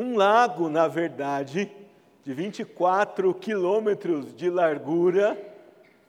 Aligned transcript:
Um 0.00 0.16
lago, 0.16 0.70
na 0.70 0.88
verdade, 0.88 1.70
de 2.24 2.32
24 2.32 3.34
quilômetros 3.34 4.34
de 4.34 4.48
largura 4.48 5.36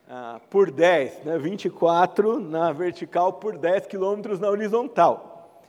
ah, 0.08 0.40
por 0.48 0.70
10, 0.70 1.24
né? 1.24 1.38
24 1.38 2.40
na 2.40 2.72
vertical 2.72 3.34
por 3.34 3.58
10 3.58 3.88
quilômetros 3.88 4.40
na 4.40 4.48
horizontal. 4.48 5.60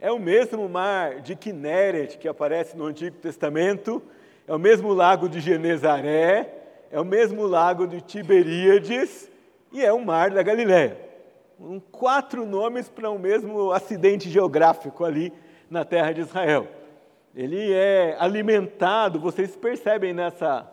É 0.00 0.12
o 0.12 0.20
mesmo 0.20 0.68
mar 0.68 1.22
de 1.22 1.34
Kinneret 1.34 2.18
que 2.18 2.28
aparece 2.28 2.76
no 2.76 2.86
Antigo 2.86 3.16
Testamento, 3.16 4.00
é 4.46 4.54
o 4.54 4.60
mesmo 4.60 4.92
lago 4.92 5.28
de 5.28 5.40
Genezaré, 5.40 6.54
é 6.88 7.00
o 7.00 7.04
mesmo 7.04 7.44
lago 7.48 7.88
de 7.88 8.00
Tiberíades 8.00 9.28
e 9.72 9.84
é 9.84 9.92
o 9.92 10.04
mar 10.04 10.30
da 10.30 10.44
Galiléia. 10.44 10.96
Um, 11.58 11.80
quatro 11.80 12.46
nomes 12.46 12.88
para 12.88 13.10
o 13.10 13.16
um 13.16 13.18
mesmo 13.18 13.72
acidente 13.72 14.30
geográfico 14.30 15.04
ali 15.04 15.32
na 15.68 15.84
terra 15.84 16.12
de 16.12 16.20
Israel. 16.20 16.68
Ele 17.34 17.72
é 17.72 18.16
alimentado, 18.18 19.18
vocês 19.18 19.56
percebem 19.56 20.12
nessa 20.12 20.70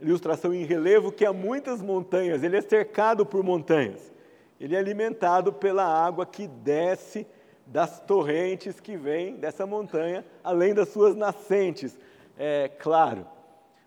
ilustração 0.00 0.54
em 0.54 0.64
relevo 0.64 1.10
que 1.10 1.26
há 1.26 1.32
muitas 1.32 1.82
montanhas, 1.82 2.42
ele 2.42 2.56
é 2.56 2.60
cercado 2.60 3.26
por 3.26 3.42
montanhas. 3.42 4.12
Ele 4.60 4.74
é 4.76 4.78
alimentado 4.78 5.52
pela 5.52 5.84
água 5.84 6.24
que 6.24 6.46
desce 6.46 7.26
das 7.66 8.00
torrentes 8.00 8.80
que 8.80 8.96
vêm 8.96 9.36
dessa 9.36 9.66
montanha, 9.66 10.24
além 10.42 10.72
das 10.72 10.88
suas 10.88 11.14
nascentes, 11.14 11.98
é 12.38 12.68
claro. 12.78 13.26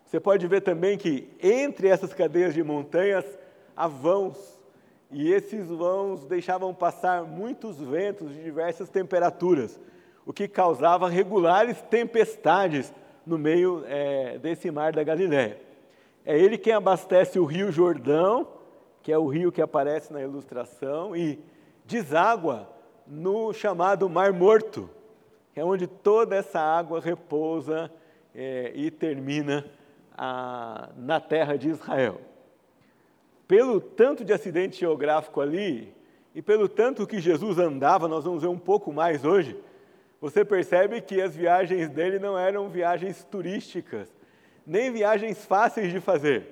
Você 0.04 0.20
pode 0.20 0.46
ver 0.46 0.60
também 0.60 0.98
que 0.98 1.30
entre 1.42 1.88
essas 1.88 2.12
cadeias 2.12 2.54
de 2.54 2.62
montanhas 2.62 3.24
há 3.76 3.88
vãos, 3.88 4.60
e 5.10 5.32
esses 5.32 5.66
vãos 5.68 6.26
deixavam 6.26 6.72
passar 6.72 7.22
muitos 7.24 7.78
ventos 7.78 8.30
de 8.30 8.42
diversas 8.42 8.88
temperaturas, 8.88 9.78
o 10.24 10.32
que 10.32 10.46
causava 10.46 11.08
regulares 11.08 11.80
tempestades 11.82 12.92
no 13.26 13.38
meio 13.38 13.84
é, 13.86 14.38
desse 14.38 14.70
mar 14.70 14.92
da 14.92 15.02
Galiléia. 15.02 15.60
É 16.24 16.38
ele 16.38 16.56
quem 16.56 16.72
abastece 16.72 17.38
o 17.38 17.44
rio 17.44 17.72
Jordão, 17.72 18.46
que 19.02 19.12
é 19.12 19.18
o 19.18 19.26
rio 19.26 19.50
que 19.50 19.60
aparece 19.60 20.12
na 20.12 20.22
ilustração, 20.22 21.16
e 21.16 21.38
deságua 21.84 22.68
no 23.06 23.52
chamado 23.52 24.08
Mar 24.08 24.32
Morto, 24.32 24.88
que 25.52 25.60
é 25.60 25.64
onde 25.64 25.86
toda 25.86 26.36
essa 26.36 26.60
água 26.60 27.00
repousa 27.00 27.90
é, 28.34 28.72
e 28.74 28.90
termina 28.90 29.64
a, 30.16 30.90
na 30.96 31.20
terra 31.20 31.56
de 31.56 31.68
Israel. 31.68 32.20
Pelo 33.48 33.80
tanto 33.80 34.24
de 34.24 34.32
acidente 34.32 34.78
geográfico 34.78 35.40
ali, 35.40 35.92
e 36.34 36.40
pelo 36.40 36.68
tanto 36.68 37.06
que 37.06 37.20
Jesus 37.20 37.58
andava, 37.58 38.08
nós 38.08 38.24
vamos 38.24 38.42
ver 38.42 38.48
um 38.48 38.58
pouco 38.58 38.92
mais 38.92 39.24
hoje, 39.24 39.58
você 40.22 40.44
percebe 40.44 41.00
que 41.00 41.20
as 41.20 41.34
viagens 41.34 41.88
dele 41.88 42.20
não 42.20 42.38
eram 42.38 42.68
viagens 42.68 43.24
turísticas, 43.24 44.08
nem 44.64 44.92
viagens 44.92 45.44
fáceis 45.44 45.90
de 45.90 45.98
fazer. 45.98 46.46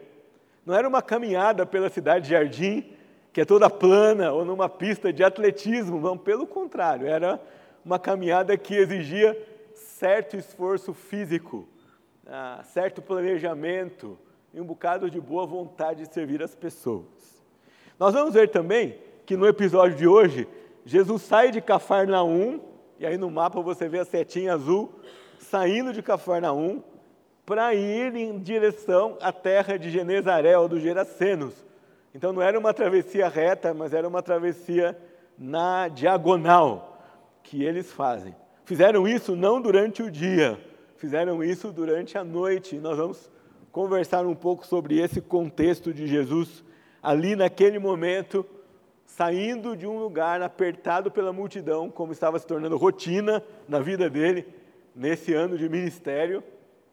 Não 0.66 0.74
era 0.74 0.88
uma 0.88 1.00
caminhada 1.00 1.64
pela 1.64 1.88
cidade 1.88 2.24
de 2.24 2.30
Jardim, 2.32 2.84
que 3.32 3.40
é 3.40 3.44
toda 3.44 3.70
plana, 3.70 4.32
ou 4.32 4.44
numa 4.44 4.68
pista 4.68 5.12
de 5.12 5.22
atletismo, 5.22 6.00
não, 6.00 6.18
pelo 6.18 6.48
contrário, 6.48 7.06
era 7.06 7.40
uma 7.84 7.96
caminhada 7.96 8.58
que 8.58 8.74
exigia 8.74 9.40
certo 9.72 10.36
esforço 10.36 10.92
físico, 10.92 11.68
ah, 12.26 12.62
certo 12.64 13.00
planejamento 13.00 14.18
e 14.52 14.60
um 14.60 14.64
bocado 14.64 15.08
de 15.08 15.20
boa 15.20 15.46
vontade 15.46 16.08
de 16.08 16.12
servir 16.12 16.42
as 16.42 16.56
pessoas. 16.56 17.06
Nós 18.00 18.14
vamos 18.14 18.34
ver 18.34 18.48
também 18.48 18.98
que 19.24 19.36
no 19.36 19.46
episódio 19.46 19.96
de 19.96 20.08
hoje, 20.08 20.48
Jesus 20.84 21.22
sai 21.22 21.52
de 21.52 21.60
Cafarnaum, 21.60 22.68
e 23.00 23.06
aí 23.06 23.16
no 23.16 23.30
mapa 23.30 23.62
você 23.62 23.88
vê 23.88 24.00
a 24.00 24.04
setinha 24.04 24.52
azul, 24.52 24.92
saindo 25.38 25.90
de 25.90 26.02
Cafarnaum 26.02 26.82
para 27.46 27.74
ir 27.74 28.14
em 28.14 28.38
direção 28.38 29.16
à 29.22 29.32
terra 29.32 29.78
de 29.78 29.88
Genezaré 29.88 30.56
ou 30.58 30.68
dos 30.68 30.82
Gerasenos. 30.82 31.54
Então 32.14 32.30
não 32.30 32.42
era 32.42 32.58
uma 32.58 32.74
travessia 32.74 33.26
reta, 33.26 33.72
mas 33.72 33.94
era 33.94 34.06
uma 34.06 34.22
travessia 34.22 34.94
na 35.38 35.88
diagonal 35.88 37.02
que 37.42 37.64
eles 37.64 37.90
fazem. 37.90 38.36
Fizeram 38.66 39.08
isso 39.08 39.34
não 39.34 39.62
durante 39.62 40.02
o 40.02 40.10
dia, 40.10 40.60
fizeram 40.98 41.42
isso 41.42 41.72
durante 41.72 42.18
a 42.18 42.22
noite. 42.22 42.76
Nós 42.76 42.98
vamos 42.98 43.30
conversar 43.72 44.26
um 44.26 44.34
pouco 44.34 44.66
sobre 44.66 45.00
esse 45.00 45.22
contexto 45.22 45.90
de 45.90 46.06
Jesus 46.06 46.62
ali 47.02 47.34
naquele 47.34 47.78
momento, 47.78 48.44
saindo 49.16 49.76
de 49.76 49.86
um 49.86 49.98
lugar 49.98 50.40
apertado 50.40 51.10
pela 51.10 51.32
multidão, 51.32 51.90
como 51.90 52.12
estava 52.12 52.38
se 52.38 52.46
tornando 52.46 52.76
rotina 52.76 53.42
na 53.68 53.80
vida 53.80 54.08
dele 54.08 54.46
nesse 54.94 55.34
ano 55.34 55.58
de 55.58 55.68
ministério, 55.68 56.44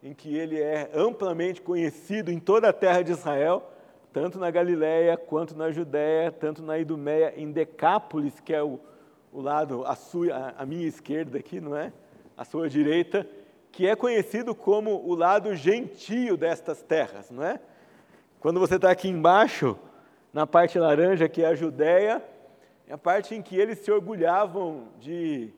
em 0.02 0.12
que 0.12 0.36
ele 0.36 0.60
é 0.60 0.90
amplamente 0.92 1.62
conhecido 1.62 2.30
em 2.30 2.40
toda 2.40 2.68
a 2.68 2.72
terra 2.72 3.02
de 3.02 3.12
Israel, 3.12 3.70
tanto 4.12 4.38
na 4.38 4.50
Galiléia 4.50 5.16
quanto 5.16 5.56
na 5.56 5.70
Judéia, 5.70 6.32
tanto 6.32 6.60
na 6.60 6.76
Idumeia, 6.78 7.34
em 7.36 7.52
Decápolis, 7.52 8.40
que 8.40 8.52
é 8.52 8.62
o, 8.62 8.80
o 9.32 9.40
lado, 9.40 9.84
a, 9.86 9.94
sua, 9.94 10.54
a 10.58 10.66
minha 10.66 10.86
esquerda 10.88 11.38
aqui, 11.38 11.60
não 11.60 11.76
é? 11.76 11.92
A 12.36 12.44
sua 12.44 12.68
direita, 12.68 13.26
que 13.70 13.86
é 13.86 13.94
conhecido 13.94 14.56
como 14.56 14.90
o 15.06 15.14
lado 15.14 15.54
gentio 15.54 16.36
destas 16.36 16.82
terras, 16.82 17.30
não 17.30 17.44
é? 17.44 17.60
Quando 18.40 18.58
você 18.58 18.74
está 18.74 18.90
aqui 18.90 19.08
embaixo, 19.08 19.78
na 20.38 20.46
parte 20.46 20.78
laranja, 20.78 21.28
que 21.28 21.42
é 21.42 21.48
a 21.48 21.54
Judéia, 21.56 22.22
é 22.86 22.92
a 22.92 22.96
parte 22.96 23.34
em 23.34 23.42
que 23.42 23.56
eles 23.56 23.80
se 23.80 23.90
orgulhavam 23.90 24.84
de 25.00 25.52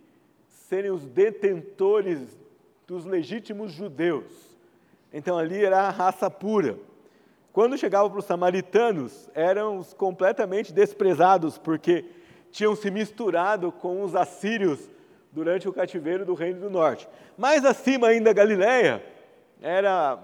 serem 0.46 0.90
os 0.90 1.04
detentores 1.04 2.38
dos 2.86 3.04
legítimos 3.04 3.72
judeus. 3.72 4.32
Então 5.12 5.36
ali 5.36 5.62
era 5.62 5.82
a 5.82 5.90
raça 5.90 6.30
pura. 6.30 6.78
Quando 7.52 7.76
chegava 7.76 8.08
para 8.08 8.20
os 8.20 8.24
samaritanos, 8.24 9.28
eram 9.34 9.76
os 9.76 9.92
completamente 9.92 10.72
desprezados, 10.72 11.58
porque 11.58 12.06
tinham 12.50 12.74
se 12.74 12.90
misturado 12.90 13.70
com 13.70 14.02
os 14.02 14.16
assírios 14.16 14.88
durante 15.30 15.68
o 15.68 15.74
cativeiro 15.74 16.24
do 16.24 16.32
Reino 16.32 16.58
do 16.58 16.70
Norte. 16.70 17.06
Mais 17.36 17.66
acima 17.66 18.08
ainda, 18.08 18.32
Galiléia 18.32 19.04
era 19.60 20.18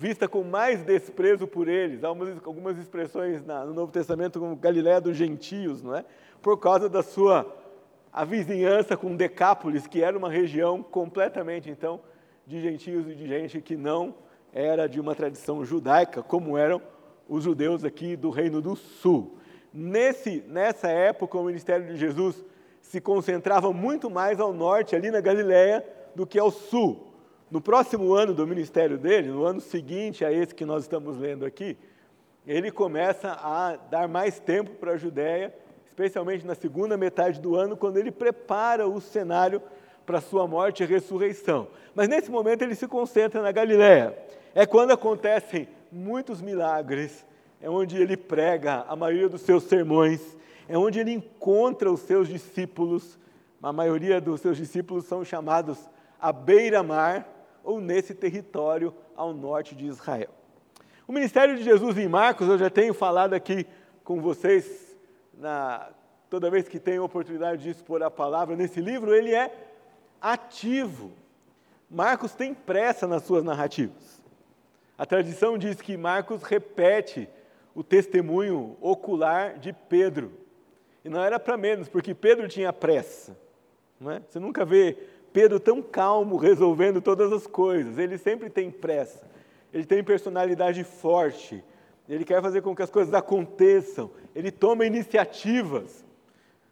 vista 0.00 0.26
com 0.26 0.42
mais 0.42 0.82
desprezo 0.82 1.46
por 1.46 1.68
eles. 1.68 2.02
Há 2.02 2.08
algumas 2.08 2.78
expressões 2.78 3.44
no 3.44 3.74
Novo 3.74 3.92
Testamento 3.92 4.40
como 4.40 4.56
Galiléia 4.56 4.98
dos 4.98 5.14
gentios, 5.14 5.82
não 5.82 5.94
é? 5.94 6.06
Por 6.40 6.58
causa 6.58 6.88
da 6.88 7.02
sua 7.02 7.46
a 8.10 8.24
vizinhança 8.24 8.96
com 8.96 9.14
Decápolis, 9.14 9.86
que 9.86 10.02
era 10.02 10.16
uma 10.16 10.30
região 10.30 10.82
completamente 10.82 11.68
então 11.68 12.00
de 12.46 12.62
gentios 12.62 13.06
e 13.08 13.14
de 13.14 13.28
gente 13.28 13.60
que 13.60 13.76
não 13.76 14.14
era 14.54 14.88
de 14.88 14.98
uma 14.98 15.14
tradição 15.14 15.62
judaica, 15.66 16.22
como 16.22 16.56
eram 16.56 16.80
os 17.28 17.44
judeus 17.44 17.84
aqui 17.84 18.16
do 18.16 18.30
Reino 18.30 18.62
do 18.62 18.74
Sul. 18.74 19.36
Nesse, 19.72 20.42
nessa 20.48 20.88
época, 20.88 21.36
o 21.36 21.44
ministério 21.44 21.86
de 21.86 21.96
Jesus 21.96 22.42
se 22.80 23.02
concentrava 23.02 23.70
muito 23.70 24.08
mais 24.08 24.40
ao 24.40 24.52
norte, 24.54 24.96
ali 24.96 25.10
na 25.10 25.20
Galiléia, 25.20 25.84
do 26.16 26.26
que 26.26 26.38
ao 26.38 26.50
sul. 26.50 27.09
No 27.50 27.60
próximo 27.60 28.14
ano 28.14 28.32
do 28.32 28.46
ministério 28.46 28.96
dele, 28.96 29.28
no 29.28 29.44
ano 29.44 29.60
seguinte 29.60 30.24
a 30.24 30.32
esse 30.32 30.54
que 30.54 30.64
nós 30.64 30.84
estamos 30.84 31.16
lendo 31.18 31.44
aqui, 31.44 31.76
ele 32.46 32.70
começa 32.70 33.32
a 33.32 33.74
dar 33.90 34.06
mais 34.06 34.38
tempo 34.38 34.70
para 34.76 34.92
a 34.92 34.96
Judéia, 34.96 35.52
especialmente 35.84 36.46
na 36.46 36.54
segunda 36.54 36.96
metade 36.96 37.40
do 37.40 37.56
ano, 37.56 37.76
quando 37.76 37.96
ele 37.96 38.12
prepara 38.12 38.86
o 38.86 39.00
cenário 39.00 39.60
para 40.06 40.20
sua 40.20 40.46
morte 40.46 40.84
e 40.84 40.86
ressurreição. 40.86 41.66
Mas 41.92 42.08
nesse 42.08 42.30
momento 42.30 42.62
ele 42.62 42.76
se 42.76 42.86
concentra 42.86 43.42
na 43.42 43.50
Galiléia. 43.50 44.16
É 44.54 44.64
quando 44.64 44.92
acontecem 44.92 45.66
muitos 45.90 46.40
milagres, 46.40 47.26
é 47.60 47.68
onde 47.68 48.00
ele 48.00 48.16
prega 48.16 48.84
a 48.88 48.94
maioria 48.94 49.28
dos 49.28 49.40
seus 49.40 49.64
sermões, 49.64 50.36
é 50.68 50.78
onde 50.78 51.00
ele 51.00 51.10
encontra 51.10 51.90
os 51.90 52.00
seus 52.02 52.28
discípulos. 52.28 53.18
A 53.60 53.72
maioria 53.72 54.20
dos 54.20 54.40
seus 54.40 54.56
discípulos 54.56 55.04
são 55.04 55.24
chamados 55.24 55.76
à 56.20 56.32
beira-mar 56.32 57.39
ou 57.62 57.80
nesse 57.80 58.14
território 58.14 58.94
ao 59.16 59.32
norte 59.32 59.74
de 59.74 59.86
Israel. 59.86 60.30
O 61.06 61.12
ministério 61.12 61.56
de 61.56 61.62
Jesus 61.62 61.98
em 61.98 62.08
Marcos, 62.08 62.48
eu 62.48 62.58
já 62.58 62.70
tenho 62.70 62.94
falado 62.94 63.34
aqui 63.34 63.66
com 64.04 64.20
vocês 64.20 64.96
na, 65.34 65.90
toda 66.28 66.50
vez 66.50 66.68
que 66.68 66.78
tenho 66.78 67.02
oportunidade 67.02 67.62
de 67.62 67.70
expor 67.70 68.02
a 68.02 68.10
palavra 68.10 68.54
nesse 68.54 68.80
livro, 68.80 69.14
ele 69.14 69.34
é 69.34 69.52
ativo. 70.20 71.12
Marcos 71.90 72.32
tem 72.32 72.54
pressa 72.54 73.06
nas 73.06 73.24
suas 73.24 73.42
narrativas. 73.42 74.22
A 74.96 75.04
tradição 75.04 75.58
diz 75.58 75.80
que 75.80 75.96
Marcos 75.96 76.42
repete 76.42 77.28
o 77.74 77.82
testemunho 77.82 78.76
ocular 78.80 79.58
de 79.58 79.72
Pedro. 79.72 80.32
E 81.04 81.08
não 81.08 81.24
era 81.24 81.40
para 81.40 81.56
menos, 81.56 81.88
porque 81.88 82.14
Pedro 82.14 82.46
tinha 82.46 82.72
pressa. 82.72 83.36
Não 83.98 84.10
é? 84.10 84.20
Você 84.20 84.38
nunca 84.38 84.64
vê 84.64 84.96
Pedro 85.32 85.60
tão 85.60 85.82
calmo 85.82 86.36
resolvendo 86.38 87.00
todas 87.00 87.32
as 87.32 87.46
coisas. 87.46 87.98
Ele 87.98 88.18
sempre 88.18 88.50
tem 88.50 88.70
pressa. 88.70 89.28
Ele 89.72 89.84
tem 89.84 90.02
personalidade 90.02 90.82
forte. 90.84 91.62
Ele 92.08 92.24
quer 92.24 92.42
fazer 92.42 92.60
com 92.60 92.74
que 92.74 92.82
as 92.82 92.90
coisas 92.90 93.14
aconteçam. 93.14 94.10
Ele 94.34 94.50
toma 94.50 94.84
iniciativas. 94.84 96.04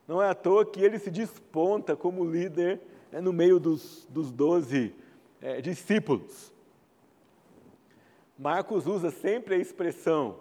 Não 0.07 0.23
é 0.23 0.29
à 0.29 0.35
toa 0.35 0.65
que 0.65 0.83
ele 0.83 0.99
se 0.99 1.11
desponta 1.11 1.95
como 1.95 2.25
líder 2.25 2.81
né, 3.13 3.21
no 3.21 3.33
meio 3.33 3.61
dos, 3.61 4.07
dos 4.11 4.33
doze 4.33 4.95
é, 5.41 5.61
discípulos. 5.61 6.53
Marcos 8.39 8.87
usa 8.87 9.11
sempre 9.11 9.57
a 9.57 9.59
expressão 9.59 10.39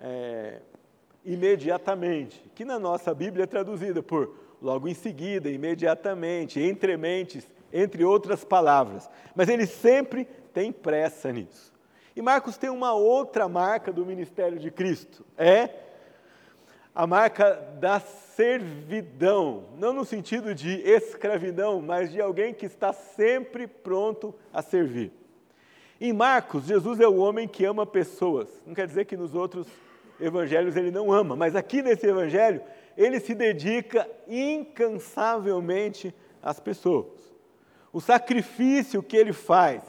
é, 0.00 0.60
imediatamente, 1.24 2.42
que 2.54 2.64
na 2.64 2.78
nossa 2.78 3.14
Bíblia 3.14 3.44
é 3.44 3.46
traduzida 3.46 4.02
por 4.02 4.34
logo 4.60 4.88
em 4.88 4.94
seguida, 4.94 5.50
imediatamente, 5.50 6.58
entre 6.60 6.96
mentes, 6.96 7.46
entre 7.74 8.04
outras 8.04 8.44
palavras. 8.44 9.10
Mas 9.34 9.48
ele 9.48 9.66
sempre 9.66 10.24
tem 10.54 10.70
pressa 10.70 11.32
nisso. 11.32 11.74
E 12.14 12.22
Marcos 12.22 12.56
tem 12.56 12.70
uma 12.70 12.94
outra 12.94 13.48
marca 13.48 13.92
do 13.92 14.06
ministério 14.06 14.56
de 14.56 14.70
Cristo, 14.70 15.26
é 15.36 15.68
a 16.94 17.08
marca 17.08 17.54
da 17.80 17.98
servidão, 17.98 19.64
não 19.76 19.92
no 19.92 20.04
sentido 20.04 20.54
de 20.54 20.80
escravidão, 20.88 21.82
mas 21.82 22.12
de 22.12 22.20
alguém 22.20 22.54
que 22.54 22.66
está 22.66 22.92
sempre 22.92 23.66
pronto 23.66 24.32
a 24.52 24.62
servir. 24.62 25.12
Em 26.00 26.12
Marcos, 26.12 26.66
Jesus 26.66 27.00
é 27.00 27.08
o 27.08 27.16
homem 27.16 27.48
que 27.48 27.64
ama 27.64 27.84
pessoas. 27.84 28.48
Não 28.64 28.74
quer 28.74 28.86
dizer 28.86 29.06
que 29.06 29.16
nos 29.16 29.34
outros 29.34 29.66
evangelhos 30.20 30.76
ele 30.76 30.92
não 30.92 31.12
ama, 31.12 31.34
mas 31.34 31.56
aqui 31.56 31.82
nesse 31.82 32.06
evangelho 32.06 32.62
ele 32.96 33.18
se 33.18 33.34
dedica 33.34 34.08
incansavelmente 34.28 36.14
às 36.40 36.60
pessoas. 36.60 37.23
O 37.94 38.00
sacrifício 38.00 39.00
que 39.00 39.16
ele 39.16 39.32
faz 39.32 39.80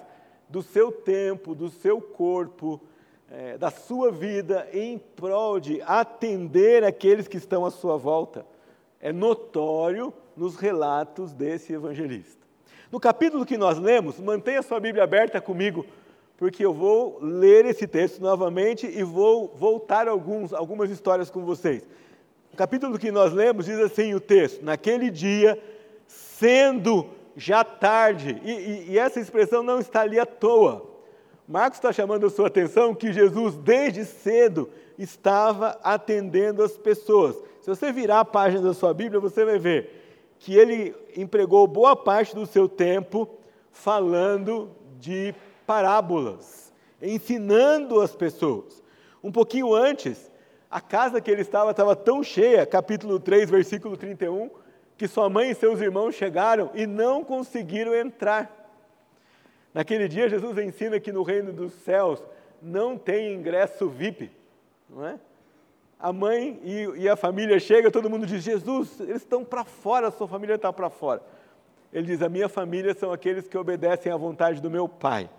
do 0.47 0.61
seu 0.61 0.91
tempo, 0.91 1.55
do 1.55 1.69
seu 1.71 1.99
corpo, 1.99 2.79
é, 3.31 3.57
da 3.57 3.71
sua 3.71 4.11
vida 4.11 4.67
em 4.71 4.99
prol 4.99 5.59
de 5.59 5.81
atender 5.81 6.83
aqueles 6.83 7.27
que 7.27 7.37
estão 7.37 7.65
à 7.65 7.71
sua 7.71 7.97
volta 7.97 8.45
é 9.01 9.11
notório 9.11 10.13
nos 10.37 10.55
relatos 10.55 11.33
desse 11.33 11.73
evangelista. 11.73 12.45
No 12.91 12.99
capítulo 12.99 13.43
que 13.43 13.57
nós 13.57 13.79
lemos, 13.79 14.19
mantenha 14.19 14.61
sua 14.61 14.79
Bíblia 14.79 15.03
aberta 15.03 15.41
comigo, 15.41 15.83
porque 16.37 16.63
eu 16.63 16.75
vou 16.75 17.17
ler 17.19 17.65
esse 17.65 17.87
texto 17.87 18.19
novamente 18.19 18.85
e 18.85 19.01
vou 19.01 19.47
voltar 19.47 20.07
alguns, 20.07 20.53
algumas 20.53 20.91
histórias 20.91 21.31
com 21.31 21.43
vocês. 21.43 21.81
No 22.51 22.57
capítulo 22.57 22.99
que 22.99 23.11
nós 23.11 23.33
lemos, 23.33 23.65
diz 23.65 23.79
assim 23.79 24.13
o 24.13 24.19
texto: 24.19 24.63
Naquele 24.63 25.09
dia, 25.09 25.59
sendo 26.05 27.14
já 27.35 27.63
tarde, 27.63 28.41
e, 28.43 28.51
e, 28.51 28.91
e 28.91 28.99
essa 28.99 29.19
expressão 29.19 29.61
não 29.61 29.79
está 29.79 30.01
ali 30.01 30.19
à 30.19 30.25
toa. 30.25 30.95
Marcos 31.47 31.77
está 31.77 31.91
chamando 31.93 32.25
a 32.25 32.29
sua 32.29 32.47
atenção 32.47 32.95
que 32.95 33.13
Jesus, 33.13 33.55
desde 33.55 34.05
cedo, 34.05 34.69
estava 34.97 35.79
atendendo 35.83 36.63
as 36.63 36.77
pessoas. 36.77 37.35
Se 37.61 37.69
você 37.69 37.91
virar 37.91 38.21
a 38.21 38.25
página 38.25 38.61
da 38.61 38.73
sua 38.73 38.93
Bíblia, 38.93 39.19
você 39.19 39.45
vai 39.45 39.59
ver 39.59 40.35
que 40.39 40.55
ele 40.55 40.95
empregou 41.15 41.67
boa 41.67 41.95
parte 41.95 42.33
do 42.35 42.45
seu 42.45 42.67
tempo 42.67 43.29
falando 43.71 44.71
de 44.99 45.35
parábolas, 45.65 46.73
ensinando 47.01 47.99
as 48.01 48.15
pessoas. 48.15 48.83
Um 49.23 49.31
pouquinho 49.31 49.73
antes, 49.73 50.31
a 50.69 50.79
casa 50.79 51.21
que 51.21 51.29
ele 51.29 51.41
estava 51.41 51.71
estava 51.71 51.95
tão 51.95 52.23
cheia, 52.23 52.65
capítulo 52.65 53.19
3, 53.19 53.49
versículo 53.49 53.97
31, 53.97 54.49
que 54.97 55.07
sua 55.07 55.29
mãe 55.29 55.51
e 55.51 55.55
seus 55.55 55.81
irmãos 55.81 56.15
chegaram 56.15 56.71
e 56.73 56.87
não 56.87 57.23
conseguiram 57.23 57.93
entrar. 57.93 58.51
Naquele 59.73 60.07
dia, 60.07 60.29
Jesus 60.29 60.57
ensina 60.57 60.99
que 60.99 61.11
no 61.11 61.21
reino 61.21 61.51
dos 61.51 61.73
céus 61.73 62.23
não 62.61 62.97
tem 62.97 63.33
ingresso 63.33 63.89
VIP, 63.89 64.31
não 64.89 65.05
é? 65.05 65.19
A 65.99 66.13
mãe 66.13 66.59
e, 66.63 67.01
e 67.01 67.09
a 67.09 67.15
família 67.15 67.59
chega, 67.59 67.91
todo 67.91 68.09
mundo 68.09 68.25
diz: 68.25 68.43
Jesus, 68.43 68.99
eles 68.99 69.17
estão 69.17 69.43
para 69.43 69.63
fora, 69.63 70.11
sua 70.11 70.27
família 70.27 70.55
está 70.55 70.71
para 70.71 70.89
fora. 70.89 71.21
Ele 71.91 72.07
diz: 72.07 72.21
A 72.21 72.29
minha 72.29 72.47
família 72.47 72.93
são 72.93 73.11
aqueles 73.11 73.47
que 73.47 73.57
obedecem 73.57 74.11
à 74.11 74.17
vontade 74.17 74.61
do 74.61 74.69
meu 74.69 74.87
pai. 74.87 75.29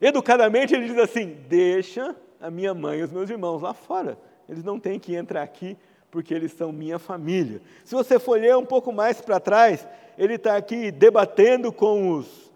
Educadamente, 0.00 0.74
ele 0.74 0.86
diz 0.86 0.98
assim: 0.98 1.36
Deixa 1.48 2.14
a 2.40 2.50
minha 2.50 2.72
mãe 2.74 3.00
e 3.00 3.02
os 3.02 3.10
meus 3.10 3.28
irmãos 3.28 3.62
lá 3.62 3.74
fora. 3.74 4.18
Eles 4.48 4.64
não 4.64 4.78
têm 4.78 4.98
que 4.98 5.14
entrar 5.14 5.42
aqui 5.42 5.76
porque 6.10 6.34
eles 6.34 6.52
são 6.52 6.72
minha 6.72 6.98
família. 6.98 7.60
Se 7.84 7.94
você 7.94 8.18
for 8.18 8.40
ler 8.40 8.56
um 8.56 8.64
pouco 8.64 8.92
mais 8.92 9.20
para 9.20 9.38
trás, 9.40 9.86
ele 10.18 10.34
está 10.34 10.56
aqui 10.56 10.90
debatendo 10.90 11.72
com 11.72 12.12
os 12.12 12.50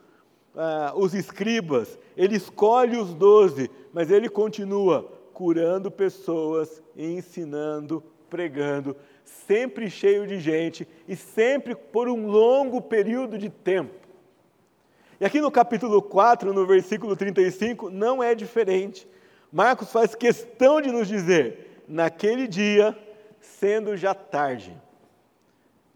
ah, 0.56 0.92
os 0.94 1.14
escribas, 1.14 1.98
ele 2.16 2.36
escolhe 2.36 2.96
os 2.96 3.12
doze, 3.12 3.70
mas 3.92 4.10
ele 4.10 4.28
continua 4.28 5.10
curando 5.32 5.90
pessoas, 5.90 6.82
ensinando, 6.96 8.02
pregando, 8.30 8.96
sempre 9.24 9.90
cheio 9.90 10.26
de 10.26 10.38
gente 10.38 10.86
e 11.08 11.16
sempre 11.16 11.74
por 11.74 12.08
um 12.08 12.28
longo 12.28 12.80
período 12.80 13.36
de 13.36 13.50
tempo. 13.50 13.94
E 15.20 15.24
aqui 15.24 15.40
no 15.40 15.50
capítulo 15.50 16.00
4, 16.00 16.52
no 16.52 16.66
versículo 16.66 17.16
35, 17.16 17.90
não 17.90 18.22
é 18.22 18.34
diferente. 18.34 19.08
Marcos 19.52 19.90
faz 19.90 20.14
questão 20.14 20.80
de 20.80 20.90
nos 20.90 21.08
dizer: 21.08 21.82
naquele 21.88 22.46
dia, 22.46 22.96
sendo 23.44 23.96
já 23.96 24.14
tarde, 24.14 24.76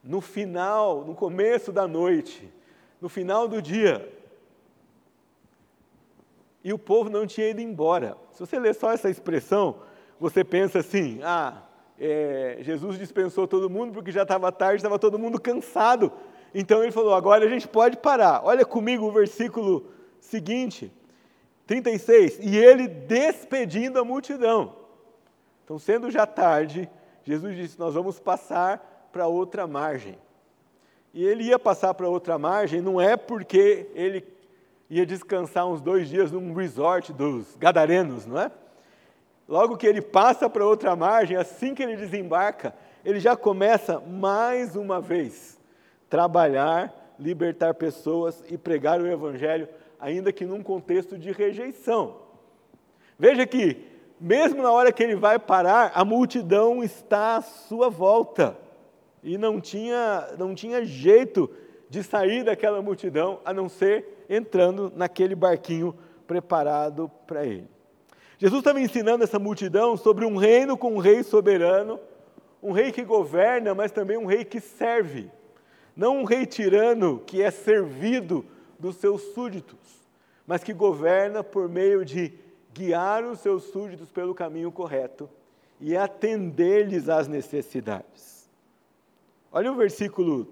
no 0.03 0.21
final, 0.21 1.05
no 1.05 1.15
começo 1.15 1.73
da 1.73 1.87
noite, 1.87 2.53
no 3.01 3.09
final 3.09 3.49
do 3.49 3.61
dia, 3.61 4.09
e 6.63 6.73
o 6.73 6.79
povo 6.79 7.09
não 7.09 7.27
tinha 7.27 7.49
ido 7.49 7.61
embora. 7.61 8.17
Se 8.33 8.41
você 8.41 8.59
ler 8.59 8.75
só 8.75 8.93
essa 8.93 9.09
expressão, 9.09 9.77
você 10.21 10.45
pensa 10.45 10.81
assim: 10.81 11.21
ah, 11.23 11.63
é, 11.99 12.59
Jesus 12.61 12.99
dispensou 12.99 13.47
todo 13.47 13.71
mundo 13.71 13.93
porque 13.93 14.13
já 14.13 14.23
estava 14.23 14.51
tarde, 14.53 14.77
estava 14.77 14.99
todo 14.99 15.19
mundo 15.19 15.41
cansado. 15.41 16.13
Então 16.55 16.83
ele 16.83 16.93
falou: 16.93 17.15
agora 17.15 17.45
a 17.45 17.49
gente 17.49 17.67
pode 17.67 17.97
parar. 17.97 18.43
Olha 18.45 18.65
comigo 18.65 19.07
o 19.07 19.13
versículo 19.13 19.87
seguinte, 20.21 20.93
36. 21.67 22.39
E 22.41 22.57
ele 22.57 22.89
despedindo 22.89 23.99
a 23.99 24.05
multidão. 24.05 24.77
Então, 25.65 25.79
sendo 25.79 26.11
já 26.11 26.27
tarde, 26.27 26.89
Jesus 27.29 27.55
disse: 27.55 27.79
Nós 27.79 27.93
vamos 27.93 28.19
passar 28.19 29.11
para 29.13 29.27
outra 29.27 29.67
margem. 29.67 30.19
E 31.13 31.23
ele 31.23 31.45
ia 31.45 31.59
passar 31.59 31.93
para 31.93 32.09
outra 32.09 32.39
margem, 32.39 32.81
não 32.81 32.99
é 32.99 33.19
porque 33.19 33.91
ele 33.95 34.25
ia 34.89 35.05
descansar 35.05 35.67
uns 35.67 35.83
dois 35.83 36.09
dias 36.09 36.33
num 36.33 36.55
resort 36.55 37.13
dos 37.13 37.55
Gadarenos, 37.57 38.25
não 38.25 38.41
é? 38.41 38.51
Logo 39.47 39.77
que 39.77 39.87
ele 39.87 40.01
passa 40.01 40.49
para 40.49 40.67
outra 40.67 40.97
margem, 40.97 41.37
assim 41.37 41.75
que 41.75 41.83
ele 41.83 41.97
desembarca, 41.97 42.75
ele 43.05 43.21
já 43.21 43.37
começa 43.37 44.01
mais 44.01 44.75
uma 44.75 44.99
vez 44.99 45.61
trabalhar, 46.09 47.15
libertar 47.19 47.75
pessoas 47.75 48.43
e 48.49 48.57
pregar 48.57 49.03
o 49.03 49.07
Evangelho, 49.07 49.69
ainda 50.01 50.33
que 50.33 50.47
num 50.47 50.63
contexto 50.63 51.19
de 51.19 51.31
rejeição. 51.31 52.17
Veja 53.19 53.47
que, 53.47 53.88
mesmo 54.21 54.63
na 54.63 54.71
hora 54.71 54.93
que 54.93 55.03
ele 55.03 55.17
vai 55.17 55.39
parar, 55.39 55.93
a 55.95 56.05
multidão 56.05 56.83
está 56.83 57.37
à 57.37 57.43
sua 57.43 57.89
volta 57.89 58.57
e 59.23 59.39
não 59.39 59.61
tinha, 59.61 60.29
não 60.39 60.55
tinha 60.55 60.85
jeito 60.85 61.51
de 61.89 62.03
sair 62.03 62.45
daquela 62.45 62.83
multidão 62.83 63.41
a 63.45 63.53
não 63.53 63.69
ser 63.69 64.25
entrando 64.29 64.93
naquele 64.95 65.35
barquinho 65.35 65.97
preparado 66.27 67.11
para 67.27 67.45
ele. 67.47 67.69
Jesus 68.39 68.61
estava 68.61 68.81
ensinando 68.81 69.25
essa 69.25 69.39
multidão 69.39 69.97
sobre 69.97 70.25
um 70.25 70.37
reino 70.37 70.77
com 70.77 70.95
um 70.95 70.99
rei 70.99 71.23
soberano, 71.23 71.99
um 72.63 72.73
rei 72.73 72.93
que 72.93 73.03
governa, 73.03 73.75
mas 73.75 73.91
também 73.91 74.17
um 74.17 74.27
rei 74.27 74.45
que 74.45 74.61
serve. 74.61 75.31
Não 75.97 76.19
um 76.19 76.25
rei 76.25 76.47
tirano 76.47 77.21
que 77.27 77.43
é 77.43 77.51
servido 77.51 78.45
dos 78.79 78.97
seus 78.97 79.23
súditos, 79.35 79.79
mas 80.47 80.63
que 80.63 80.73
governa 80.73 81.43
por 81.43 81.69
meio 81.69 82.05
de 82.05 82.33
guiar 82.79 83.25
os 83.25 83.41
seus 83.41 83.65
súditos 83.65 84.09
pelo 84.09 84.33
caminho 84.33 84.71
correto 84.71 85.29
e 85.81 85.97
atender-lhes 85.97 87.09
às 87.09 87.27
necessidades. 87.27 88.49
Olha 89.51 89.73
o 89.73 89.75
versículo 89.75 90.47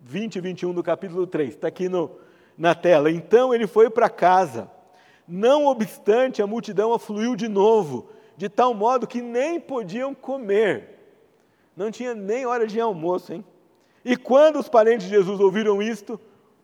20 0.00 0.36
e 0.36 0.40
21 0.40 0.72
do 0.72 0.84
capítulo 0.84 1.26
3, 1.26 1.48
está 1.50 1.66
aqui 1.66 1.88
no, 1.88 2.12
na 2.56 2.76
tela. 2.76 3.10
Então 3.10 3.52
ele 3.52 3.66
foi 3.66 3.90
para 3.90 4.08
casa. 4.08 4.70
Não 5.26 5.66
obstante, 5.66 6.40
a 6.40 6.46
multidão 6.46 6.92
afluiu 6.92 7.34
de 7.34 7.48
novo, 7.48 8.08
de 8.36 8.48
tal 8.48 8.72
modo 8.72 9.06
que 9.06 9.20
nem 9.20 9.58
podiam 9.58 10.14
comer. 10.14 10.90
Não 11.76 11.90
tinha 11.90 12.14
nem 12.14 12.46
hora 12.46 12.68
de 12.68 12.78
almoço, 12.78 13.32
hein? 13.32 13.44
E 14.04 14.16
quando 14.16 14.60
os 14.60 14.68
parentes 14.68 15.08
de 15.08 15.14
Jesus 15.14 15.40
ouviram 15.40 15.82
isto, 15.82 16.20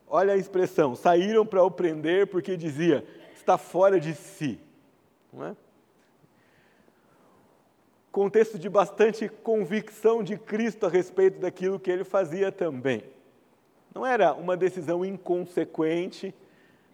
olha 0.07 0.35
a 0.35 0.37
expressão, 0.37 0.95
saíram 0.95 1.45
para 1.45 1.65
o 1.65 1.71
prender 1.71 2.29
porque 2.29 2.57
dizia, 2.57 3.05
está 3.35 3.59
fora 3.59 3.99
de 3.99 4.15
si. 4.15 4.61
Não 5.33 5.45
é? 5.47 5.57
Contexto 8.11 8.59
de 8.59 8.69
bastante 8.69 9.29
convicção 9.29 10.23
de 10.23 10.37
Cristo 10.37 10.87
a 10.87 10.89
respeito 10.89 11.41
daquilo 11.41 11.79
que 11.79 11.91
ele 11.91 12.03
fazia 12.03 12.51
também. 12.51 13.05
Não 13.95 14.05
era 14.05 14.35
uma 14.35 14.57
decisão 14.57 15.05
inconsequente, 15.05 16.35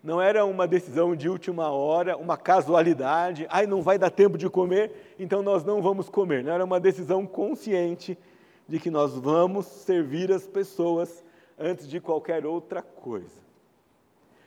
não 0.02 0.20
era 0.20 0.44
uma 0.44 0.68
decisão 0.68 1.16
de 1.16 1.28
última 1.28 1.70
hora, 1.70 2.16
uma 2.16 2.36
casualidade, 2.36 3.46
ai, 3.50 3.66
não 3.66 3.82
vai 3.82 3.98
dar 3.98 4.10
tempo 4.10 4.38
de 4.38 4.48
comer, 4.48 5.14
então 5.18 5.42
nós 5.42 5.64
não 5.64 5.82
vamos 5.82 6.08
comer. 6.08 6.44
Não 6.44 6.52
era 6.52 6.64
uma 6.64 6.78
decisão 6.78 7.26
consciente 7.26 8.16
de 8.68 8.78
que 8.78 8.90
nós 8.90 9.14
vamos 9.14 9.66
servir 9.66 10.30
as 10.30 10.46
pessoas 10.46 11.24
antes 11.58 11.88
de 11.88 12.00
qualquer 12.00 12.44
outra 12.44 12.82
coisa. 12.82 13.46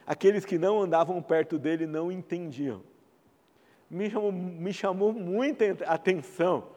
aqueles 0.06 0.44
que 0.44 0.58
não 0.58 0.82
andavam 0.82 1.22
perto 1.22 1.60
dele 1.60 1.86
não 1.86 2.12
entendiam. 2.12 2.82
Me 3.90 4.10
chamou, 4.10 4.32
me 4.32 4.72
chamou 4.74 5.12
muita 5.12 5.66
atenção 5.86 6.68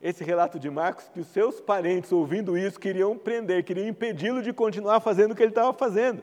esse 0.00 0.22
relato 0.22 0.58
de 0.58 0.68
Marcos, 0.70 1.08
que 1.08 1.20
os 1.20 1.26
seus 1.28 1.60
parentes, 1.60 2.12
ouvindo 2.12 2.58
isso, 2.58 2.78
queriam 2.78 3.16
prender, 3.16 3.64
queriam 3.64 3.88
impedi-lo 3.88 4.42
de 4.42 4.52
continuar 4.52 5.00
fazendo 5.00 5.32
o 5.32 5.34
que 5.34 5.42
ele 5.42 5.50
estava 5.50 5.72
fazendo. 5.72 6.22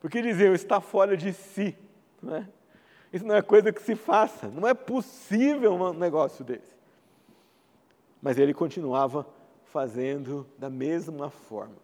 Porque 0.00 0.22
diziam, 0.22 0.54
está 0.54 0.80
fora 0.80 1.16
de 1.16 1.32
si. 1.32 1.76
Não 2.22 2.36
é? 2.36 2.48
Isso 3.12 3.26
não 3.26 3.34
é 3.34 3.42
coisa 3.42 3.72
que 3.72 3.82
se 3.82 3.94
faça, 3.94 4.48
não 4.48 4.66
é 4.66 4.74
possível 4.74 5.74
um 5.74 5.92
negócio 5.92 6.44
desse. 6.44 6.74
Mas 8.20 8.38
ele 8.38 8.52
continuava 8.52 9.26
fazendo 9.64 10.46
da 10.58 10.70
mesma 10.70 11.30
forma, 11.30 11.76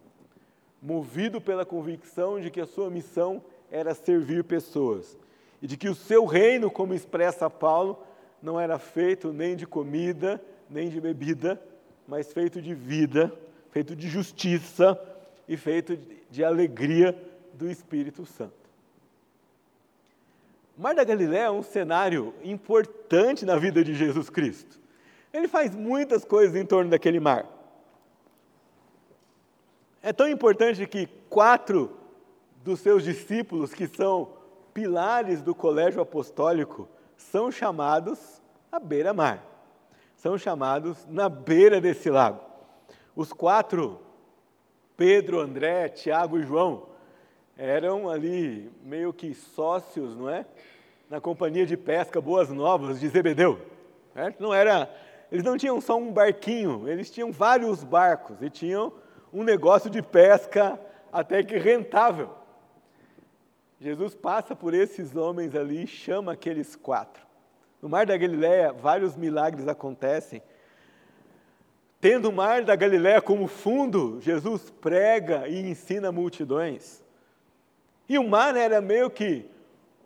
movido 0.81 1.39
pela 1.39 1.65
convicção 1.65 2.39
de 2.39 2.49
que 2.49 2.59
a 2.59 2.65
sua 2.65 2.89
missão 2.89 3.43
era 3.69 3.93
servir 3.93 4.43
pessoas 4.43 5.17
e 5.61 5.67
de 5.67 5.77
que 5.77 5.89
o 5.89 5.95
seu 5.95 6.25
reino, 6.25 6.71
como 6.71 6.93
expressa 6.93 7.49
Paulo, 7.49 8.03
não 8.41 8.59
era 8.59 8.79
feito 8.79 9.31
nem 9.31 9.55
de 9.55 9.67
comida, 9.67 10.41
nem 10.69 10.89
de 10.89 10.99
bebida, 10.99 11.61
mas 12.07 12.33
feito 12.33 12.61
de 12.61 12.73
vida, 12.73 13.31
feito 13.69 13.95
de 13.95 14.09
justiça 14.09 14.99
e 15.47 15.55
feito 15.55 15.97
de 16.29 16.43
alegria 16.43 17.15
do 17.53 17.69
Espírito 17.69 18.25
Santo. 18.25 18.61
Mar 20.77 20.95
da 20.95 21.03
Galiléia 21.03 21.43
é 21.43 21.51
um 21.51 21.61
cenário 21.61 22.33
importante 22.43 23.45
na 23.45 23.55
vida 23.55 23.83
de 23.83 23.93
Jesus 23.93 24.29
Cristo. 24.29 24.79
Ele 25.31 25.47
faz 25.47 25.75
muitas 25.75 26.25
coisas 26.25 26.55
em 26.55 26.65
torno 26.65 26.89
daquele 26.89 27.19
mar. 27.19 27.45
É 30.01 30.11
tão 30.11 30.27
importante 30.27 30.85
que 30.87 31.07
quatro 31.29 31.95
dos 32.63 32.79
seus 32.79 33.03
discípulos, 33.03 33.73
que 33.73 33.87
são 33.87 34.33
pilares 34.73 35.41
do 35.41 35.53
colégio 35.53 36.01
apostólico, 36.01 36.87
são 37.15 37.51
chamados 37.51 38.41
à 38.71 38.79
beira-mar 38.79 39.51
são 40.21 40.37
chamados 40.37 41.03
na 41.09 41.27
beira 41.27 41.81
desse 41.81 42.07
lago. 42.07 42.41
Os 43.15 43.33
quatro, 43.33 43.99
Pedro, 44.95 45.39
André, 45.39 45.89
Tiago 45.89 46.37
e 46.37 46.43
João, 46.43 46.89
eram 47.57 48.07
ali 48.07 48.71
meio 48.83 49.11
que 49.11 49.33
sócios, 49.33 50.15
não 50.15 50.29
é? 50.29 50.45
Na 51.09 51.19
companhia 51.19 51.65
de 51.65 51.75
pesca 51.75 52.21
Boas 52.21 52.49
Novas 52.49 52.99
de 52.99 53.09
Zebedeu. 53.09 53.59
Certo? 54.13 54.39
Não 54.39 54.53
era, 54.53 54.93
eles 55.31 55.43
não 55.43 55.57
tinham 55.57 55.81
só 55.81 55.97
um 55.97 56.11
barquinho, 56.11 56.87
eles 56.87 57.09
tinham 57.09 57.31
vários 57.31 57.83
barcos 57.83 58.43
e 58.43 58.49
tinham 58.49 58.93
um 59.33 59.41
negócio 59.41 59.89
de 59.89 60.03
pesca 60.03 60.79
até 61.11 61.43
que 61.43 61.57
rentável. 61.57 62.29
Jesus 63.81 64.13
passa 64.13 64.55
por 64.55 64.75
esses 64.75 65.15
homens 65.15 65.55
ali 65.55 65.85
e 65.85 65.87
chama 65.87 66.33
aqueles 66.33 66.75
quatro. 66.75 67.25
No 67.81 67.89
Mar 67.89 68.05
da 68.05 68.15
Galileia, 68.15 68.71
vários 68.71 69.15
milagres 69.15 69.67
acontecem. 69.67 70.39
Tendo 71.99 72.29
o 72.29 72.31
Mar 72.31 72.63
da 72.63 72.75
Galileia 72.75 73.19
como 73.23 73.47
fundo, 73.47 74.21
Jesus 74.21 74.69
prega 74.69 75.47
e 75.47 75.67
ensina 75.67 76.11
multidões. 76.11 77.03
E 78.07 78.19
o 78.19 78.23
mar 78.23 78.55
era 78.55 78.79
meio 78.81 79.09
que 79.09 79.45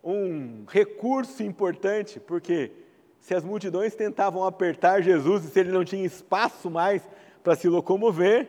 um 0.02 0.64
recurso 0.66 1.42
importante, 1.42 2.18
porque 2.18 2.72
se 3.20 3.34
as 3.34 3.44
multidões 3.44 3.94
tentavam 3.94 4.44
apertar 4.44 5.02
Jesus 5.02 5.44
e 5.44 5.48
se 5.48 5.60
ele 5.60 5.72
não 5.72 5.84
tinha 5.84 6.06
espaço 6.06 6.70
mais 6.70 7.02
para 7.44 7.54
se 7.54 7.68
locomover, 7.68 8.48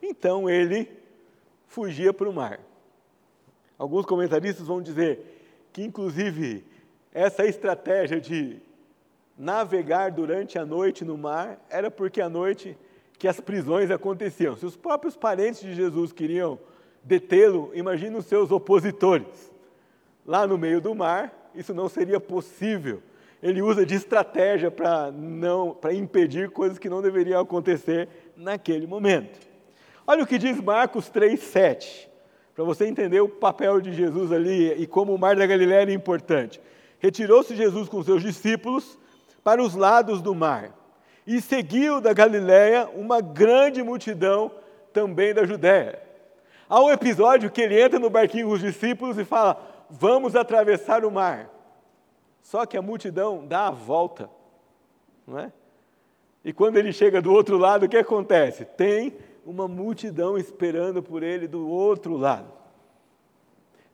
então 0.00 0.48
ele 0.48 0.88
fugia 1.66 2.14
para 2.14 2.30
o 2.30 2.32
mar. 2.32 2.71
Alguns 3.82 4.06
comentaristas 4.06 4.64
vão 4.64 4.80
dizer 4.80 5.66
que, 5.72 5.82
inclusive, 5.82 6.64
essa 7.12 7.44
estratégia 7.44 8.20
de 8.20 8.58
navegar 9.36 10.12
durante 10.12 10.56
a 10.56 10.64
noite 10.64 11.04
no 11.04 11.18
mar 11.18 11.60
era 11.68 11.90
porque 11.90 12.20
à 12.20 12.28
noite 12.28 12.78
que 13.18 13.26
as 13.26 13.40
prisões 13.40 13.90
aconteciam. 13.90 14.56
Se 14.56 14.64
os 14.64 14.76
próprios 14.76 15.16
parentes 15.16 15.62
de 15.62 15.74
Jesus 15.74 16.12
queriam 16.12 16.60
detê-lo, 17.02 17.72
imagine 17.74 18.16
os 18.16 18.26
seus 18.26 18.52
opositores. 18.52 19.52
Lá 20.24 20.46
no 20.46 20.56
meio 20.56 20.80
do 20.80 20.94
mar, 20.94 21.50
isso 21.52 21.74
não 21.74 21.88
seria 21.88 22.20
possível. 22.20 23.02
Ele 23.42 23.62
usa 23.62 23.84
de 23.84 23.96
estratégia 23.96 24.70
para 24.70 25.10
não 25.10 25.74
para 25.74 25.92
impedir 25.92 26.50
coisas 26.50 26.78
que 26.78 26.88
não 26.88 27.02
deveriam 27.02 27.40
acontecer 27.40 28.08
naquele 28.36 28.86
momento. 28.86 29.40
Olha 30.06 30.22
o 30.22 30.26
que 30.26 30.38
diz 30.38 30.60
Marcos 30.60 31.10
3:7, 31.10 32.11
para 32.54 32.64
você 32.64 32.86
entender 32.86 33.20
o 33.20 33.28
papel 33.28 33.80
de 33.80 33.92
Jesus 33.92 34.30
ali 34.30 34.72
e 34.74 34.86
como 34.86 35.14
o 35.14 35.18
mar 35.18 35.36
da 35.36 35.46
Galiléia 35.46 35.82
era 35.82 35.92
importante. 35.92 36.60
Retirou-se 36.98 37.56
Jesus 37.56 37.88
com 37.88 38.02
seus 38.02 38.22
discípulos 38.22 38.98
para 39.42 39.62
os 39.62 39.74
lados 39.74 40.20
do 40.20 40.34
mar 40.34 40.72
e 41.26 41.40
seguiu 41.40 42.00
da 42.00 42.12
Galiléia 42.12 42.88
uma 42.94 43.20
grande 43.20 43.82
multidão 43.82 44.50
também 44.92 45.32
da 45.32 45.44
Judéia. 45.44 46.00
Há 46.68 46.80
um 46.80 46.90
episódio 46.90 47.50
que 47.50 47.60
ele 47.60 47.80
entra 47.80 47.98
no 47.98 48.10
barquinho 48.10 48.48
com 48.48 48.54
os 48.54 48.60
discípulos 48.60 49.18
e 49.18 49.24
fala: 49.24 49.60
Vamos 49.90 50.36
atravessar 50.36 51.04
o 51.04 51.10
mar. 51.10 51.50
Só 52.42 52.66
que 52.66 52.76
a 52.76 52.82
multidão 52.82 53.46
dá 53.46 53.68
a 53.68 53.70
volta, 53.70 54.28
não 55.26 55.38
é? 55.38 55.52
E 56.44 56.52
quando 56.52 56.76
ele 56.76 56.92
chega 56.92 57.22
do 57.22 57.32
outro 57.32 57.56
lado, 57.56 57.86
o 57.86 57.88
que 57.88 57.96
acontece? 57.96 58.64
Tem 58.64 59.16
uma 59.44 59.66
multidão 59.66 60.38
esperando 60.38 61.02
por 61.02 61.22
ele 61.22 61.48
do 61.48 61.68
outro 61.68 62.16
lado. 62.16 62.52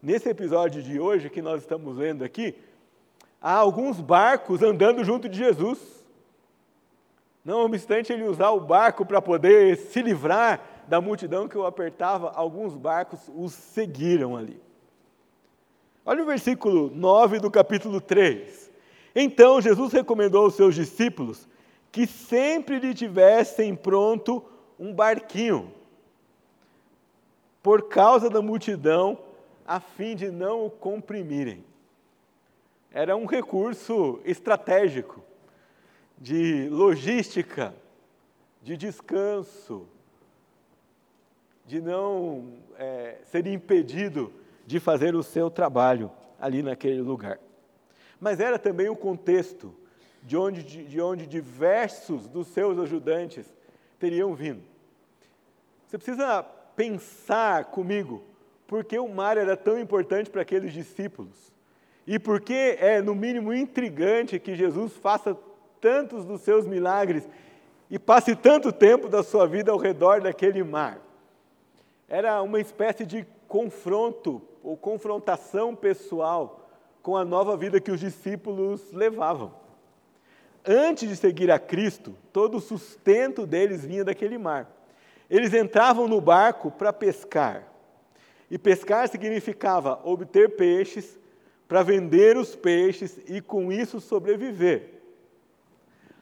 Nesse 0.02 0.28
episódio 0.28 0.82
de 0.82 1.00
hoje 1.00 1.30
que 1.30 1.42
nós 1.42 1.62
estamos 1.62 1.96
lendo 1.96 2.22
aqui, 2.22 2.54
há 3.40 3.54
alguns 3.54 4.00
barcos 4.00 4.62
andando 4.62 5.02
junto 5.02 5.28
de 5.28 5.38
Jesus. 5.38 5.78
Não 7.44 7.64
obstante 7.64 8.12
ele 8.12 8.24
usar 8.24 8.50
o 8.50 8.60
barco 8.60 9.04
para 9.04 9.22
poder 9.22 9.76
se 9.76 10.02
livrar 10.02 10.84
da 10.86 11.00
multidão 11.00 11.48
que 11.48 11.58
o 11.58 11.66
apertava, 11.66 12.30
alguns 12.34 12.76
barcos 12.76 13.20
os 13.34 13.52
seguiram 13.52 14.36
ali. 14.36 14.60
Olha 16.04 16.22
o 16.22 16.26
versículo 16.26 16.90
9 16.94 17.40
do 17.40 17.50
capítulo 17.50 18.00
3. 18.00 18.70
Então 19.14 19.60
Jesus 19.60 19.92
recomendou 19.92 20.44
aos 20.44 20.54
seus 20.54 20.74
discípulos 20.74 21.48
que 21.90 22.06
sempre 22.06 22.78
lhe 22.78 22.94
tivessem 22.94 23.74
pronto 23.74 24.44
um 24.78 24.92
barquinho, 24.92 25.72
por 27.62 27.88
causa 27.88 28.30
da 28.30 28.40
multidão, 28.40 29.18
a 29.66 29.80
fim 29.80 30.14
de 30.14 30.30
não 30.30 30.66
o 30.66 30.70
comprimirem 30.70 31.64
era 32.92 33.16
um 33.16 33.26
recurso 33.26 34.20
estratégico 34.24 35.22
de 36.16 36.68
logística, 36.68 37.74
de 38.62 38.76
descanso, 38.76 39.86
de 41.66 41.80
não 41.80 42.54
é, 42.78 43.18
ser 43.24 43.46
impedido 43.46 44.32
de 44.66 44.80
fazer 44.80 45.14
o 45.14 45.22
seu 45.22 45.50
trabalho 45.50 46.10
ali 46.40 46.62
naquele 46.62 47.00
lugar. 47.00 47.38
Mas 48.18 48.40
era 48.40 48.58
também 48.58 48.88
o 48.88 48.96
contexto 48.96 49.74
de 50.22 50.36
onde, 50.36 50.62
de 50.62 51.00
onde 51.00 51.26
diversos 51.26 52.26
dos 52.26 52.48
seus 52.48 52.78
ajudantes 52.78 53.46
teriam 53.98 54.34
vindo. 54.34 54.62
Você 55.86 55.98
precisa 55.98 56.42
pensar 56.76 57.66
comigo 57.66 58.22
por 58.66 58.84
que 58.84 58.98
o 58.98 59.08
mar 59.08 59.36
era 59.36 59.56
tão 59.56 59.78
importante 59.78 60.28
para 60.30 60.42
aqueles 60.42 60.72
discípulos. 60.72 61.52
E 62.06 62.18
porque 62.18 62.76
é, 62.80 63.00
no 63.00 63.14
mínimo, 63.14 63.52
intrigante 63.52 64.38
que 64.38 64.54
Jesus 64.54 64.92
faça 64.96 65.36
tantos 65.80 66.24
dos 66.24 66.42
seus 66.42 66.66
milagres 66.66 67.28
e 67.90 67.98
passe 67.98 68.36
tanto 68.36 68.72
tempo 68.72 69.08
da 69.08 69.22
sua 69.22 69.46
vida 69.46 69.72
ao 69.72 69.78
redor 69.78 70.20
daquele 70.20 70.62
mar. 70.62 70.98
Era 72.08 72.40
uma 72.42 72.60
espécie 72.60 73.04
de 73.04 73.26
confronto 73.46 74.42
ou 74.62 74.76
confrontação 74.76 75.74
pessoal 75.74 76.68
com 77.02 77.16
a 77.16 77.24
nova 77.24 77.56
vida 77.56 77.80
que 77.80 77.90
os 77.90 78.00
discípulos 78.00 78.92
levavam. 78.92 79.52
Antes 80.70 81.08
de 81.08 81.16
seguir 81.16 81.50
a 81.50 81.58
Cristo, 81.58 82.14
todo 82.30 82.58
o 82.58 82.60
sustento 82.60 83.46
deles 83.46 83.86
vinha 83.86 84.04
daquele 84.04 84.36
mar. 84.36 84.70
Eles 85.30 85.54
entravam 85.54 86.06
no 86.06 86.20
barco 86.20 86.70
para 86.70 86.92
pescar. 86.92 87.66
E 88.50 88.58
pescar 88.58 89.08
significava 89.08 89.98
obter 90.04 90.56
peixes 90.56 91.18
para 91.66 91.82
vender 91.82 92.36
os 92.36 92.54
peixes 92.54 93.18
e 93.26 93.40
com 93.40 93.72
isso 93.72 93.98
sobreviver. 93.98 95.00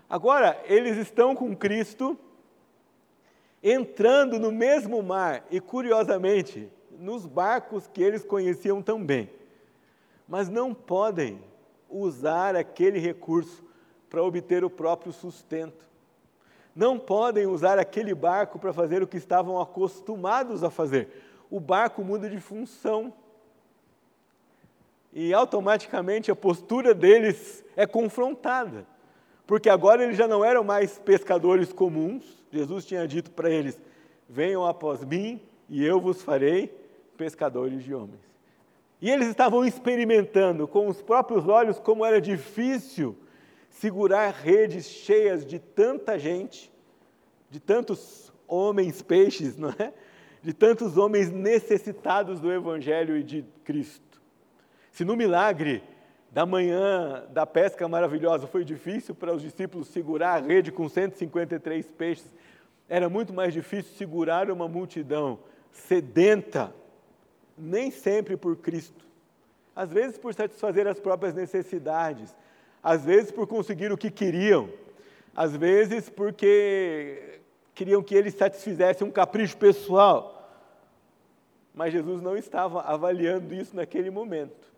Agora, 0.09 0.63
eles 0.67 0.97
estão 0.97 1.35
com 1.35 1.57
Cristo, 1.57 2.17
entrando 3.61 4.39
no 4.39 4.53
mesmo 4.53 5.03
mar 5.03 5.45
e, 5.51 5.61
curiosamente, 5.61 6.71
nos 7.01 7.27
barcos 7.27 7.89
que 7.89 8.01
eles 8.01 8.25
conheciam 8.25 8.81
tão 8.81 9.05
bem, 9.05 9.29
mas 10.29 10.49
não 10.49 10.73
podem 10.73 11.41
usar 11.91 12.55
aquele 12.55 13.01
recurso 13.01 13.66
para 14.17 14.25
obter 14.25 14.65
o 14.65 14.71
próprio 14.71 15.13
sustento. 15.13 15.85
Não 16.75 16.99
podem 16.99 17.47
usar 17.47 17.79
aquele 17.79 18.15
barco 18.15 18.59
para 18.59 18.73
fazer 18.73 19.03
o 19.03 19.07
que 19.07 19.19
estavam 19.19 19.61
acostumados 19.61 20.65
a 20.65 20.71
fazer. 20.71 21.23
O 21.51 21.61
barco 21.61 22.03
muda 22.03 22.31
de 22.31 22.41
função. 22.41 23.13
e 25.13 25.35
automaticamente 25.35 26.31
a 26.31 26.35
postura 26.35 26.95
deles 26.95 27.63
é 27.77 27.87
confrontada, 27.87 28.87
porque 29.47 29.69
agora 29.69 30.03
eles 30.03 30.17
já 30.17 30.27
não 30.27 30.43
eram 30.43 30.65
mais 30.65 30.99
pescadores 30.99 31.71
comuns, 31.71 32.43
Jesus 32.51 32.87
tinha 32.87 33.07
dito 33.07 33.31
para 33.31 33.51
eles: 33.51 33.79
venham 34.27 34.65
após 34.65 35.05
mim 35.05 35.43
e 35.69 35.85
eu 35.85 36.01
vos 36.01 36.23
farei 36.23 36.75
pescadores 37.19 37.85
de 37.85 37.95
homens. 37.95 38.23
E 38.99 39.11
eles 39.11 39.29
estavam 39.29 39.63
experimentando 39.63 40.67
com 40.67 40.89
os 40.89 41.03
próprios 41.03 41.47
olhos 41.47 41.79
como 41.79 42.03
era 42.03 42.19
difícil 42.19 43.15
segurar 43.81 44.31
redes 44.33 44.87
cheias 44.87 45.45
de 45.45 45.59
tanta 45.59 46.19
gente, 46.19 46.73
de 47.51 47.61
tantos 47.61 48.33
homens 48.49 49.03
peixes, 49.03 49.57
não 49.57 49.71
é? 49.71 49.93
De 50.43 50.53
tantos 50.53 50.97
homens 50.97 51.31
necessitados 51.31 52.41
do 52.41 52.53
Evangelho 52.53 53.17
e 53.17 53.23
de 53.23 53.45
Cristo. 53.65 54.21
Se 54.93 55.05
no 55.05 55.17
milagre 55.17 55.83
da 56.31 56.47
manhã 56.47 57.27
da 57.31 57.45
pesca 57.45 57.87
maravilhosa 57.89 58.47
foi 58.47 58.65
difícil 58.65 59.15
para 59.15 59.35
os 59.35 59.43
discípulos 59.43 59.89
segurar 59.89 60.43
a 60.43 60.47
rede 60.47 60.73
com 60.73 60.89
153 60.89 61.87
peixes, 61.91 62.33
era 62.89 63.09
muito 63.09 63.35
mais 63.35 63.53
difícil 63.53 63.93
segurar 63.97 64.51
uma 64.51 64.69
multidão 64.69 65.39
sedenta, 65.71 66.73
nem 67.59 67.91
sempre 67.91 68.37
por 68.37 68.57
Cristo. 68.57 69.05
Às 69.75 69.91
vezes 69.93 70.17
por 70.17 70.33
satisfazer 70.33 70.87
as 70.87 70.99
próprias 70.99 71.35
necessidades, 71.35 72.35
às 72.87 73.05
vezes 73.05 73.33
por 73.33 73.49
conseguir 73.49 73.91
o 73.91 73.99
que 73.99 74.13
queriam, 74.13 74.71
às 75.35 75.57
vezes 75.57 76.09
porque 76.09 77.41
queriam 77.75 78.01
que 78.01 78.15
eles 78.15 78.33
satisfizessem 78.35 79.05
um 79.05 79.11
capricho 79.11 79.57
pessoal. 79.57 80.49
Mas 81.75 81.93
Jesus 81.93 82.23
não 82.23 82.37
estava 82.37 82.83
avaliando 82.83 83.53
isso 83.53 83.75
naquele 83.75 84.09
momento. 84.09 84.73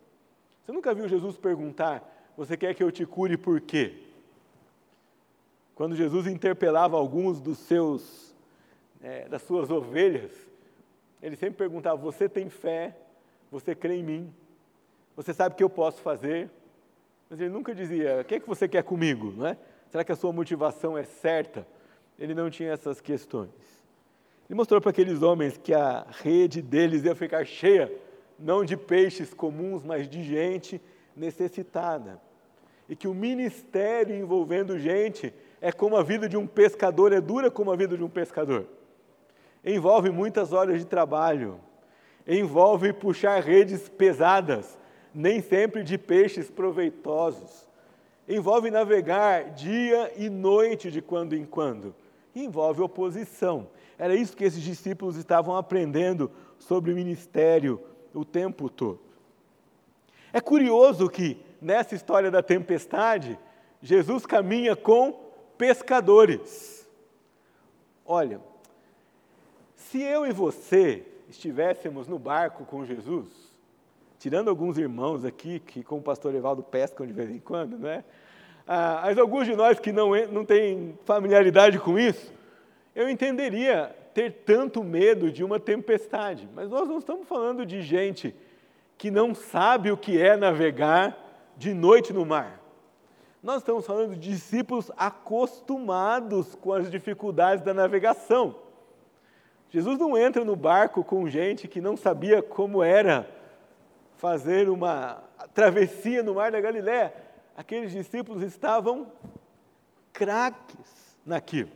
Você 0.65 0.73
nunca 0.73 0.95
viu 0.95 1.07
Jesus 1.07 1.37
perguntar: 1.37 2.03
Você 2.35 2.57
quer 2.57 2.75
que 2.75 2.83
eu 2.83 2.91
te 2.91 3.05
cure 3.05 3.37
por 3.37 3.61
quê? 3.61 3.93
Quando 5.75 5.95
Jesus 5.95 6.27
interpelava 6.27 6.97
alguns 6.97 7.43
dos 7.43 7.59
seus, 7.59 8.35
é, 9.03 9.29
das 9.29 9.43
suas 9.43 9.71
ovelhas, 9.71 10.33
ele 11.23 11.37
sempre 11.37 11.59
perguntava: 11.59 11.99
Você 11.99 12.27
tem 12.27 12.49
fé? 12.49 12.97
Você 13.51 13.75
crê 13.75 13.97
em 13.97 14.03
mim? 14.03 14.35
Você 15.15 15.35
sabe 15.35 15.53
o 15.53 15.59
que 15.59 15.63
eu 15.63 15.69
posso 15.69 16.01
fazer? 16.01 16.51
Mas 17.29 17.41
ele 17.41 17.51
nunca 17.51 17.75
dizia: 17.75 18.21
O 18.21 18.25
que 18.25 18.37
é 18.37 18.41
que 18.41 18.49
você 18.49 18.67
quer 18.67 18.83
comigo? 18.83 19.33
Não 19.37 19.47
é? 19.47 19.57
Será 19.91 20.05
que 20.05 20.13
a 20.13 20.17
sua 20.17 20.33
motivação 20.33 20.97
é 20.97 21.05
certa? 21.05 21.67
Ele 22.19 22.35
não 22.35 22.51
tinha 22.51 22.73
essas 22.73 23.01
questões. 23.01 23.51
Ele 24.49 24.57
mostrou 24.57 24.81
para 24.81 24.91
aqueles 24.91 25.23
homens 25.23 25.57
que 25.57 25.75
a 25.75 26.07
rede 26.23 26.63
deles 26.63 27.05
ia 27.05 27.15
ficar 27.15 27.45
cheia, 27.45 27.93
não 28.39 28.65
de 28.65 28.77
peixes 28.77 29.35
comuns, 29.35 29.83
mas 29.85 30.09
de 30.09 30.23
gente 30.23 30.81
necessitada. 31.15 32.21
E 32.89 32.97
que 32.97 33.07
o 33.07 33.15
ministério 33.15 34.17
envolvendo 34.17 34.79
gente 34.79 35.35
é 35.61 35.71
como 35.71 35.97
a 35.97 36.03
vida 36.03 36.29
de 36.29 36.37
um 36.37 36.47
pescador, 36.47 37.13
é 37.13 37.21
dura 37.21 37.51
como 37.51 37.71
a 37.71 37.77
vida 37.77 37.97
de 37.97 38.03
um 38.03 38.09
pescador. 38.09 38.67
Envolve 39.65 40.11
muitas 40.11 40.53
horas 40.53 40.79
de 40.79 40.87
trabalho, 40.87 41.61
envolve 42.27 42.93
puxar 42.93 43.43
redes 43.43 43.89
pesadas, 43.89 44.78
nem 45.15 45.41
sempre 45.41 45.83
de 45.83 45.97
peixes 45.99 46.51
proveitosos. 46.51 47.67
Envolve 48.29 48.71
navegar 48.71 49.55
dia 49.55 50.13
e 50.17 50.29
noite 50.29 50.91
de 50.91 51.01
quando 51.01 51.35
em 51.35 51.45
quando. 51.45 51.95
envolve 52.35 52.81
oposição. 52.81 53.69
Era 53.99 54.15
isso 54.15 54.37
que 54.37 54.45
esses 54.45 54.63
discípulos 54.63 55.17
estavam 55.17 55.57
aprendendo 55.57 56.31
sobre 56.59 56.93
o 56.93 56.95
ministério 56.95 57.81
o 58.15 58.25
tempo 58.25 58.69
todo. 58.69 59.01
É 60.33 60.41
curioso 60.41 61.09
que, 61.09 61.41
nessa 61.61 61.95
história 61.95 62.31
da 62.31 62.43
tempestade, 62.43 63.39
Jesus 63.83 64.27
caminha 64.27 64.77
com 64.77 65.13
pescadores. 65.57 66.89
Olha, 68.05 68.41
se 69.75 70.01
eu 70.01 70.27
e 70.27 70.33
você 70.33 71.05
estivéssemos 71.29 72.07
no 72.07 72.19
barco 72.19 72.65
com 72.65 72.85
Jesus, 72.85 73.48
tirando 74.19 74.49
alguns 74.49 74.77
irmãos 74.77 75.25
aqui 75.25 75.61
que 75.61 75.83
com 75.83 75.99
o 75.99 76.03
pastor 76.03 76.35
Evaldo 76.35 76.63
pescam 76.63 77.07
de 77.07 77.13
vez 77.13 77.31
em 77.31 77.39
quando, 77.39 77.79
né? 77.79 78.05
Ah, 78.67 79.03
mas 79.05 79.19
alguns 79.19 79.47
de 79.47 79.55
nós 79.55 79.79
que 79.79 79.93
não, 79.93 80.11
não 80.27 80.45
têm 80.45 80.99
familiaridade 81.05 81.79
com 81.79 81.99
isso, 81.99 82.33
eu 82.95 83.09
entenderia 83.09 83.95
ter 84.13 84.33
tanto 84.45 84.83
medo 84.83 85.31
de 85.31 85.45
uma 85.45 85.61
tempestade. 85.61 86.49
Mas 86.55 86.69
nós 86.69 86.89
não 86.89 86.99
estamos 86.99 87.27
falando 87.27 87.65
de 87.65 87.81
gente 87.81 88.35
que 88.99 89.11
não 89.11 89.35
sabe 89.35 89.93
o 89.93 89.97
que 89.97 90.21
é 90.21 90.37
navegar 90.37 91.17
de 91.57 91.73
noite 91.73 92.13
no 92.13 92.27
mar. 92.27 92.61
Nós 93.41 93.59
estamos 93.59 93.87
falando 93.87 94.17
de 94.17 94.31
discípulos 94.31 94.91
acostumados 94.97 96.57
com 96.57 96.73
as 96.73 96.91
dificuldades 96.91 97.65
da 97.65 97.73
navegação. 97.73 98.57
Jesus 99.71 99.99
não 99.99 100.19
entra 100.19 100.45
no 100.45 100.57
barco 100.57 101.05
com 101.05 101.29
gente 101.29 101.69
que 101.69 101.81
não 101.81 101.97
sabia 101.97 102.43
como 102.43 102.83
era 102.83 103.38
fazer 104.19 104.69
uma 104.69 105.23
travessia 105.55 106.23
no 106.23 106.35
mar 106.35 106.51
da 106.53 106.61
Galiléia. 106.61 107.15
Aqueles 107.57 107.93
discípulos 107.93 108.43
estavam 108.43 109.11
craques 110.13 111.17
naquilo. 111.25 111.71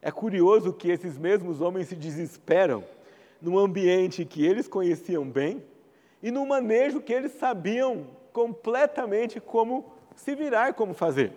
É 0.00 0.10
curioso 0.10 0.72
que 0.72 0.90
esses 0.90 1.16
mesmos 1.16 1.60
homens 1.60 1.88
se 1.88 1.94
desesperam 1.94 2.82
num 3.40 3.58
ambiente 3.58 4.24
que 4.24 4.44
eles 4.44 4.66
conheciam 4.66 5.24
bem 5.24 5.62
e 6.22 6.30
num 6.30 6.46
manejo 6.46 7.00
que 7.00 7.12
eles 7.12 7.32
sabiam 7.32 8.06
completamente 8.32 9.40
como 9.40 9.92
se 10.16 10.34
virar, 10.34 10.74
como 10.74 10.94
fazer. 10.94 11.32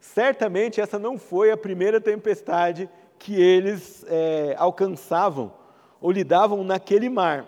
Certamente 0.00 0.80
essa 0.80 0.98
não 0.98 1.18
foi 1.18 1.50
a 1.50 1.56
primeira 1.56 2.00
tempestade 2.00 2.88
que 3.18 3.40
eles 3.40 4.04
é, 4.08 4.54
alcançavam 4.56 5.52
ou 6.00 6.10
lidavam 6.10 6.64
naquele 6.64 7.08
mar. 7.08 7.46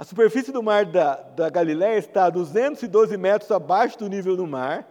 A 0.00 0.04
superfície 0.04 0.50
do 0.50 0.62
mar 0.62 0.84
da, 0.84 1.14
da 1.14 1.48
Galiléia 1.48 1.98
está 1.98 2.24
a 2.24 2.30
212 2.30 3.16
metros 3.16 3.52
abaixo 3.52 3.98
do 3.98 4.08
nível 4.08 4.36
do 4.36 4.48
mar 4.48 4.88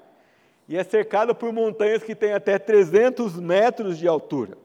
e 0.67 0.77
é 0.77 0.83
cercada 0.85 1.35
por 1.35 1.51
montanhas 1.51 2.03
que 2.03 2.15
têm 2.15 2.31
até 2.31 2.57
300 2.57 3.35
metros 3.35 3.97
de 3.97 4.07
altura. 4.07 4.57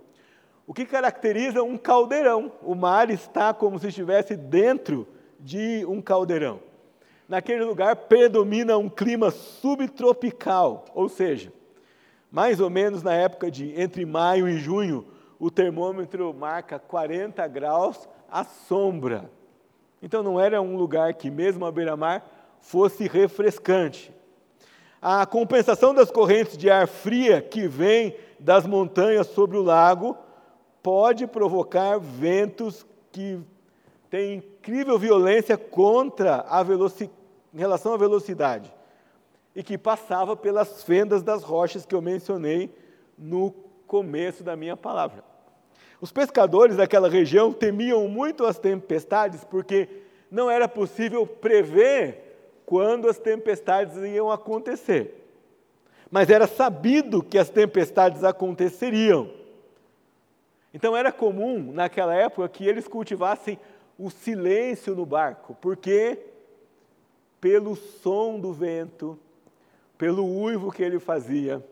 O 0.66 0.72
que 0.72 0.84
caracteriza 0.84 1.62
um 1.62 1.76
caldeirão? 1.76 2.52
O 2.62 2.76
mar 2.76 3.10
está 3.10 3.52
como 3.52 3.78
se 3.80 3.88
estivesse 3.88 4.36
dentro 4.36 5.08
de 5.40 5.84
um 5.88 6.00
caldeirão 6.00 6.60
naquele 7.28 7.64
lugar 7.64 7.96
predomina 7.96 8.76
um 8.76 8.88
clima 8.88 9.30
subtropical, 9.30 10.84
ou 10.94 11.08
seja, 11.08 11.52
mais 12.30 12.60
ou 12.60 12.68
menos 12.68 13.02
na 13.02 13.14
época 13.14 13.50
de 13.50 13.78
entre 13.80 14.04
maio 14.04 14.48
e 14.48 14.58
junho, 14.58 15.06
o 15.38 15.50
termômetro 15.50 16.32
marca 16.34 16.78
40 16.78 17.46
graus 17.48 18.08
à 18.30 18.44
sombra. 18.44 19.30
Então 20.04 20.22
não 20.22 20.38
era 20.38 20.60
um 20.60 20.76
lugar 20.76 21.14
que, 21.14 21.30
mesmo 21.30 21.64
à 21.64 21.72
beira-mar, 21.72 22.22
fosse 22.60 23.08
refrescante. 23.08 24.12
A 25.00 25.24
compensação 25.24 25.94
das 25.94 26.10
correntes 26.10 26.58
de 26.58 26.68
ar 26.68 26.86
fria 26.86 27.40
que 27.40 27.66
vem 27.66 28.14
das 28.38 28.66
montanhas 28.66 29.28
sobre 29.28 29.56
o 29.56 29.62
lago 29.62 30.14
pode 30.82 31.26
provocar 31.26 31.98
ventos 31.98 32.86
que 33.10 33.40
tem 34.10 34.34
incrível 34.34 34.98
violência 34.98 35.56
contra 35.56 36.44
a 36.50 36.62
velocidade, 36.62 37.10
em 37.54 37.58
relação 37.58 37.94
à 37.94 37.96
velocidade, 37.96 38.70
e 39.56 39.62
que 39.62 39.78
passava 39.78 40.36
pelas 40.36 40.82
fendas 40.82 41.22
das 41.22 41.42
rochas 41.42 41.86
que 41.86 41.94
eu 41.94 42.02
mencionei 42.02 42.70
no 43.16 43.52
começo 43.86 44.44
da 44.44 44.54
minha 44.54 44.76
palavra. 44.76 45.33
Os 46.00 46.12
pescadores 46.12 46.76
daquela 46.76 47.08
região 47.08 47.52
temiam 47.52 48.08
muito 48.08 48.44
as 48.44 48.58
tempestades, 48.58 49.44
porque 49.44 49.88
não 50.30 50.50
era 50.50 50.68
possível 50.68 51.26
prever 51.26 52.24
quando 52.66 53.08
as 53.08 53.18
tempestades 53.18 53.96
iam 53.96 54.30
acontecer. 54.30 55.22
Mas 56.10 56.30
era 56.30 56.46
sabido 56.46 57.22
que 57.22 57.38
as 57.38 57.48
tempestades 57.50 58.24
aconteceriam. 58.24 59.30
Então 60.72 60.96
era 60.96 61.12
comum, 61.12 61.72
naquela 61.72 62.14
época, 62.14 62.48
que 62.48 62.66
eles 62.66 62.88
cultivassem 62.88 63.58
o 63.98 64.10
silêncio 64.10 64.94
no 64.94 65.06
barco, 65.06 65.56
porque 65.60 66.18
pelo 67.40 67.76
som 67.76 68.40
do 68.40 68.52
vento, 68.52 69.18
pelo 69.96 70.24
uivo 70.24 70.72
que 70.72 70.82
ele 70.82 70.98
fazia, 70.98 71.64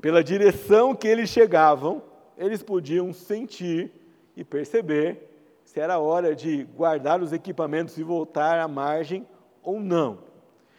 pela 0.00 0.24
direção 0.24 0.94
que 0.94 1.06
eles 1.06 1.28
chegavam, 1.28 2.02
eles 2.36 2.62
podiam 2.62 3.12
sentir 3.12 3.92
e 4.36 4.44
perceber 4.44 5.28
se 5.64 5.78
era 5.78 5.98
hora 5.98 6.34
de 6.34 6.64
guardar 6.64 7.22
os 7.22 7.32
equipamentos 7.32 7.96
e 7.96 8.02
voltar 8.02 8.58
à 8.58 8.66
margem 8.66 9.26
ou 9.62 9.78
não. 9.78 10.18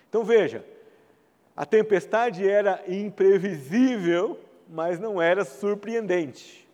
Então 0.09 0.23
veja, 0.23 0.65
a 1.55 1.65
tempestade 1.65 2.47
era 2.47 2.83
imprevisível, 2.87 4.39
mas 4.69 4.99
não 4.99 5.21
era 5.21 5.45
surpreendente. 5.45 6.67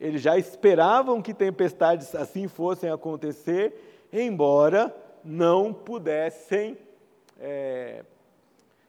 Eles 0.00 0.22
já 0.22 0.38
esperavam 0.38 1.20
que 1.20 1.34
tempestades 1.34 2.14
assim 2.14 2.46
fossem 2.46 2.90
acontecer, 2.90 4.06
embora 4.12 4.94
não 5.24 5.72
pudessem 5.72 6.78
é, 7.38 8.04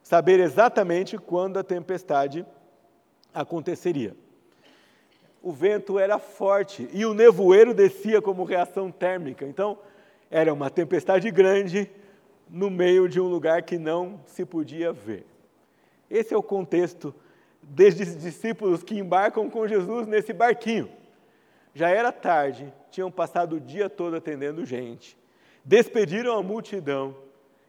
saber 0.03 0.39
exatamente 0.39 1.17
quando 1.17 1.57
a 1.57 1.63
tempestade 1.63 2.45
aconteceria. 3.33 4.15
O 5.41 5.51
vento 5.51 5.97
era 5.97 6.19
forte 6.19 6.89
e 6.93 7.05
o 7.05 7.13
nevoeiro 7.13 7.73
descia 7.73 8.21
como 8.21 8.43
reação 8.43 8.91
térmica. 8.91 9.45
Então, 9.45 9.77
era 10.29 10.53
uma 10.53 10.69
tempestade 10.69 11.29
grande 11.31 11.89
no 12.49 12.69
meio 12.69 13.07
de 13.07 13.21
um 13.21 13.27
lugar 13.27 13.61
que 13.63 13.77
não 13.77 14.19
se 14.25 14.45
podia 14.45 14.91
ver. 14.91 15.25
Esse 16.09 16.33
é 16.33 16.37
o 16.37 16.43
contexto 16.43 17.13
desses 17.61 18.19
discípulos 18.19 18.83
que 18.83 18.97
embarcam 18.97 19.49
com 19.49 19.67
Jesus 19.67 20.07
nesse 20.07 20.33
barquinho. 20.33 20.89
Já 21.73 21.89
era 21.89 22.11
tarde, 22.11 22.73
tinham 22.91 23.11
passado 23.11 23.57
o 23.57 23.59
dia 23.59 23.89
todo 23.89 24.15
atendendo 24.15 24.65
gente, 24.65 25.17
despediram 25.63 26.35
a 26.37 26.43
multidão, 26.43 27.15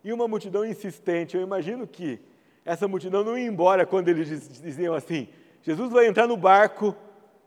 e 0.03 0.13
uma 0.13 0.27
multidão 0.27 0.65
insistente. 0.65 1.37
Eu 1.37 1.43
imagino 1.43 1.87
que 1.87 2.19
essa 2.65 2.89
multidão 2.89 3.25
não 3.25 3.39
ia 3.39 3.47
embora 3.47 3.87
quando 3.87 4.09
eles 4.09 4.61
diziam 4.61 4.95
assim: 4.95 5.29
Jesus 5.63 5.93
vai 5.93 6.07
entrar 6.07 6.27
no 6.27 6.37
barco 6.37 6.95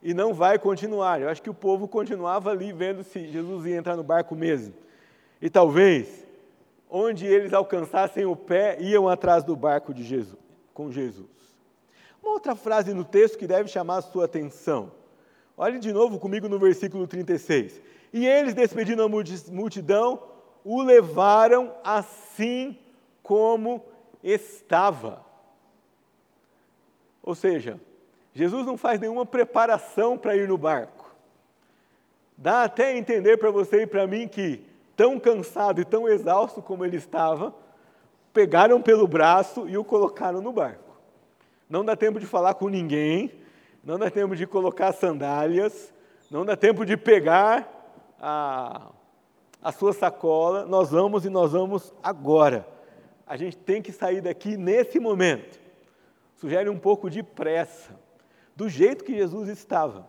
e 0.03 0.13
não 0.13 0.33
vai 0.33 0.59
continuar. 0.59 1.21
Eu 1.21 1.29
acho 1.29 1.41
que 1.41 1.49
o 1.49 1.53
povo 1.53 1.87
continuava 1.87 2.51
ali 2.51 2.73
vendo 2.73 3.03
se 3.03 3.27
Jesus 3.27 3.65
ia 3.65 3.77
entrar 3.77 3.95
no 3.95 4.03
barco 4.03 4.35
mesmo. 4.35 4.73
E 5.41 5.49
talvez, 5.49 6.27
onde 6.89 7.25
eles 7.25 7.53
alcançassem 7.53 8.25
o 8.25 8.35
pé, 8.35 8.77
iam 8.81 9.07
atrás 9.07 9.43
do 9.43 9.55
barco 9.55 9.93
de 9.93 10.03
Jesus, 10.03 10.37
com 10.73 10.91
Jesus. 10.91 11.27
Uma 12.21 12.33
outra 12.33 12.55
frase 12.55 12.93
no 12.93 13.05
texto 13.05 13.37
que 13.37 13.47
deve 13.47 13.69
chamar 13.69 13.97
a 13.97 14.01
sua 14.01 14.25
atenção. 14.25 14.91
Olhe 15.57 15.79
de 15.79 15.93
novo 15.93 16.19
comigo 16.19 16.49
no 16.49 16.59
versículo 16.59 17.07
36. 17.07 17.81
E 18.11 18.27
eles, 18.27 18.53
despedindo 18.53 19.03
a 19.03 19.09
multidão, 19.09 20.21
o 20.63 20.81
levaram 20.81 21.73
assim 21.83 22.77
como 23.21 23.83
estava. 24.23 25.25
Ou 27.21 27.35
seja, 27.35 27.79
Jesus 28.33 28.65
não 28.65 28.77
faz 28.77 28.99
nenhuma 28.99 29.25
preparação 29.25 30.17
para 30.17 30.35
ir 30.35 30.47
no 30.47 30.57
barco. 30.57 31.13
Dá 32.35 32.63
até 32.63 32.97
entender 32.97 33.37
para 33.37 33.51
você 33.51 33.83
e 33.83 33.87
para 33.87 34.07
mim 34.07 34.27
que, 34.27 34.65
tão 34.97 35.19
cansado 35.19 35.79
e 35.79 35.85
tão 35.85 36.09
exausto 36.09 36.61
como 36.61 36.83
ele 36.83 36.97
estava, 36.97 37.53
pegaram 38.33 38.81
pelo 38.81 39.07
braço 39.07 39.69
e 39.69 39.77
o 39.77 39.83
colocaram 39.83 40.41
no 40.41 40.51
barco. 40.51 40.97
Não 41.69 41.85
dá 41.85 41.95
tempo 41.95 42.19
de 42.19 42.25
falar 42.25 42.55
com 42.55 42.69
ninguém, 42.69 43.31
não 43.83 43.99
dá 43.99 44.09
tempo 44.09 44.35
de 44.35 44.47
colocar 44.47 44.91
sandálias, 44.93 45.93
não 46.31 46.43
dá 46.43 46.57
tempo 46.57 46.83
de 46.85 46.97
pegar 46.97 47.69
a, 48.19 48.89
a 49.61 49.71
sua 49.71 49.93
sacola, 49.93 50.65
nós 50.65 50.89
vamos 50.89 51.23
e 51.23 51.29
nós 51.29 51.51
vamos 51.51 51.93
agora. 52.01 52.67
A 53.27 53.37
gente 53.37 53.57
tem 53.57 53.79
que 53.79 53.91
sair 53.91 54.21
daqui 54.21 54.57
nesse 54.57 54.99
momento. 54.99 55.59
Sugere 56.35 56.67
um 56.67 56.79
pouco 56.79 57.09
de 57.09 57.21
pressa 57.21 58.02
do 58.55 58.69
jeito 58.69 59.03
que 59.03 59.15
Jesus 59.15 59.49
estava, 59.49 60.07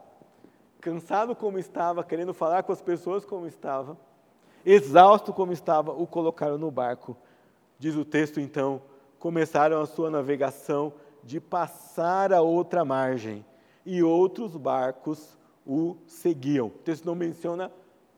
cansado 0.80 1.34
como 1.34 1.58
estava, 1.58 2.04
querendo 2.04 2.34
falar 2.34 2.62
com 2.62 2.72
as 2.72 2.82
pessoas 2.82 3.24
como 3.24 3.46
estava, 3.46 3.96
exausto 4.64 5.32
como 5.32 5.52
estava, 5.52 5.92
o 5.92 6.06
colocaram 6.06 6.58
no 6.58 6.70
barco. 6.70 7.16
Diz 7.78 7.96
o 7.96 8.04
texto 8.04 8.40
então, 8.40 8.82
começaram 9.18 9.80
a 9.80 9.86
sua 9.86 10.10
navegação 10.10 10.92
de 11.22 11.40
passar 11.40 12.32
a 12.32 12.42
outra 12.42 12.84
margem, 12.84 13.44
e 13.86 14.02
outros 14.02 14.56
barcos 14.56 15.36
o 15.66 15.96
seguiam. 16.06 16.68
O 16.68 16.70
texto 16.70 17.04
não 17.04 17.14
menciona 17.14 17.70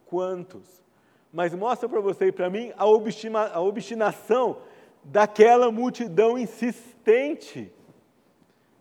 quantos, 0.05 0.83
mas 1.33 1.55
mostra 1.55 1.89
para 1.89 2.01
você 2.01 2.27
e 2.27 2.33
para 2.33 2.49
mim 2.49 2.73
a, 2.77 2.85
a 3.55 3.61
obstinação 3.61 4.59
daquela 5.05 5.71
multidão 5.71 6.39
insistente 6.39 7.73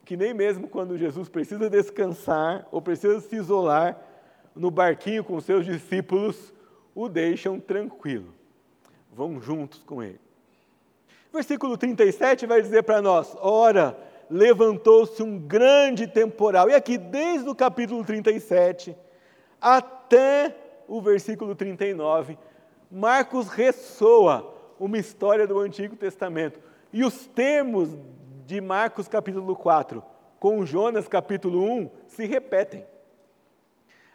que 0.05 0.15
nem 0.15 0.33
mesmo 0.33 0.67
quando 0.67 0.97
Jesus 0.97 1.27
precisa 1.27 1.67
descansar 1.67 2.67
ou 2.71 2.79
precisa 2.79 3.19
se 3.19 3.35
isolar 3.35 3.99
no 4.55 4.69
barquinho 4.69 5.23
com 5.23 5.41
seus 5.41 5.65
discípulos, 5.65 6.53
o 6.93 7.09
deixam 7.09 7.59
tranquilo. 7.59 8.33
Vão 9.11 9.41
juntos 9.41 9.81
com 9.83 10.03
ele. 10.03 10.19
Versículo 11.33 11.77
37 11.77 12.45
vai 12.45 12.61
dizer 12.61 12.83
para 12.83 13.01
nós: 13.01 13.35
Ora, 13.41 13.97
levantou-se 14.29 15.21
um 15.23 15.39
grande 15.39 16.07
temporal. 16.07 16.69
E 16.69 16.75
aqui, 16.75 16.97
desde 16.97 17.49
o 17.49 17.55
capítulo 17.55 18.05
37 18.05 18.95
até 19.59 20.55
o 20.87 21.01
versículo 21.01 21.55
39, 21.55 22.37
Marcos 22.91 23.49
ressoa 23.49 24.53
uma 24.79 24.97
história 24.97 25.47
do 25.47 25.59
Antigo 25.59 25.95
Testamento. 25.95 26.59
E 26.93 27.03
os 27.03 27.25
termos 27.27 27.89
de 28.45 28.61
Marcos 28.61 29.07
capítulo 29.07 29.55
4 29.55 30.03
com 30.39 30.63
Jonas 30.63 31.07
capítulo 31.07 31.63
1 31.63 31.89
se 32.07 32.25
repetem. 32.27 32.85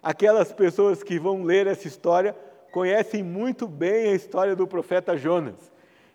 Aquelas 0.01 0.53
pessoas 0.53 1.03
que 1.03 1.19
vão 1.19 1.43
ler 1.43 1.67
essa 1.67 1.89
história 1.89 2.37
conhecem 2.71 3.25
muito 3.25 3.67
bem 3.67 4.09
a 4.09 4.15
história 4.15 4.55
do 4.55 4.69
profeta 4.69 5.17
Jonas. 5.17 5.73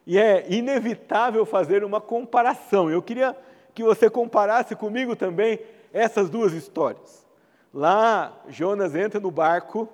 E 0.08 0.18
é 0.18 0.46
inevitável 0.50 1.46
fazer 1.46 1.84
uma 1.84 2.00
comparação. 2.00 2.90
Eu 2.90 3.02
queria 3.02 3.36
que 3.74 3.84
você 3.84 4.10
comparasse 4.10 4.78
comigo 4.78 5.14
também 5.14 5.60
essas 5.92 6.30
duas 6.30 6.54
histórias. 6.54 7.28
Lá, 7.74 8.32
Jonas 8.48 8.96
entra 8.96 9.20
no 9.20 9.30
barco, 9.30 9.90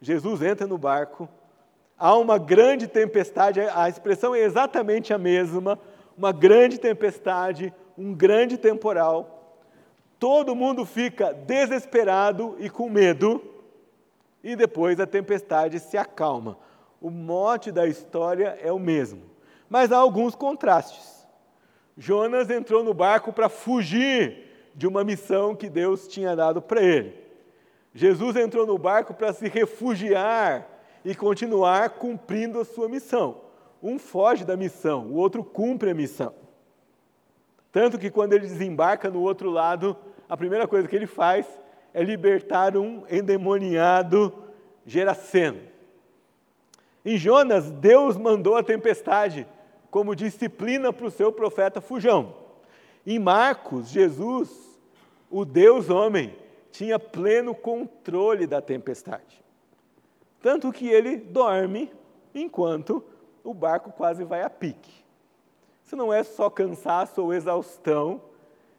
Jesus 0.00 0.40
entra 0.40 0.66
no 0.66 0.78
barco, 0.78 1.28
há 1.98 2.16
uma 2.16 2.38
grande 2.38 2.88
tempestade, 2.88 3.60
a 3.60 3.86
expressão 3.86 4.34
é 4.34 4.40
exatamente 4.40 5.12
a 5.12 5.18
mesma, 5.18 5.78
uma 6.20 6.32
grande 6.32 6.78
tempestade, 6.78 7.72
um 7.96 8.12
grande 8.12 8.58
temporal. 8.58 9.56
Todo 10.18 10.54
mundo 10.54 10.84
fica 10.84 11.32
desesperado 11.32 12.56
e 12.58 12.68
com 12.68 12.90
medo, 12.90 13.42
e 14.44 14.54
depois 14.54 15.00
a 15.00 15.06
tempestade 15.06 15.80
se 15.80 15.96
acalma. 15.96 16.58
O 17.00 17.08
mote 17.08 17.72
da 17.72 17.86
história 17.86 18.58
é 18.62 18.70
o 18.70 18.78
mesmo, 18.78 19.22
mas 19.66 19.90
há 19.90 19.96
alguns 19.96 20.34
contrastes. 20.34 21.26
Jonas 21.96 22.50
entrou 22.50 22.84
no 22.84 22.92
barco 22.92 23.32
para 23.32 23.48
fugir 23.48 24.72
de 24.74 24.86
uma 24.86 25.02
missão 25.02 25.56
que 25.56 25.70
Deus 25.70 26.06
tinha 26.06 26.36
dado 26.36 26.60
para 26.60 26.82
ele. 26.82 27.14
Jesus 27.94 28.36
entrou 28.36 28.66
no 28.66 28.76
barco 28.76 29.14
para 29.14 29.32
se 29.32 29.48
refugiar 29.48 30.68
e 31.02 31.14
continuar 31.14 31.88
cumprindo 31.88 32.60
a 32.60 32.64
sua 32.66 32.90
missão. 32.90 33.49
Um 33.82 33.98
foge 33.98 34.44
da 34.44 34.56
missão, 34.56 35.06
o 35.06 35.14
outro 35.14 35.42
cumpre 35.42 35.90
a 35.90 35.94
missão. 35.94 36.34
Tanto 37.72 37.98
que 37.98 38.10
quando 38.10 38.32
ele 38.32 38.46
desembarca 38.46 39.08
no 39.08 39.20
outro 39.20 39.50
lado, 39.50 39.96
a 40.28 40.36
primeira 40.36 40.66
coisa 40.66 40.88
que 40.88 40.96
ele 40.96 41.06
faz 41.06 41.46
é 41.94 42.02
libertar 42.02 42.76
um 42.76 43.04
endemoniado 43.10 44.32
Geraceno. 44.84 45.60
Em 47.04 47.16
Jonas, 47.16 47.70
Deus 47.70 48.16
mandou 48.16 48.56
a 48.56 48.62
tempestade 48.62 49.46
como 49.90 50.14
disciplina 50.14 50.92
para 50.92 51.06
o 51.06 51.10
seu 51.10 51.32
profeta 51.32 51.80
Fujão. 51.80 52.34
Em 53.06 53.18
Marcos, 53.18 53.88
Jesus, 53.88 54.50
o 55.30 55.44
Deus 55.44 55.88
homem, 55.88 56.36
tinha 56.70 56.98
pleno 56.98 57.54
controle 57.54 58.46
da 58.46 58.60
tempestade. 58.60 59.42
Tanto 60.40 60.72
que 60.72 60.88
ele 60.88 61.16
dorme 61.16 61.92
enquanto 62.34 63.04
o 63.44 63.54
barco 63.54 63.92
quase 63.92 64.24
vai 64.24 64.42
a 64.42 64.50
pique. 64.50 65.04
Isso 65.84 65.96
não 65.96 66.12
é 66.12 66.22
só 66.22 66.48
cansaço 66.48 67.22
ou 67.22 67.34
exaustão, 67.34 68.20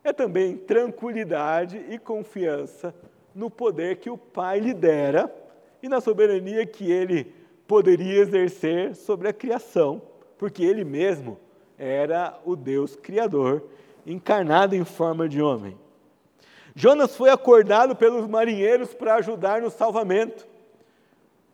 é 0.03 0.13
também 0.13 0.57
tranquilidade 0.57 1.85
e 1.89 1.97
confiança 1.97 2.93
no 3.33 3.49
poder 3.49 3.97
que 3.97 4.09
o 4.09 4.17
Pai 4.17 4.59
lhe 4.59 4.73
dera 4.73 5.33
e 5.81 5.89
na 5.89 6.01
soberania 6.01 6.65
que 6.65 6.91
ele 6.91 7.33
poderia 7.67 8.21
exercer 8.21 8.95
sobre 8.95 9.27
a 9.27 9.33
criação, 9.33 10.01
porque 10.37 10.63
ele 10.63 10.83
mesmo 10.83 11.39
era 11.77 12.39
o 12.45 12.55
Deus 12.55 12.95
Criador, 12.95 13.63
encarnado 14.05 14.75
em 14.75 14.83
forma 14.83 15.27
de 15.27 15.41
homem. 15.41 15.77
Jonas 16.75 17.15
foi 17.15 17.29
acordado 17.29 17.95
pelos 17.95 18.27
marinheiros 18.27 18.93
para 18.93 19.15
ajudar 19.15 19.61
no 19.61 19.69
salvamento. 19.69 20.47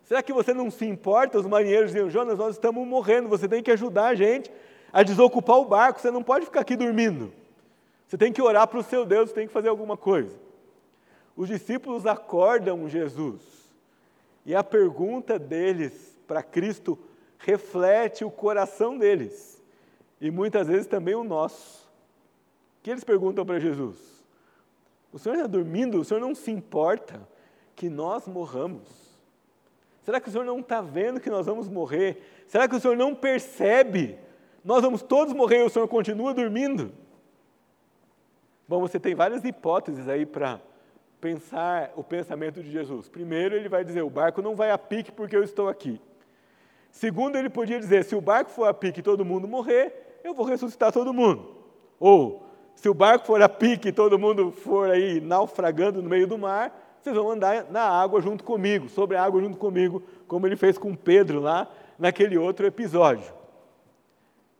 Será 0.08 0.22
que 0.22 0.32
você 0.32 0.54
não 0.54 0.70
se 0.70 0.86
importa? 0.86 1.38
Os 1.38 1.46
marinheiros 1.46 1.92
diziam: 1.92 2.08
Jonas, 2.08 2.38
nós 2.38 2.54
estamos 2.54 2.88
morrendo, 2.88 3.28
você 3.28 3.46
tem 3.46 3.62
que 3.62 3.70
ajudar 3.70 4.06
a 4.06 4.14
gente 4.14 4.50
a 4.90 5.02
desocupar 5.02 5.58
o 5.58 5.66
barco, 5.66 6.00
você 6.00 6.10
não 6.10 6.22
pode 6.22 6.46
ficar 6.46 6.60
aqui 6.60 6.74
dormindo. 6.74 7.30
Você 8.06 8.16
tem 8.16 8.32
que 8.32 8.40
orar 8.40 8.66
para 8.66 8.78
o 8.78 8.82
seu 8.82 9.04
Deus, 9.04 9.28
você 9.28 9.34
tem 9.34 9.46
que 9.46 9.52
fazer 9.52 9.68
alguma 9.68 9.98
coisa. 9.98 10.34
Os 11.36 11.46
discípulos 11.46 12.06
acordam 12.06 12.88
Jesus 12.88 13.42
e 14.46 14.54
a 14.54 14.64
pergunta 14.64 15.38
deles 15.38 16.16
para 16.26 16.42
Cristo 16.42 16.98
reflete 17.36 18.24
o 18.24 18.30
coração 18.30 18.96
deles 18.96 19.62
e 20.22 20.30
muitas 20.30 20.68
vezes 20.68 20.86
também 20.86 21.16
o 21.16 21.22
nosso. 21.22 21.86
O 22.78 22.82
que 22.82 22.90
eles 22.90 23.04
perguntam 23.04 23.44
para 23.44 23.60
Jesus? 23.60 23.98
O 25.12 25.18
Senhor 25.18 25.34
está 25.34 25.46
dormindo? 25.46 26.00
O 26.00 26.04
Senhor 26.04 26.18
não 26.18 26.34
se 26.34 26.50
importa 26.50 27.20
que 27.76 27.90
nós 27.90 28.26
morramos? 28.26 29.07
Será 30.02 30.20
que 30.20 30.28
o 30.28 30.32
Senhor 30.32 30.44
não 30.44 30.60
está 30.60 30.80
vendo 30.80 31.20
que 31.20 31.30
nós 31.30 31.46
vamos 31.46 31.68
morrer? 31.68 32.44
Será 32.46 32.68
que 32.68 32.74
o 32.74 32.80
Senhor 32.80 32.96
não 32.96 33.14
percebe? 33.14 34.18
Nós 34.64 34.82
vamos 34.82 35.02
todos 35.02 35.34
morrer 35.34 35.60
e 35.60 35.66
o 35.66 35.70
Senhor 35.70 35.86
continua 35.88 36.32
dormindo? 36.34 36.92
Bom, 38.66 38.80
você 38.80 38.98
tem 39.00 39.14
várias 39.14 39.44
hipóteses 39.44 40.08
aí 40.08 40.26
para 40.26 40.60
pensar 41.20 41.92
o 41.96 42.04
pensamento 42.04 42.62
de 42.62 42.70
Jesus. 42.70 43.08
Primeiro, 43.08 43.54
ele 43.54 43.68
vai 43.68 43.84
dizer: 43.84 44.02
o 44.02 44.10
barco 44.10 44.42
não 44.42 44.54
vai 44.54 44.70
a 44.70 44.78
pique 44.78 45.10
porque 45.10 45.36
eu 45.36 45.42
estou 45.42 45.68
aqui. 45.68 46.00
Segundo, 46.90 47.36
ele 47.36 47.48
podia 47.48 47.78
dizer: 47.78 48.04
se 48.04 48.14
o 48.14 48.20
barco 48.20 48.50
for 48.50 48.66
a 48.66 48.74
pique 48.74 49.00
e 49.00 49.02
todo 49.02 49.24
mundo 49.24 49.48
morrer, 49.48 50.20
eu 50.22 50.34
vou 50.34 50.44
ressuscitar 50.44 50.92
todo 50.92 51.14
mundo. 51.14 51.56
Ou, 51.98 52.46
se 52.74 52.88
o 52.88 52.94
barco 52.94 53.26
for 53.26 53.42
a 53.42 53.48
pique 53.48 53.88
e 53.88 53.92
todo 53.92 54.18
mundo 54.18 54.52
for 54.52 54.90
aí 54.90 55.20
naufragando 55.20 56.02
no 56.02 56.08
meio 56.08 56.26
do 56.26 56.38
mar, 56.38 56.87
vocês 57.08 57.16
vão 57.16 57.30
andar 57.30 57.70
na 57.70 57.82
água 57.82 58.20
junto 58.20 58.44
comigo, 58.44 58.88
sobre 58.88 59.16
a 59.16 59.24
água 59.24 59.40
junto 59.40 59.56
comigo, 59.56 60.02
como 60.26 60.46
ele 60.46 60.56
fez 60.56 60.76
com 60.76 60.94
Pedro 60.94 61.40
lá 61.40 61.70
naquele 61.98 62.36
outro 62.36 62.66
episódio. 62.66 63.32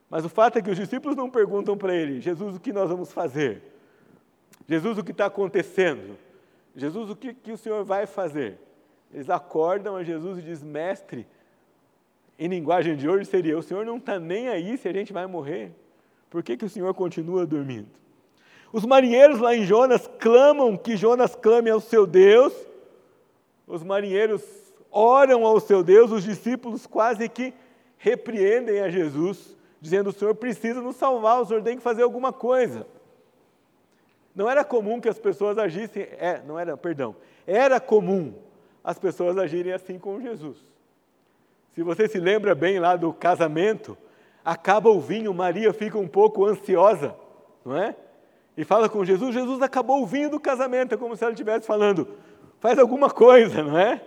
Mas 0.08 0.24
o 0.24 0.28
fato 0.28 0.58
é 0.58 0.62
que 0.62 0.70
os 0.70 0.76
discípulos 0.76 1.16
não 1.16 1.30
perguntam 1.30 1.76
para 1.76 1.94
ele: 1.94 2.20
Jesus, 2.20 2.56
o 2.56 2.60
que 2.60 2.72
nós 2.72 2.88
vamos 2.88 3.12
fazer? 3.12 3.62
Jesus, 4.66 4.98
o 4.98 5.04
que 5.04 5.12
está 5.12 5.26
acontecendo? 5.26 6.16
Jesus, 6.74 7.10
o 7.10 7.16
que, 7.16 7.34
que 7.34 7.52
o 7.52 7.58
Senhor 7.58 7.84
vai 7.84 8.06
fazer? 8.06 8.58
Eles 9.12 9.28
acordam 9.28 9.96
a 9.96 10.02
Jesus 10.02 10.38
e 10.38 10.42
dizem: 10.42 10.68
Mestre, 10.68 11.26
em 12.38 12.48
linguagem 12.48 12.96
de 12.96 13.08
hoje 13.08 13.26
seria: 13.26 13.58
O 13.58 13.62
Senhor 13.62 13.84
não 13.84 13.98
está 13.98 14.18
nem 14.18 14.48
aí 14.48 14.78
se 14.78 14.88
a 14.88 14.92
gente 14.92 15.12
vai 15.12 15.26
morrer. 15.26 15.72
Por 16.30 16.42
que, 16.42 16.56
que 16.56 16.64
o 16.64 16.68
Senhor 16.68 16.92
continua 16.94 17.46
dormindo? 17.46 17.88
Os 18.72 18.84
marinheiros 18.84 19.40
lá 19.40 19.54
em 19.54 19.64
Jonas 19.64 20.08
clamam 20.18 20.76
que 20.76 20.96
Jonas 20.96 21.34
clame 21.34 21.70
ao 21.70 21.80
seu 21.80 22.06
Deus. 22.06 22.52
Os 23.66 23.82
marinheiros 23.82 24.42
oram 24.90 25.46
ao 25.46 25.58
seu 25.60 25.82
Deus, 25.82 26.10
os 26.10 26.24
discípulos 26.24 26.86
quase 26.86 27.28
que 27.28 27.54
repreendem 27.96 28.80
a 28.80 28.90
Jesus, 28.90 29.56
dizendo: 29.80 30.10
O 30.10 30.12
Senhor 30.12 30.34
precisa 30.34 30.80
nos 30.80 30.96
salvar, 30.96 31.40
o 31.40 31.46
Senhor 31.46 31.62
tem 31.62 31.76
que 31.76 31.82
fazer 31.82 32.02
alguma 32.02 32.32
coisa. 32.32 32.86
Não 34.34 34.48
era 34.48 34.64
comum 34.64 35.00
que 35.00 35.08
as 35.08 35.18
pessoas 35.18 35.58
agissem, 35.58 36.02
é, 36.02 36.42
não 36.46 36.58
era, 36.58 36.76
perdão, 36.76 37.16
era 37.46 37.80
comum 37.80 38.34
as 38.84 38.98
pessoas 38.98 39.36
agirem 39.36 39.72
assim 39.72 39.98
com 39.98 40.20
Jesus. 40.20 40.56
Se 41.74 41.82
você 41.82 42.08
se 42.08 42.18
lembra 42.18 42.54
bem 42.54 42.78
lá 42.78 42.96
do 42.96 43.12
casamento, 43.12 43.96
acaba 44.44 44.90
o 44.90 45.00
vinho, 45.00 45.34
Maria 45.34 45.72
fica 45.72 45.98
um 45.98 46.08
pouco 46.08 46.44
ansiosa, 46.44 47.14
não 47.64 47.76
é? 47.76 47.96
E 48.58 48.64
fala 48.64 48.88
com 48.88 49.04
Jesus, 49.04 49.32
Jesus 49.32 49.62
acabou 49.62 50.02
o 50.02 50.06
vinho 50.06 50.28
do 50.28 50.40
casamento, 50.40 50.92
é 50.92 50.98
como 50.98 51.14
se 51.14 51.22
ela 51.22 51.32
estivesse 51.32 51.64
falando, 51.64 52.08
faz 52.58 52.76
alguma 52.76 53.08
coisa, 53.08 53.62
não 53.62 53.78
é? 53.78 54.02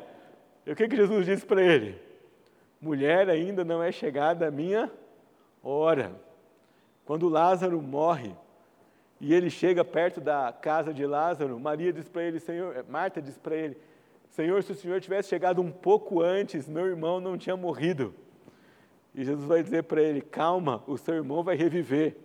E 0.65 0.73
o 0.73 0.75
que, 0.75 0.89
que 0.89 0.95
Jesus 0.97 1.25
disse 1.25 1.45
para 1.45 1.63
ele? 1.63 1.97
Mulher, 2.81 3.29
ainda 3.29 3.63
não 3.63 3.81
é 3.81 3.93
chegada 3.93 4.49
a 4.49 4.51
minha 4.51 4.91
hora. 5.63 6.11
Quando 7.05 7.29
Lázaro 7.29 7.81
morre, 7.81 8.35
e 9.21 9.33
ele 9.33 9.49
chega 9.49 9.85
perto 9.85 10.19
da 10.19 10.51
casa 10.51 10.93
de 10.93 11.05
Lázaro, 11.05 11.57
Maria 11.57 11.93
diz 11.93 12.09
para 12.09 12.23
ele, 12.23 12.37
Senhor, 12.37 12.83
Marta 12.89 13.21
diz 13.21 13.37
para 13.37 13.55
ele, 13.55 13.77
Senhor, 14.31 14.61
se 14.63 14.73
o 14.73 14.75
Senhor 14.75 14.99
tivesse 14.99 15.29
chegado 15.29 15.61
um 15.61 15.71
pouco 15.71 16.19
antes, 16.19 16.67
meu 16.67 16.87
irmão 16.87 17.21
não 17.21 17.37
tinha 17.37 17.55
morrido. 17.55 18.13
E 19.15 19.23
Jesus 19.23 19.47
vai 19.47 19.63
dizer 19.63 19.83
para 19.83 20.01
ele: 20.01 20.21
Calma, 20.21 20.83
o 20.87 20.97
seu 20.97 21.15
irmão 21.15 21.41
vai 21.41 21.55
reviver. 21.55 22.17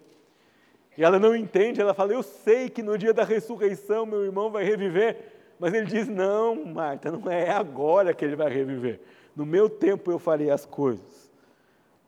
E 0.97 1.05
ela 1.05 1.19
não 1.19 1.37
entende, 1.37 1.81
ela 1.81 1.95
fala: 1.95 2.13
Eu 2.13 2.23
sei 2.23 2.71
que 2.71 2.83
no 2.83 2.97
dia 2.97 3.13
da 3.13 3.25
ressurreição 3.25 4.07
meu 4.07 4.25
irmão 4.25 4.51
vai 4.51 4.65
reviver. 4.65 5.33
Mas 5.59 5.75
ele 5.75 5.87
diz: 5.87 6.09
Não, 6.09 6.65
Marta, 6.65 7.11
não 7.11 7.31
é 7.31 7.51
agora 7.51 8.15
que 8.15 8.25
ele 8.25 8.37
vai 8.37 8.51
reviver. 8.51 9.01
No 9.35 9.45
meu 9.45 9.69
tempo 9.69 10.11
eu 10.11 10.19
farei 10.19 10.51
as 10.51 10.65
coisas. 10.65 11.31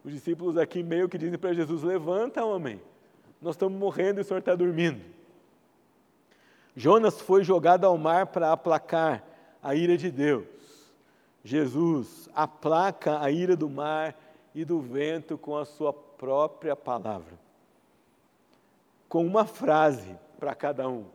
Os 0.04 0.12
discípulos 0.12 0.56
aqui 0.56 0.82
meio 0.82 1.08
que 1.08 1.18
dizem 1.18 1.38
para 1.38 1.52
Jesus: 1.52 1.82
Levanta, 1.82 2.44
homem, 2.44 2.80
nós 3.42 3.54
estamos 3.54 3.78
morrendo 3.78 4.20
e 4.20 4.22
o 4.22 4.24
senhor 4.24 4.38
está 4.38 4.54
dormindo. 4.54 5.00
Jonas 6.74 7.20
foi 7.20 7.42
jogado 7.42 7.84
ao 7.84 7.98
mar 7.98 8.26
para 8.26 8.52
aplacar 8.52 9.24
a 9.62 9.74
ira 9.74 9.96
de 9.96 10.10
Deus. 10.10 10.46
Jesus 11.44 12.28
aplaca 12.34 13.20
a 13.20 13.30
ira 13.30 13.56
do 13.56 13.68
mar 13.68 14.16
e 14.54 14.64
do 14.64 14.80
vento 14.80 15.36
com 15.36 15.56
a 15.56 15.64
sua 15.64 15.92
própria 15.92 16.76
palavra. 16.76 17.47
Com 19.08 19.24
uma 19.24 19.44
frase 19.44 20.16
para 20.38 20.54
cada 20.54 20.88
um: 20.88 21.06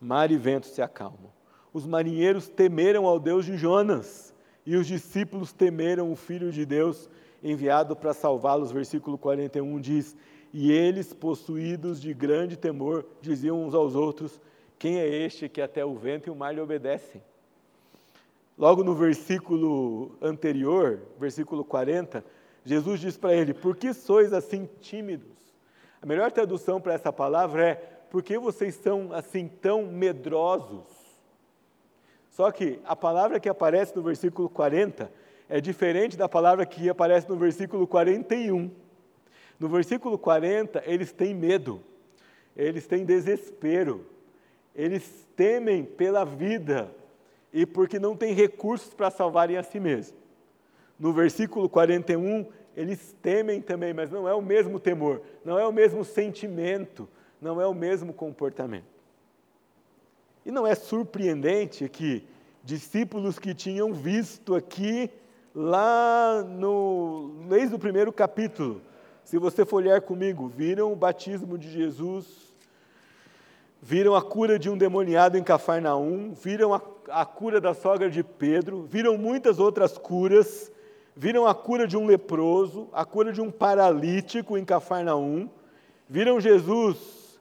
mar 0.00 0.30
e 0.30 0.36
vento 0.36 0.66
se 0.66 0.80
acalmam. 0.80 1.32
Os 1.72 1.86
marinheiros 1.86 2.48
temeram 2.48 3.06
ao 3.06 3.18
Deus 3.18 3.44
de 3.44 3.56
Jonas 3.56 4.32
e 4.64 4.76
os 4.76 4.86
discípulos 4.86 5.52
temeram 5.52 6.10
o 6.10 6.16
Filho 6.16 6.50
de 6.50 6.64
Deus 6.64 7.10
enviado 7.42 7.94
para 7.94 8.14
salvá-los. 8.14 8.72
Versículo 8.72 9.18
41 9.18 9.80
diz: 9.80 10.16
E 10.52 10.72
eles, 10.72 11.12
possuídos 11.12 12.00
de 12.00 12.14
grande 12.14 12.56
temor, 12.56 13.04
diziam 13.20 13.62
uns 13.62 13.74
aos 13.74 13.94
outros: 13.94 14.40
Quem 14.78 14.98
é 14.98 15.06
este 15.06 15.48
que 15.48 15.60
até 15.60 15.84
o 15.84 15.94
vento 15.94 16.28
e 16.28 16.30
o 16.30 16.36
mar 16.36 16.54
lhe 16.54 16.60
obedecem? 16.60 17.22
Logo 18.56 18.84
no 18.84 18.94
versículo 18.94 20.16
anterior, 20.22 21.00
versículo 21.18 21.64
40, 21.64 22.24
Jesus 22.64 23.00
diz 23.00 23.16
para 23.18 23.34
ele: 23.34 23.52
Por 23.52 23.76
que 23.76 23.92
sois 23.92 24.32
assim 24.32 24.68
tímidos? 24.80 25.43
A 26.04 26.06
melhor 26.06 26.30
tradução 26.30 26.82
para 26.82 26.92
essa 26.92 27.10
palavra 27.10 27.66
é: 27.66 27.74
Por 28.10 28.22
que 28.22 28.38
vocês 28.38 28.74
são 28.74 29.10
assim 29.10 29.48
tão 29.48 29.86
medrosos? 29.86 30.84
Só 32.28 32.50
que 32.50 32.78
a 32.84 32.94
palavra 32.94 33.40
que 33.40 33.48
aparece 33.48 33.96
no 33.96 34.02
versículo 34.02 34.50
40 34.50 35.10
é 35.48 35.62
diferente 35.62 36.14
da 36.14 36.28
palavra 36.28 36.66
que 36.66 36.90
aparece 36.90 37.26
no 37.26 37.36
versículo 37.36 37.86
41. 37.86 38.70
No 39.58 39.66
versículo 39.66 40.18
40, 40.18 40.82
eles 40.84 41.10
têm 41.10 41.32
medo, 41.32 41.80
eles 42.54 42.86
têm 42.86 43.02
desespero, 43.02 44.04
eles 44.76 45.26
temem 45.34 45.86
pela 45.86 46.22
vida, 46.22 46.94
e 47.50 47.64
porque 47.64 47.98
não 47.98 48.14
têm 48.14 48.34
recursos 48.34 48.92
para 48.92 49.10
salvarem 49.10 49.56
a 49.56 49.62
si 49.62 49.80
mesmos. 49.80 50.18
No 50.98 51.14
versículo 51.14 51.66
41, 51.66 52.46
eles 52.76 53.14
temem 53.22 53.60
também, 53.60 53.92
mas 53.94 54.10
não 54.10 54.28
é 54.28 54.34
o 54.34 54.42
mesmo 54.42 54.80
temor, 54.80 55.22
não 55.44 55.58
é 55.58 55.66
o 55.66 55.72
mesmo 55.72 56.04
sentimento, 56.04 57.08
não 57.40 57.60
é 57.60 57.66
o 57.66 57.74
mesmo 57.74 58.12
comportamento. 58.12 58.94
E 60.44 60.50
não 60.50 60.66
é 60.66 60.74
surpreendente 60.74 61.88
que 61.88 62.24
discípulos 62.62 63.38
que 63.38 63.54
tinham 63.54 63.92
visto 63.92 64.54
aqui, 64.54 65.10
lá 65.54 66.42
no, 66.42 67.44
desde 67.48 67.74
o 67.74 67.78
primeiro 67.78 68.12
capítulo, 68.12 68.80
se 69.22 69.38
você 69.38 69.64
for 69.64 69.76
olhar 69.76 70.00
comigo, 70.00 70.48
viram 70.48 70.92
o 70.92 70.96
batismo 70.96 71.56
de 71.56 71.70
Jesus, 71.70 72.26
viram 73.80 74.14
a 74.14 74.22
cura 74.22 74.58
de 74.58 74.68
um 74.68 74.76
demoniado 74.76 75.38
em 75.38 75.42
Cafarnaum, 75.42 76.32
viram 76.32 76.74
a, 76.74 76.80
a 77.08 77.24
cura 77.24 77.60
da 77.60 77.72
sogra 77.72 78.10
de 78.10 78.22
Pedro, 78.22 78.82
viram 78.82 79.16
muitas 79.16 79.58
outras 79.58 79.96
curas, 79.96 80.70
viram 81.16 81.46
a 81.46 81.54
cura 81.54 81.86
de 81.86 81.96
um 81.96 82.06
leproso, 82.06 82.88
a 82.92 83.04
cura 83.04 83.32
de 83.32 83.40
um 83.40 83.50
paralítico 83.50 84.58
em 84.58 84.64
Cafarnaum, 84.64 85.48
viram 86.08 86.40
Jesus 86.40 87.40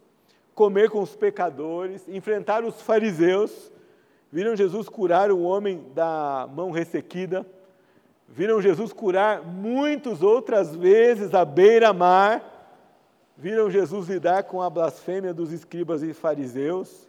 comer 0.53 0.89
com 0.89 1.01
os 1.01 1.15
pecadores, 1.15 2.07
enfrentar 2.07 2.63
os 2.63 2.81
fariseus, 2.81 3.71
viram 4.31 4.55
Jesus 4.55 4.88
curar 4.88 5.31
o 5.31 5.41
homem 5.41 5.86
da 5.95 6.47
mão 6.53 6.71
ressequida, 6.71 7.45
viram 8.27 8.62
Jesus 8.62 8.93
curar 8.93 9.43
muitas 9.43 10.21
outras 10.21 10.75
vezes 10.75 11.33
à 11.33 11.43
beira-mar, 11.43 12.51
viram 13.36 13.69
Jesus 13.69 14.07
lidar 14.07 14.43
com 14.43 14.62
a 14.62 14.69
blasfêmia 14.69 15.33
dos 15.33 15.51
escribas 15.51 16.03
e 16.03 16.13
fariseus, 16.13 17.07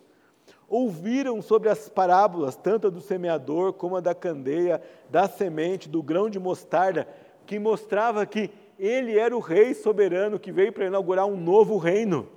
ouviram 0.68 1.40
sobre 1.42 1.68
as 1.68 1.88
parábolas, 1.88 2.57
tanto 2.57 2.87
a 2.87 2.90
do 2.90 3.00
semeador 3.00 3.72
como 3.72 3.96
a 3.96 4.00
da 4.00 4.14
candeia, 4.14 4.81
da 5.11 5.29
semente, 5.29 5.88
do 5.88 6.03
grão 6.03 6.29
de 6.29 6.38
mostarda, 6.38 7.07
que 7.46 7.59
mostrava 7.59 8.24
que 8.27 8.50
ele 8.79 9.18
era 9.18 9.37
o 9.37 9.40
rei 9.40 9.74
soberano 9.74 10.38
que 10.38 10.50
veio 10.50 10.72
para 10.72 10.87
inaugurar 10.87 11.27
um 11.27 11.37
novo 11.37 11.77
reino 11.77 12.29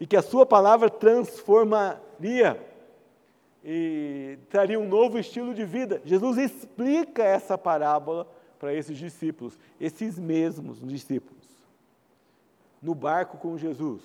e 0.00 0.06
que 0.06 0.16
a 0.16 0.22
sua 0.22 0.44
palavra 0.44 0.90
transformaria 0.90 2.60
e 3.64 4.38
traria 4.50 4.78
um 4.78 4.88
novo 4.88 5.18
estilo 5.18 5.54
de 5.54 5.64
vida. 5.64 6.02
Jesus 6.04 6.38
explica 6.38 7.22
essa 7.22 7.56
parábola 7.56 8.26
para 8.58 8.74
esses 8.74 8.96
discípulos, 8.96 9.58
esses 9.80 10.18
mesmos 10.18 10.80
discípulos 10.80 11.44
no 12.84 12.94
barco 12.94 13.38
com 13.38 13.56
Jesus, 13.56 14.02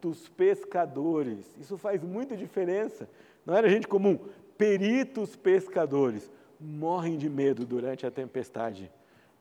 peritos 0.00 0.28
pescadores. 0.28 1.46
Isso 1.60 1.76
faz 1.76 2.02
muita 2.02 2.36
diferença. 2.36 3.08
Não 3.44 3.54
era 3.54 3.68
gente 3.68 3.86
comum. 3.86 4.18
Peritos 4.56 5.36
pescadores 5.36 6.30
morrem 6.58 7.16
de 7.16 7.28
medo 7.28 7.64
durante 7.64 8.06
a 8.06 8.10
tempestade, 8.10 8.90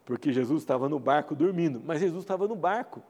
porque 0.06 0.32
Jesus 0.32 0.62
estava 0.62 0.88
no 0.88 1.00
barco 1.00 1.36
dormindo, 1.36 1.82
mas 1.86 2.00
Jesus 2.00 2.24
estava 2.24 2.48
no 2.48 2.56
barco. 2.56 3.02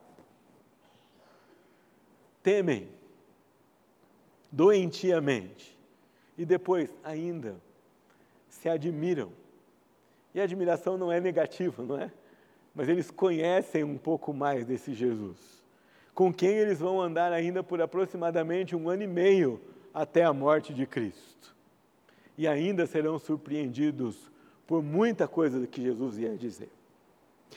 Temem, 2.42 2.88
doentiamente, 4.50 5.78
e 6.36 6.44
depois 6.44 6.92
ainda 7.04 7.56
se 8.48 8.68
admiram 8.68 9.30
E 10.34 10.40
a 10.40 10.44
admiração 10.44 10.96
não 10.96 11.12
é 11.12 11.20
negativa, 11.20 11.82
não 11.82 11.98
é? 11.98 12.10
Mas 12.74 12.88
eles 12.88 13.10
conhecem 13.10 13.84
um 13.84 13.98
pouco 13.98 14.32
mais 14.32 14.64
desse 14.64 14.94
Jesus, 14.94 15.59
com 16.20 16.30
quem 16.30 16.50
eles 16.50 16.80
vão 16.80 17.00
andar 17.00 17.32
ainda 17.32 17.62
por 17.62 17.80
aproximadamente 17.80 18.76
um 18.76 18.90
ano 18.90 19.04
e 19.04 19.06
meio 19.06 19.58
até 19.94 20.22
a 20.22 20.34
morte 20.34 20.74
de 20.74 20.84
Cristo. 20.84 21.56
E 22.36 22.46
ainda 22.46 22.84
serão 22.84 23.18
surpreendidos 23.18 24.30
por 24.66 24.82
muita 24.82 25.26
coisa 25.26 25.66
que 25.66 25.80
Jesus 25.80 26.18
ia 26.18 26.36
dizer. 26.36 26.68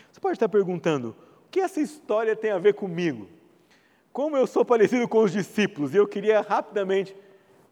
Você 0.09 0.21
pode 0.21 0.37
estar 0.37 0.47
perguntando: 0.47 1.13
o 1.45 1.49
que 1.51 1.59
essa 1.59 1.81
história 1.81 2.37
tem 2.37 2.51
a 2.51 2.57
ver 2.57 2.73
comigo? 2.73 3.27
Como 4.13 4.37
eu 4.37 4.47
sou 4.47 4.63
parecido 4.63 5.09
com 5.09 5.19
os 5.19 5.33
discípulos? 5.33 5.93
E 5.93 5.97
eu 5.97 6.07
queria 6.07 6.39
rapidamente 6.39 7.13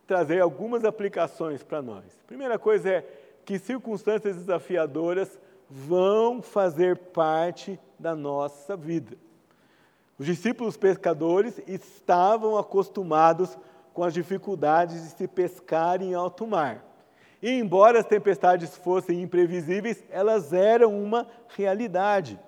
trazer 0.06 0.41
algumas 0.41 0.84
aplicações 0.84 1.63
para 1.63 1.82
nós. 1.82 2.04
Primeira 2.27 2.60
coisa 2.60 2.89
é 2.89 3.08
que 3.45 3.58
circunstâncias 3.58 4.36
desafiadoras 4.36 5.39
vão 5.69 6.41
fazer 6.41 6.97
parte 6.97 7.80
da 7.97 8.13
nossa 8.13 8.75
vida. 8.75 9.15
Os 10.21 10.27
discípulos 10.27 10.77
pescadores 10.77 11.60
estavam 11.65 12.55
acostumados 12.55 13.57
com 13.91 14.03
as 14.03 14.13
dificuldades 14.13 15.01
de 15.01 15.10
se 15.17 15.27
pescar 15.27 15.99
em 15.99 16.13
alto 16.13 16.45
mar. 16.45 16.86
E 17.41 17.49
embora 17.49 17.99
as 17.99 18.05
tempestades 18.05 18.77
fossem 18.77 19.23
imprevisíveis, 19.23 20.03
elas 20.12 20.53
eram 20.53 20.95
uma 20.95 21.27
realidade. 21.57 22.39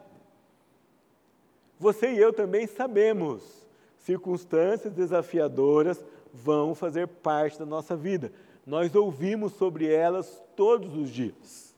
Você 1.80 2.14
e 2.14 2.20
eu 2.20 2.32
também 2.32 2.68
sabemos, 2.68 3.42
circunstâncias 3.98 4.94
desafiadoras 4.94 6.00
vão 6.32 6.76
fazer 6.76 7.08
parte 7.08 7.58
da 7.58 7.66
nossa 7.66 7.96
vida. 7.96 8.32
Nós 8.68 8.94
ouvimos 8.94 9.52
sobre 9.54 9.92
elas 9.92 10.44
todos 10.56 10.96
os 10.96 11.10
dias. 11.10 11.74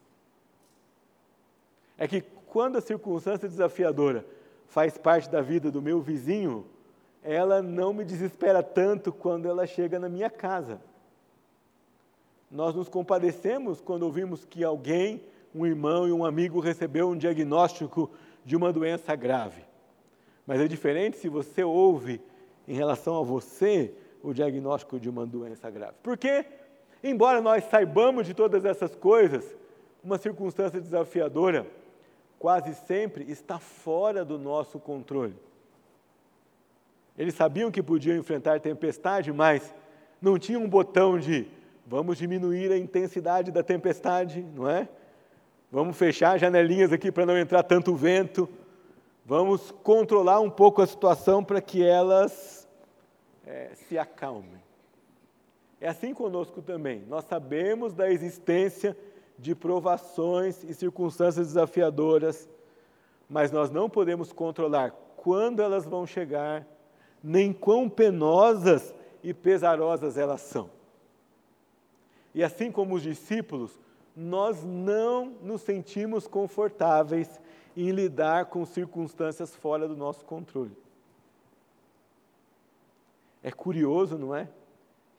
É 1.98 2.06
que 2.06 2.20
quando 2.48 2.80
a 2.80 2.82
circunstância 2.82 3.48
desafiadora 3.48 4.35
faz 4.68 4.98
parte 4.98 5.30
da 5.30 5.42
vida 5.42 5.72
do 5.72 5.82
meu 5.82 6.02
vizinho, 6.02 6.66
ela 7.24 7.62
não 7.62 7.94
me 7.94 8.04
desespera 8.04 8.62
tanto 8.62 9.12
quando 9.12 9.48
ela 9.48 9.66
chega 9.66 9.98
na 10.00 10.08
minha 10.08 10.30
casa. 10.30 10.80
Nós 12.52 12.76
nos 12.76 12.88
compadecemos 12.88 13.82
quando 13.82 14.04
ouvimos 14.04 14.46
que 14.46 14.64
alguém, 14.64 15.24
um 15.54 15.66
irmão 15.66 16.08
e 16.08 16.12
um 16.12 16.24
amigo, 16.24 16.60
recebeu 16.60 17.10
um 17.10 17.18
diagnóstico 17.18 18.12
de 18.46 18.56
uma 18.56 18.72
doença 18.72 19.16
grave. 19.16 19.64
Mas 20.46 20.62
é 20.62 20.68
diferente 20.68 21.18
se 21.18 21.28
você 21.28 21.64
ouve 21.64 22.22
em 22.68 22.76
relação 22.76 23.18
a 23.18 23.24
você 23.24 23.94
o 24.22 24.34
diagnóstico 24.34 25.00
de 25.00 25.10
uma 25.10 25.26
doença 25.26 25.70
grave. 25.70 25.96
Porque, 26.04 26.46
embora 27.04 27.42
nós 27.42 27.64
saibamos 27.66 28.28
de 28.28 28.34
todas 28.34 28.64
essas 28.66 28.96
coisas, 28.96 29.44
uma 30.04 30.18
circunstância 30.18 30.80
desafiadora 30.80 31.66
quase 32.40 32.74
sempre 32.74 33.30
está 33.32 33.60
fora 33.60 34.24
do 34.24 34.38
nosso 34.38 34.80
controle. 34.80 35.36
Eles 37.18 37.34
sabiam 37.34 37.72
que 37.72 37.82
podiam 37.82 38.18
enfrentar 38.18 38.60
tempestade, 38.60 39.32
mas 39.32 39.74
não 40.22 40.38
tinham 40.38 40.64
um 40.64 40.70
botão 40.70 41.18
de 41.18 41.48
vamos 41.86 42.18
diminuir 42.18 42.72
a 42.72 42.78
intensidade 42.78 43.52
da 43.52 43.64
tempestade, 43.64 44.42
não 44.42 44.70
é? 44.70 44.88
Vamos 45.72 45.98
fechar 45.98 46.38
janelinhas 46.38 46.92
aqui 46.92 47.12
para 47.12 47.26
não 47.26 47.38
entrar 47.38 47.64
tanto 47.64 47.96
vento. 47.96 48.50
Vamos 49.26 49.72
controlar 49.84 50.40
um 50.40 50.50
pouco 50.50 50.82
a 50.82 50.88
situação 50.88 51.44
para 51.44 51.62
que 51.62 51.84
elas 51.84 52.68
é, 53.46 53.72
se 53.76 53.98
acalmem. 53.98 54.64
É 55.80 55.90
assim 55.90 56.14
conosco 56.14 56.62
também. 56.62 57.04
Nós 57.08 57.26
sabemos 57.26 57.94
da 57.94 58.10
existência 58.10 58.92
de 58.94 59.15
provações 59.56 60.64
e 60.64 60.74
circunstâncias 60.74 61.48
desafiadoras, 61.48 62.50
mas 63.30 63.52
nós 63.52 63.70
não 63.70 63.90
podemos 63.90 64.32
controlar 64.32 64.92
quando 65.18 65.62
elas 65.62 65.86
vão 65.86 66.06
chegar 66.06 66.66
nem 67.24 67.52
quão 67.52 67.90
penosas 67.90 68.94
e 69.24 69.34
pesarosas 69.34 70.18
elas 70.18 70.42
são. 70.42 70.70
E 72.34 72.44
assim 72.44 72.72
como 72.72 72.96
os 72.96 73.02
discípulos, 73.02 73.80
nós 74.16 74.64
não 74.64 75.26
nos 75.42 75.62
sentimos 75.62 76.28
confortáveis 76.28 77.42
em 77.76 77.92
lidar 77.92 78.46
com 78.46 78.66
circunstâncias 78.66 79.56
fora 79.56 79.88
do 79.88 79.98
nosso 79.98 80.24
controle. 80.24 80.78
É 83.44 83.52
curioso, 83.52 84.18
não 84.18 84.36
é? 84.36 84.48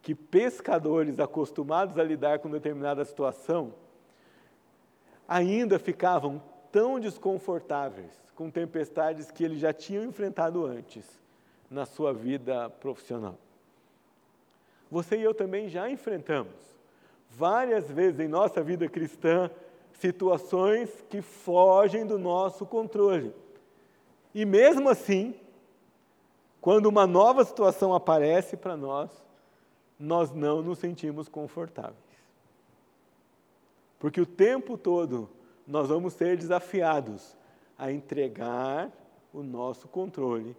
Que 0.00 0.14
pescadores 0.14 1.18
acostumados 1.18 1.98
a 1.98 2.02
lidar 2.02 2.38
com 2.38 2.50
determinada 2.50 3.04
situação 3.04 3.74
ainda 5.28 5.78
ficavam 5.78 6.42
tão 6.70 7.00
desconfortáveis 7.00 8.12
com 8.34 8.50
tempestades 8.50 9.30
que 9.30 9.42
eles 9.42 9.58
já 9.58 9.72
tinham 9.72 10.04
enfrentado 10.04 10.64
antes 10.64 11.04
na 11.70 11.86
sua 11.86 12.12
vida 12.12 12.70
profissional. 12.70 13.36
Você 14.90 15.16
e 15.16 15.22
eu 15.22 15.34
também 15.34 15.68
já 15.68 15.90
enfrentamos 15.90 16.54
várias 17.30 17.90
vezes 17.90 18.20
em 18.20 18.28
nossa 18.28 18.62
vida 18.62 18.88
cristã 18.88 19.50
situações 19.94 20.90
que 21.08 21.22
fogem 21.22 22.06
do 22.06 22.18
nosso 22.18 22.66
controle. 22.66 23.34
E 24.34 24.44
mesmo 24.44 24.88
assim, 24.88 25.34
quando 26.60 26.86
uma 26.86 27.06
nova 27.06 27.44
situação 27.44 27.94
aparece 27.94 28.56
para 28.56 28.76
nós, 28.76 29.10
nós 29.98 30.32
não 30.32 30.62
nos 30.62 30.78
sentimos 30.78 31.28
confortáveis. 31.28 32.05
Porque 33.98 34.20
o 34.20 34.26
tempo 34.26 34.76
todo 34.76 35.28
nós 35.66 35.88
vamos 35.88 36.12
ser 36.12 36.36
desafiados 36.36 37.36
a 37.78 37.90
entregar 37.90 38.90
o 39.32 39.42
nosso 39.42 39.88
controle 39.88 40.56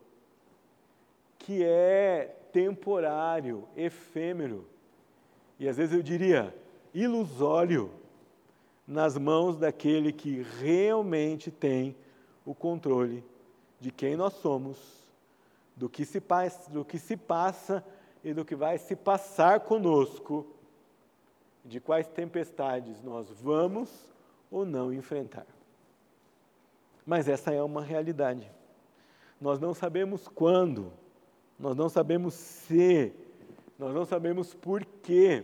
que 1.39 1.63
é 1.63 2.35
temporário, 2.51 3.67
efêmero. 3.75 4.65
E 5.59 5.67
às 5.67 5.77
vezes 5.77 5.95
eu 5.95 6.03
diria 6.03 6.53
ilusório 6.93 7.91
nas 8.85 9.17
mãos 9.17 9.57
daquele 9.57 10.11
que 10.11 10.45
realmente 10.59 11.51
tem 11.51 11.95
o 12.45 12.55
controle 12.55 13.23
de 13.79 13.91
quem 13.91 14.15
nós 14.15 14.33
somos, 14.33 14.77
do 15.75 15.89
que 15.89 16.05
se 16.05 16.19
passa, 16.19 16.71
do 16.71 16.83
que 16.83 16.97
se 16.97 17.15
passa 17.15 17.85
e 18.23 18.33
do 18.33 18.43
que 18.43 18.55
vai 18.55 18.77
se 18.77 18.95
passar 18.95 19.59
conosco, 19.61 20.45
de 21.67 21.79
quais 21.79 22.07
tempestades 22.07 23.03
nós 23.03 23.27
vamos 23.41 23.89
ou 24.49 24.65
não 24.65 24.93
enfrentar. 24.93 25.45
Mas 27.05 27.27
essa 27.27 27.53
é 27.53 27.61
uma 27.61 27.81
realidade. 27.81 28.49
Nós 29.39 29.59
não 29.59 29.73
sabemos 29.73 30.27
quando, 30.27 30.91
nós 31.59 31.75
não 31.75 31.89
sabemos 31.89 32.33
se, 32.33 33.13
nós 33.77 33.93
não 33.93 34.05
sabemos 34.05 34.53
por 34.53 34.83
quê, 35.03 35.43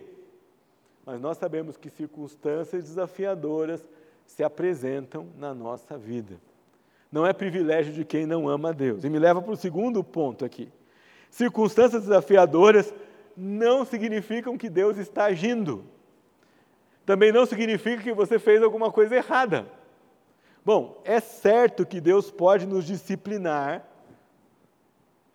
mas 1.05 1.19
nós 1.19 1.38
sabemos 1.38 1.77
que 1.77 1.89
circunstâncias 1.89 2.83
desafiadoras 2.83 3.86
se 4.25 4.43
apresentam 4.43 5.27
na 5.38 5.53
nossa 5.53 5.97
vida. 5.97 6.36
Não 7.12 7.27
é 7.27 7.33
privilégio 7.33 7.93
de 7.93 8.03
quem 8.03 8.25
não 8.25 8.47
ama 8.49 8.69
a 8.69 8.73
Deus. 8.73 9.03
E 9.03 9.09
me 9.09 9.19
leva 9.19 9.41
para 9.41 9.51
o 9.51 9.57
segundo 9.57 10.03
ponto 10.03 10.43
aqui. 10.43 10.71
Circunstâncias 11.29 12.03
desafiadoras 12.03 12.93
não 13.36 13.86
significam 13.86 14.57
que 14.57 14.69
Deus 14.69 14.97
está 14.97 15.25
agindo. 15.25 15.83
Também 17.05 17.31
não 17.31 17.45
significa 17.45 18.01
que 18.01 18.13
você 18.13 18.39
fez 18.39 18.63
alguma 18.63 18.91
coisa 18.91 19.15
errada. 19.15 19.67
Bom, 20.65 21.01
é 21.03 21.19
certo 21.19 21.85
que 21.85 21.99
Deus 21.99 22.31
pode 22.31 22.65
nos 22.65 22.85
disciplinar 22.85 23.85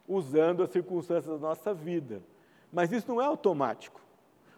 usando 0.07 0.63
as 0.63 0.71
circunstâncias 0.71 1.27
da 1.27 1.49
nossa 1.49 1.75
vida. 1.75 2.23
Mas 2.73 2.91
isso 2.91 3.09
não 3.09 3.21
é 3.21 3.27
automático. 3.27 4.01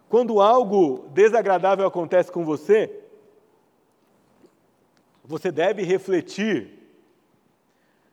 Quando 0.07 0.41
algo 0.41 1.09
desagradável 1.09 1.85
acontece 1.85 2.31
com 2.31 2.45
você, 2.45 3.01
você 5.23 5.51
deve 5.51 5.83
refletir, 5.83 6.79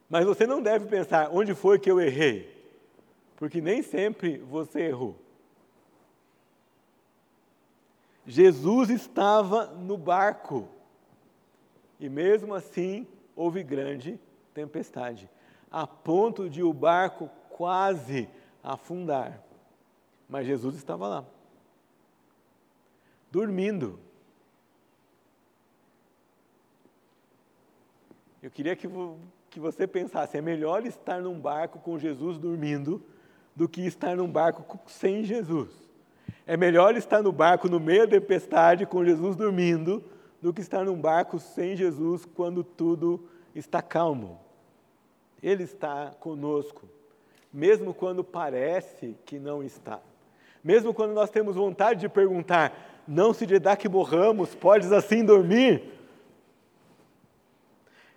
mas 0.08 0.24
você 0.24 0.46
não 0.46 0.60
deve 0.60 0.86
pensar 0.86 1.30
onde 1.32 1.54
foi 1.54 1.78
que 1.78 1.90
eu 1.90 2.00
errei, 2.00 2.54
porque 3.36 3.60
nem 3.60 3.82
sempre 3.82 4.38
você 4.38 4.80
errou. 4.82 5.16
Jesus 8.28 8.90
estava 8.90 9.68
no 9.68 9.96
barco 9.96 10.68
e 11.98 12.10
mesmo 12.10 12.54
assim 12.54 13.06
houve 13.34 13.62
grande 13.62 14.20
tempestade 14.52 15.30
a 15.70 15.86
ponto 15.86 16.46
de 16.48 16.62
o 16.62 16.70
barco 16.70 17.30
quase 17.48 18.28
afundar. 18.62 19.42
Mas 20.28 20.46
Jesus 20.46 20.76
estava 20.76 21.08
lá, 21.08 21.24
dormindo. 23.30 23.98
Eu 28.42 28.50
queria 28.50 28.76
que, 28.76 28.86
que 29.48 29.58
você 29.58 29.86
pensasse: 29.86 30.36
é 30.36 30.42
melhor 30.42 30.84
estar 30.84 31.22
num 31.22 31.40
barco 31.40 31.78
com 31.78 31.98
Jesus 31.98 32.36
dormindo 32.36 33.02
do 33.56 33.66
que 33.66 33.86
estar 33.86 34.14
num 34.16 34.30
barco 34.30 34.78
sem 34.86 35.24
Jesus. 35.24 35.87
É 36.48 36.56
melhor 36.56 36.96
estar 36.96 37.22
no 37.22 37.30
barco 37.30 37.68
no 37.68 37.78
meio 37.78 38.06
da 38.06 38.18
tempestade 38.18 38.86
com 38.86 39.04
Jesus 39.04 39.36
dormindo 39.36 40.02
do 40.40 40.50
que 40.50 40.62
estar 40.62 40.82
num 40.82 40.98
barco 40.98 41.38
sem 41.38 41.76
Jesus 41.76 42.24
quando 42.24 42.64
tudo 42.64 43.28
está 43.54 43.82
calmo. 43.82 44.40
Ele 45.42 45.64
está 45.64 46.14
conosco, 46.18 46.88
mesmo 47.52 47.92
quando 47.92 48.24
parece 48.24 49.14
que 49.26 49.38
não 49.38 49.62
está. 49.62 50.00
Mesmo 50.64 50.94
quando 50.94 51.12
nós 51.12 51.28
temos 51.28 51.54
vontade 51.54 52.00
de 52.00 52.08
perguntar, 52.08 53.02
não 53.06 53.34
se 53.34 53.44
dá 53.58 53.76
que 53.76 53.86
morramos, 53.86 54.54
podes 54.54 54.90
assim 54.90 55.22
dormir? 55.22 55.82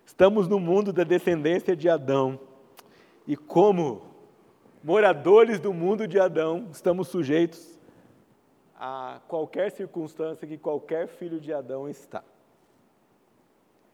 Estamos 0.06 0.48
no 0.48 0.58
mundo 0.58 0.90
da 0.90 1.04
descendência 1.04 1.76
de 1.76 1.86
Adão, 1.86 2.40
e 3.28 3.36
como 3.36 4.00
moradores 4.82 5.60
do 5.60 5.74
mundo 5.74 6.08
de 6.08 6.18
Adão, 6.18 6.68
estamos 6.72 7.08
sujeitos 7.08 7.71
a 8.84 9.20
qualquer 9.28 9.70
circunstância 9.70 10.44
que 10.44 10.58
qualquer 10.58 11.06
filho 11.06 11.38
de 11.38 11.52
Adão 11.52 11.88
está. 11.88 12.24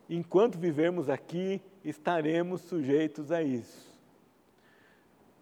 Enquanto 0.09 0.57
vivemos 0.57 1.11
aqui, 1.11 1.61
estaremos 1.85 2.63
sujeitos 2.63 3.31
a 3.31 3.43
isso. 3.43 3.87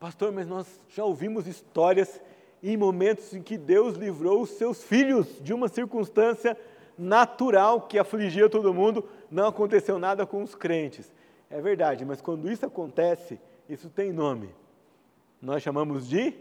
Pastor, 0.01 0.33
mas 0.33 0.49
nós 0.49 0.81
já 0.89 1.05
ouvimos 1.05 1.47
histórias 1.47 2.21
em 2.61 2.77
momentos 2.77 3.33
em 3.35 3.41
que 3.41 3.57
Deus 3.57 3.95
livrou 3.95 4.43
os 4.43 4.51
seus 4.51 4.83
filhos 4.83 5.41
de 5.41 5.55
uma 5.55 5.69
circunstância 5.69 6.59
natural 6.99 7.83
que 7.83 8.01
afligia 8.01 8.51
todo 8.51 8.75
mundo, 8.75 9.09
não 9.31 9.47
aconteceu 9.47 9.97
nada 9.97 10.27
com 10.27 10.43
os 10.43 10.57
crentes. 10.57 11.13
É 11.49 11.61
verdade, 11.61 12.05
mas 12.05 12.21
quando 12.21 12.51
isso 12.51 12.67
acontece, 12.67 13.39
isso 13.69 13.89
tem 13.89 14.13
nome. 14.13 14.53
Nós 15.41 15.63
chamamos 15.63 16.09
de 16.09 16.35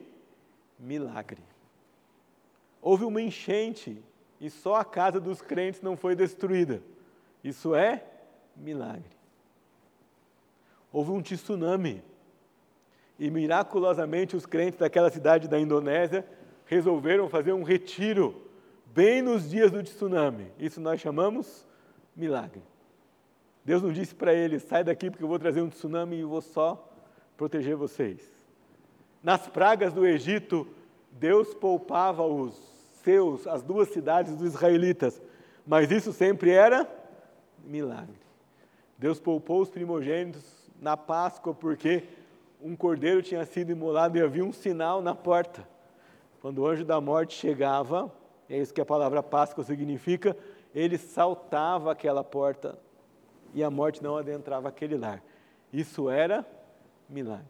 milagre. 0.79 1.43
Houve 2.85 3.03
uma 3.03 3.19
enchente 3.19 3.99
e 4.39 4.47
só 4.47 4.75
a 4.75 4.85
casa 4.85 5.19
dos 5.19 5.41
crentes 5.41 5.81
não 5.81 5.97
foi 5.97 6.15
destruída. 6.15 6.83
Isso 7.43 7.73
é 7.73 8.05
milagre. 8.55 9.09
Houve 10.93 11.09
um 11.09 11.19
tsunami 11.19 12.03
e 13.17 13.31
miraculosamente 13.31 14.35
os 14.35 14.45
crentes 14.45 14.77
daquela 14.79 15.09
cidade 15.09 15.47
da 15.47 15.59
Indonésia 15.59 16.23
resolveram 16.67 17.27
fazer 17.27 17.53
um 17.53 17.63
retiro 17.63 18.39
bem 18.93 19.19
nos 19.19 19.49
dias 19.49 19.71
do 19.71 19.81
tsunami. 19.81 20.51
Isso 20.59 20.79
nós 20.79 21.01
chamamos 21.01 21.65
milagre. 22.15 22.61
Deus 23.65 23.81
não 23.81 23.91
disse 23.91 24.13
para 24.13 24.31
eles: 24.31 24.61
sai 24.61 24.83
daqui 24.83 25.09
porque 25.09 25.23
eu 25.23 25.27
vou 25.27 25.39
trazer 25.39 25.63
um 25.63 25.69
tsunami 25.69 26.17
e 26.17 26.23
vou 26.23 26.39
só 26.39 26.87
proteger 27.35 27.75
vocês. 27.75 28.21
Nas 29.23 29.47
pragas 29.47 29.91
do 29.91 30.05
Egito, 30.05 30.67
Deus 31.11 31.51
poupava 31.55 32.21
os 32.21 32.74
seus, 33.05 33.45
as 33.45 33.61
duas 33.61 33.89
cidades 33.89 34.35
dos 34.35 34.53
israelitas, 34.53 35.21
mas 35.65 35.91
isso 35.91 36.11
sempre 36.11 36.51
era 36.51 36.89
milagre. 37.63 38.17
Deus 38.97 39.19
poupou 39.19 39.61
os 39.61 39.69
primogênitos 39.69 40.43
na 40.81 40.97
Páscoa 40.97 41.53
porque 41.53 42.03
um 42.61 42.75
cordeiro 42.75 43.21
tinha 43.21 43.45
sido 43.45 43.71
imolado 43.71 44.17
e 44.17 44.21
havia 44.21 44.43
um 44.43 44.51
sinal 44.51 45.01
na 45.01 45.13
porta. 45.13 45.67
Quando 46.41 46.59
o 46.59 46.67
anjo 46.67 46.83
da 46.83 46.99
morte 46.99 47.35
chegava, 47.35 48.11
é 48.49 48.57
isso 48.57 48.73
que 48.73 48.81
a 48.81 48.85
palavra 48.85 49.21
Páscoa 49.21 49.63
significa, 49.63 50.35
ele 50.73 50.97
saltava 50.97 51.91
aquela 51.91 52.23
porta 52.23 52.77
e 53.53 53.63
a 53.63 53.69
morte 53.69 54.03
não 54.03 54.17
adentrava 54.17 54.67
aquele 54.67 54.97
lar. 54.97 55.21
Isso 55.71 56.09
era 56.09 56.45
milagre. 57.07 57.45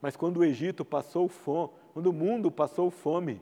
Mas 0.00 0.16
quando 0.16 0.38
o 0.38 0.44
Egito 0.44 0.84
passou 0.84 1.28
fome, 1.28 1.70
quando 1.92 2.08
o 2.08 2.12
mundo 2.12 2.50
passou 2.50 2.90
fome, 2.90 3.40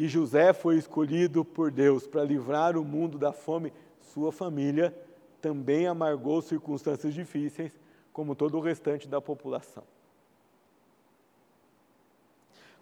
e 0.00 0.08
José 0.08 0.54
foi 0.54 0.78
escolhido 0.78 1.44
por 1.44 1.70
Deus 1.70 2.06
para 2.06 2.24
livrar 2.24 2.74
o 2.74 2.82
mundo 2.82 3.18
da 3.18 3.34
fome, 3.34 3.70
sua 4.00 4.32
família 4.32 4.96
também 5.42 5.86
amargou 5.86 6.40
circunstâncias 6.40 7.12
difíceis, 7.12 7.78
como 8.10 8.34
todo 8.34 8.56
o 8.56 8.62
restante 8.62 9.06
da 9.06 9.20
população. 9.20 9.84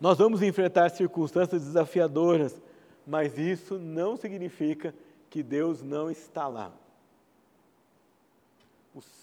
Nós 0.01 0.17
vamos 0.17 0.43
enfrentar 0.43 0.91
circunstâncias 0.91 1.65
desafiadoras, 1.65 2.63
mas 3.05 3.37
isso 3.37 3.81
não 3.81 4.17
significa 4.17 4.95
que 5.29 5.43
Deus 5.43 5.83
não 5.83 6.09
está 6.09 6.47
lá. 6.47 6.73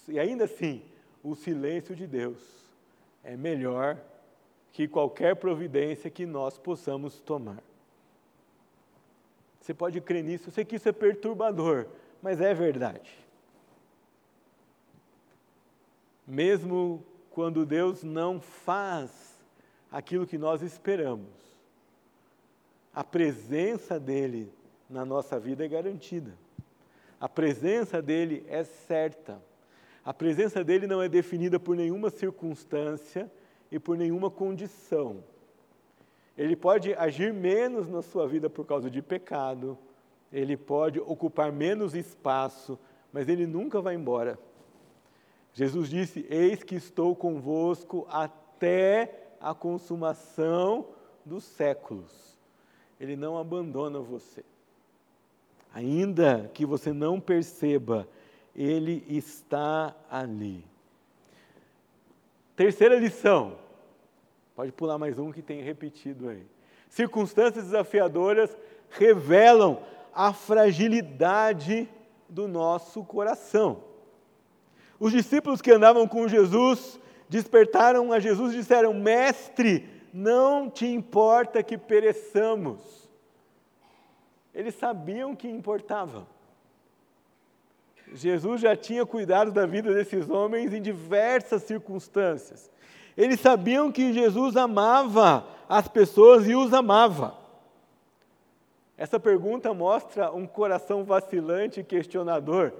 E 0.10 0.20
ainda 0.20 0.44
assim, 0.44 0.82
o 1.24 1.34
silêncio 1.34 1.96
de 1.96 2.06
Deus 2.06 2.42
é 3.24 3.38
melhor 3.38 3.98
que 4.74 4.86
qualquer 4.86 5.38
providência 5.38 6.12
que 6.12 6.26
nós 6.26 6.58
possamos 6.58 7.22
tomar. 7.22 7.64
Você 9.66 9.74
pode 9.74 10.00
crer 10.00 10.24
nisso. 10.24 10.50
Eu 10.50 10.54
sei 10.54 10.64
que 10.64 10.76
isso 10.76 10.88
é 10.88 10.92
perturbador, 10.92 11.88
mas 12.22 12.40
é 12.40 12.54
verdade. 12.54 13.10
Mesmo 16.28 17.04
quando 17.32 17.66
Deus 17.66 18.04
não 18.04 18.40
faz 18.40 19.10
aquilo 19.92 20.28
que 20.28 20.38
nós 20.38 20.62
esperamos, 20.62 21.32
a 22.94 23.04
presença 23.04 24.00
dEle 24.00 24.54
na 24.88 25.04
nossa 25.04 25.40
vida 25.40 25.66
é 25.66 25.68
garantida. 25.68 26.38
A 27.20 27.28
presença 27.28 28.04
dEle 28.04 28.46
é 28.48 28.64
certa. 28.64 29.42
A 30.04 30.14
presença 30.14 30.64
dEle 30.64 30.86
não 30.86 31.02
é 31.02 31.10
definida 31.10 31.60
por 31.60 31.76
nenhuma 31.76 32.12
circunstância 32.12 33.32
e 33.72 33.80
por 33.80 33.98
nenhuma 33.98 34.30
condição. 34.30 35.24
Ele 36.38 36.56
pode 36.56 36.94
agir 36.94 37.34
menos 37.34 37.90
na 37.90 38.02
sua 38.02 38.28
vida 38.28 38.50
por 38.50 38.66
causa 38.66 38.90
de 38.90 39.02
pecado, 39.02 39.78
ele 40.32 40.58
pode 40.58 41.00
ocupar 41.00 41.52
menos 41.52 41.96
espaço, 41.96 42.78
mas 43.14 43.30
ele 43.30 43.48
nunca 43.48 43.80
vai 43.80 43.96
embora. 43.96 44.38
Jesus 45.54 45.90
disse: 45.90 46.26
Eis 46.30 46.62
que 46.62 46.76
estou 46.76 47.16
convosco 47.16 48.06
até 48.10 49.28
a 49.40 49.54
consumação 49.54 50.88
dos 51.24 51.46
séculos. 51.46 52.38
Ele 53.00 53.16
não 53.16 53.38
abandona 53.38 54.00
você. 54.00 54.44
Ainda 55.74 56.50
que 56.54 56.66
você 56.66 56.92
não 56.92 57.20
perceba, 57.20 58.08
ele 58.56 59.06
está 59.08 59.96
ali. 60.10 60.66
Terceira 62.56 62.98
lição: 62.98 63.58
Pode 64.56 64.72
pular 64.72 64.98
mais 64.98 65.20
um 65.20 65.34
que 65.34 65.42
tem 65.42 65.62
repetido 65.62 66.30
aí. 66.30 66.48
Circunstâncias 66.90 67.66
desafiadoras 67.66 68.56
revelam 68.90 69.82
a 70.14 70.32
fragilidade 70.32 71.90
do 72.30 72.48
nosso 72.48 73.04
coração. 73.04 73.84
Os 74.98 75.12
discípulos 75.12 75.62
que 75.62 75.72
andavam 75.72 76.08
com 76.08 76.26
Jesus 76.26 76.98
despertaram 77.28 78.14
a 78.14 78.20
Jesus 78.20 78.54
e 78.54 78.58
disseram: 78.58 78.94
Mestre, 78.94 79.90
não 80.14 80.70
te 80.70 80.86
importa 80.86 81.62
que 81.62 81.78
pereçamos. 81.78 83.10
Eles 84.54 84.76
sabiam 84.76 85.36
que 85.36 85.50
importava. 85.50 86.26
Jesus 88.14 88.62
já 88.62 88.74
tinha 88.74 89.06
cuidado 89.06 89.52
da 89.52 89.66
vida 89.66 89.94
desses 89.94 90.30
homens 90.30 90.74
em 90.74 90.82
diversas 90.82 91.64
circunstâncias. 91.64 92.72
Eles 93.18 93.40
sabiam 93.40 93.92
que 93.92 94.14
Jesus 94.14 94.58
amava 94.58 95.46
as 95.70 95.88
pessoas 95.88 96.48
e 96.48 96.56
os 96.56 96.74
amava. 96.74 97.36
Essa 98.98 99.20
pergunta 99.20 99.74
mostra 99.74 100.32
um 100.32 100.46
coração 100.48 101.04
vacilante 101.04 101.80
e 101.80 101.84
questionador 101.84 102.74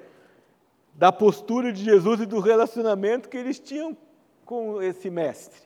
da 0.94 1.12
postura 1.12 1.74
de 1.74 1.84
Jesus 1.84 2.22
e 2.22 2.26
do 2.26 2.40
relacionamento 2.40 3.28
que 3.28 3.38
eles 3.38 3.60
tinham 3.60 3.96
com 4.46 4.82
esse 4.82 5.10
mestre. 5.10 5.60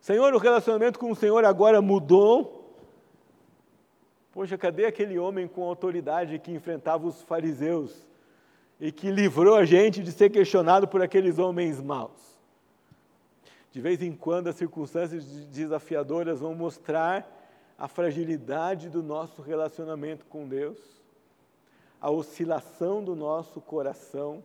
Senhor, 0.00 0.32
o 0.32 0.38
relacionamento 0.38 0.98
com 0.98 1.10
o 1.10 1.16
Senhor 1.16 1.44
agora 1.44 1.82
mudou. 1.82 2.74
Poxa, 4.32 4.56
cadê 4.56 4.86
aquele 4.86 5.18
homem 5.18 5.48
com 5.48 5.64
autoridade 5.64 6.38
que 6.38 6.52
enfrentava 6.52 7.06
os 7.06 7.22
fariseus 7.22 8.06
e 8.80 8.92
que 8.92 9.10
livrou 9.10 9.56
a 9.56 9.64
gente 9.64 10.02
de 10.02 10.12
ser 10.12 10.30
questionado 10.30 10.86
por 10.86 11.02
aqueles 11.02 11.38
homens 11.38 11.80
maus? 11.82 12.35
De 13.76 13.82
vez 13.82 14.00
em 14.00 14.14
quando, 14.14 14.48
as 14.48 14.56
circunstâncias 14.56 15.22
desafiadoras 15.48 16.40
vão 16.40 16.54
mostrar 16.54 17.30
a 17.78 17.86
fragilidade 17.86 18.88
do 18.88 19.02
nosso 19.02 19.42
relacionamento 19.42 20.24
com 20.24 20.48
Deus, 20.48 20.78
a 22.00 22.10
oscilação 22.10 23.04
do 23.04 23.14
nosso 23.14 23.60
coração, 23.60 24.42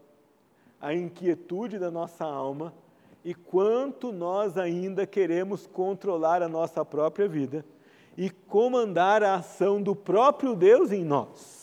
a 0.82 0.94
inquietude 0.94 1.80
da 1.80 1.90
nossa 1.90 2.26
alma 2.26 2.74
e 3.24 3.34
quanto 3.34 4.12
nós 4.12 4.58
ainda 4.58 5.08
queremos 5.08 5.66
controlar 5.66 6.44
a 6.44 6.50
nossa 6.50 6.84
própria 6.84 7.30
vida 7.30 7.64
e 8.18 8.30
comandar 8.30 9.24
a 9.24 9.36
ação 9.36 9.82
do 9.82 9.96
próprio 9.96 10.54
Deus 10.54 10.92
em 10.92 11.06
nós. 11.06 11.61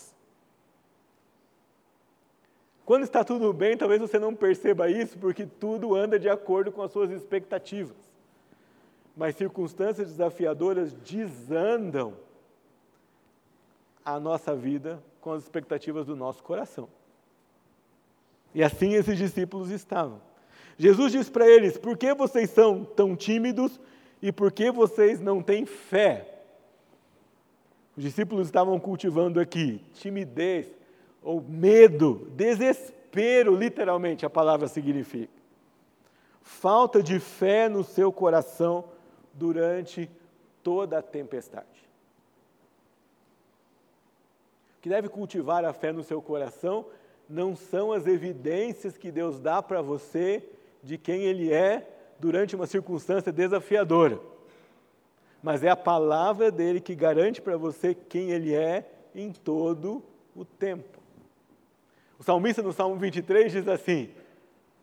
Quando 2.89 3.03
está 3.03 3.23
tudo 3.23 3.53
bem, 3.53 3.77
talvez 3.77 4.01
você 4.01 4.19
não 4.19 4.35
perceba 4.35 4.89
isso, 4.89 5.19
porque 5.19 5.45
tudo 5.45 5.95
anda 5.95 6.19
de 6.19 6.27
acordo 6.27 6.73
com 6.73 6.81
as 6.81 6.91
suas 6.91 7.11
expectativas. 7.11 7.95
Mas 9.15 9.37
circunstâncias 9.37 10.09
desafiadoras 10.09 10.95
desandam 10.95 12.15
a 14.03 14.19
nossa 14.19 14.57
vida 14.57 15.03
com 15.21 15.33
as 15.33 15.43
expectativas 15.43 16.07
do 16.07 16.17
nosso 16.17 16.43
coração. 16.43 16.89
E 18.55 18.63
assim 18.63 18.95
esses 18.95 19.19
discípulos 19.19 19.69
estavam. 19.69 20.23
Jesus 20.79 21.13
diz 21.13 21.29
para 21.29 21.47
eles: 21.47 21.77
Por 21.77 21.95
que 21.95 22.15
vocês 22.15 22.49
são 22.49 22.87
tão 22.87 23.15
tímidos 23.15 23.79
e 24.23 24.33
por 24.33 24.51
que 24.51 24.71
vocês 24.71 25.21
não 25.21 25.43
têm 25.43 25.67
fé? 25.67 26.41
Os 27.95 28.03
discípulos 28.03 28.49
estavam 28.49 28.81
cultivando 28.81 29.39
aqui 29.39 29.79
timidez 29.93 30.78
ou 31.29 31.43
medo, 31.43 32.27
desespero, 32.31 33.55
literalmente 33.55 34.25
a 34.25 34.31
palavra 34.31 34.67
significa. 34.67 35.31
Falta 36.41 37.03
de 37.03 37.21
fé 37.21 37.69
no 37.69 37.85
seu 37.85 38.11
coração 38.11 38.87
durante 39.35 40.11
toda 40.63 40.97
a 40.97 41.03
tempestade. 41.03 41.87
O 44.79 44.81
que 44.81 44.89
deve 44.89 45.11
cultivar 45.11 45.67
a 45.67 45.75
fé 45.75 45.93
no 45.93 46.03
seu 46.03 46.23
coração 46.23 46.87
não 47.29 47.55
são 47.55 47.93
as 47.93 48.07
evidências 48.07 48.97
que 48.97 49.13
Deus 49.13 49.39
dá 49.39 49.63
para 49.63 49.83
você 49.83 50.43
de 50.83 50.97
quem 50.97 51.25
Ele 51.25 51.53
é 51.53 51.87
durante 52.19 52.57
uma 52.57 52.67
circunstância 52.67 53.31
desafiadora, 53.31 54.19
mas 55.43 55.63
é 55.63 55.69
a 55.69 55.77
palavra 55.77 56.51
dele 56.51 56.81
que 56.81 56.95
garante 56.95 57.43
para 57.43 57.59
você 57.59 57.95
quem 57.95 58.31
Ele 58.31 58.55
é 58.55 58.91
em 59.15 59.31
todo 59.31 60.03
o 60.35 60.43
tempo. 60.43 60.98
O 62.19 62.25
salmista 62.25 62.61
no 62.63 62.73
Salmo 62.73 62.97
23 62.97 63.53
diz 63.53 63.69
assim: 63.69 64.11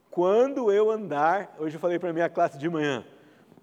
Quando 0.10 0.72
eu 0.72 0.90
andar, 0.90 1.54
hoje 1.60 1.76
eu 1.76 1.80
falei 1.80 2.00
para 2.00 2.12
a 2.12 2.14
minha 2.14 2.30
classe 2.30 2.58
de 2.58 2.70
manhã, 2.70 3.04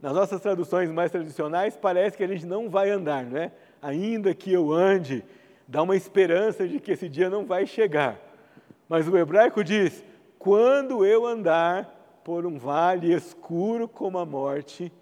nas 0.01 0.13
nossas 0.13 0.43
traduções 0.43 0.91
mais 0.91 1.11
tradicionais, 1.11 1.75
parece 1.75 2.17
que 2.17 2.23
a 2.23 2.27
gente 2.27 2.45
não 2.45 2.69
vai 2.69 2.91
andar, 2.91 3.25
não 3.25 3.39
é? 3.39 3.51
Ainda 3.81 4.35
que 4.35 4.53
eu 4.53 4.73
ande, 4.73 5.25
dá 5.67 5.83
uma 5.83 5.97
esperança 5.97 6.69
de 6.69 6.79
que 6.81 6.93
esse 6.93 7.09
dia 7.09 7.31
não 7.31 7.47
vai 7.47 7.67
chegar. 7.67 8.21
Mas 8.89 9.09
o 9.09 9.17
hebraico 9.17 9.65
diz: 9.65 10.05
quando 10.39 11.07
eu 11.07 11.27
andar 11.27 12.21
por 12.23 12.45
um 12.45 12.59
vale 12.59 13.15
escuro 13.15 13.89
como 13.89 14.19
a 14.19 14.27
morte, 14.27 14.93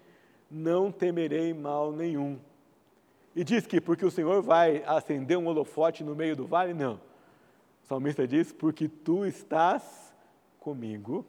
não 0.49 0.91
temerei 0.93 1.53
mal 1.53 1.91
nenhum. 1.91 2.39
E 3.35 3.43
diz 3.43 3.67
que 3.67 3.81
porque 3.81 4.05
o 4.05 4.11
Senhor 4.11 4.41
vai 4.41 4.81
acender 4.85 5.37
um 5.37 5.47
holofote 5.47 6.05
no 6.05 6.15
meio 6.15 6.37
do 6.37 6.47
vale? 6.47 6.73
Não. 6.73 7.10
Salmista 7.91 8.25
diz: 8.25 8.53
porque 8.53 8.87
tu 8.87 9.25
estás 9.25 10.13
comigo, 10.61 11.25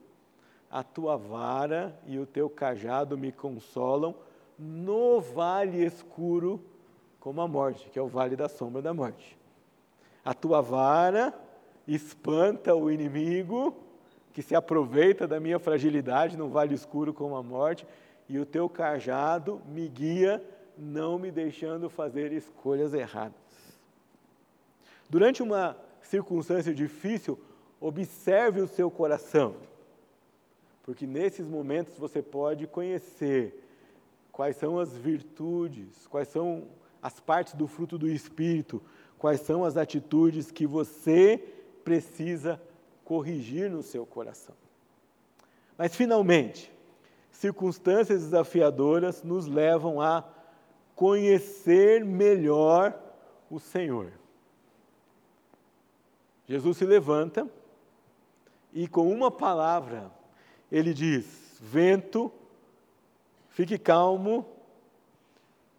a 0.71 0.85
tua 0.85 1.17
vara 1.17 1.93
e 2.07 2.21
o 2.21 2.25
teu 2.25 2.49
cajado 2.49 3.19
me 3.19 3.33
consolam 3.33 4.15
no 4.57 5.21
vale 5.21 5.85
escuro 5.85 6.65
como 7.19 7.41
a 7.41 7.49
morte, 7.49 7.91
que 7.91 7.99
é 7.99 8.03
o 8.03 8.07
vale 8.07 8.37
da 8.37 8.49
sombra 8.49 8.81
da 8.81 8.95
morte. 8.95 9.37
A 10.25 10.33
tua 10.33 10.61
vara 10.61 11.35
espanta 11.89 12.77
o 12.77 12.89
inimigo 12.93 13.75
que 14.33 14.41
se 14.41 14.55
aproveita 14.55 15.27
da 15.27 15.41
minha 15.41 15.59
fragilidade 15.59 16.37
num 16.37 16.49
vale 16.49 16.77
escuro 16.77 17.13
como 17.13 17.35
a 17.35 17.43
morte, 17.43 17.85
e 18.29 18.39
o 18.39 18.47
teu 18.47 18.69
cajado 18.69 19.61
me 19.67 19.89
guia, 19.89 20.41
não 20.79 21.19
me 21.19 21.33
deixando 21.33 21.91
fazer 21.91 22.33
escolhas 22.33 22.95
erradas. 22.95 23.35
Durante 25.11 25.43
uma 25.43 25.77
circunstância 26.13 26.75
difícil, 26.75 27.39
observe 27.81 28.61
o 28.61 28.69
seu 28.69 28.91
coração, 28.91 29.57
porque 30.83 31.07
nesses 31.07 31.47
momentos 31.47 31.97
você 31.97 32.21
pode 32.21 32.67
conhecer 32.67 33.65
quais 34.31 34.57
são 34.57 34.79
as 34.79 34.95
virtudes, 34.95 36.07
quais 36.09 36.29
são 36.29 36.65
as 37.01 37.19
partes 37.19 37.55
do 37.55 37.67
fruto 37.67 37.97
do 37.97 38.11
Espírito, 38.11 38.83
quais 39.19 39.41
são 39.41 39.65
as 39.65 39.79
atitudes 39.79 40.51
que 40.51 40.67
você 40.67 41.43
precisa 41.83 42.61
corrigir 43.07 43.71
no 43.71 43.83
seu 43.83 44.05
coração. 44.05 44.55
Mas, 45.79 45.97
finalmente, 45.97 46.71
circunstâncias 47.31 48.21
desafiadoras 48.25 49.23
nos 49.23 49.47
levam 49.47 49.99
a 49.99 50.29
conhecer 50.95 52.05
melhor 52.05 52.95
o 53.51 53.59
Senhor. 53.59 54.22
Jesus 56.53 56.77
se 56.77 56.85
levanta 56.85 57.49
e, 58.75 58.87
com 58.87 59.11
uma 59.11 59.31
palavra, 59.31 60.13
ele 60.71 60.93
diz: 60.93 61.57
Vento, 61.59 62.31
fique 63.49 63.79
calmo, 63.79 64.47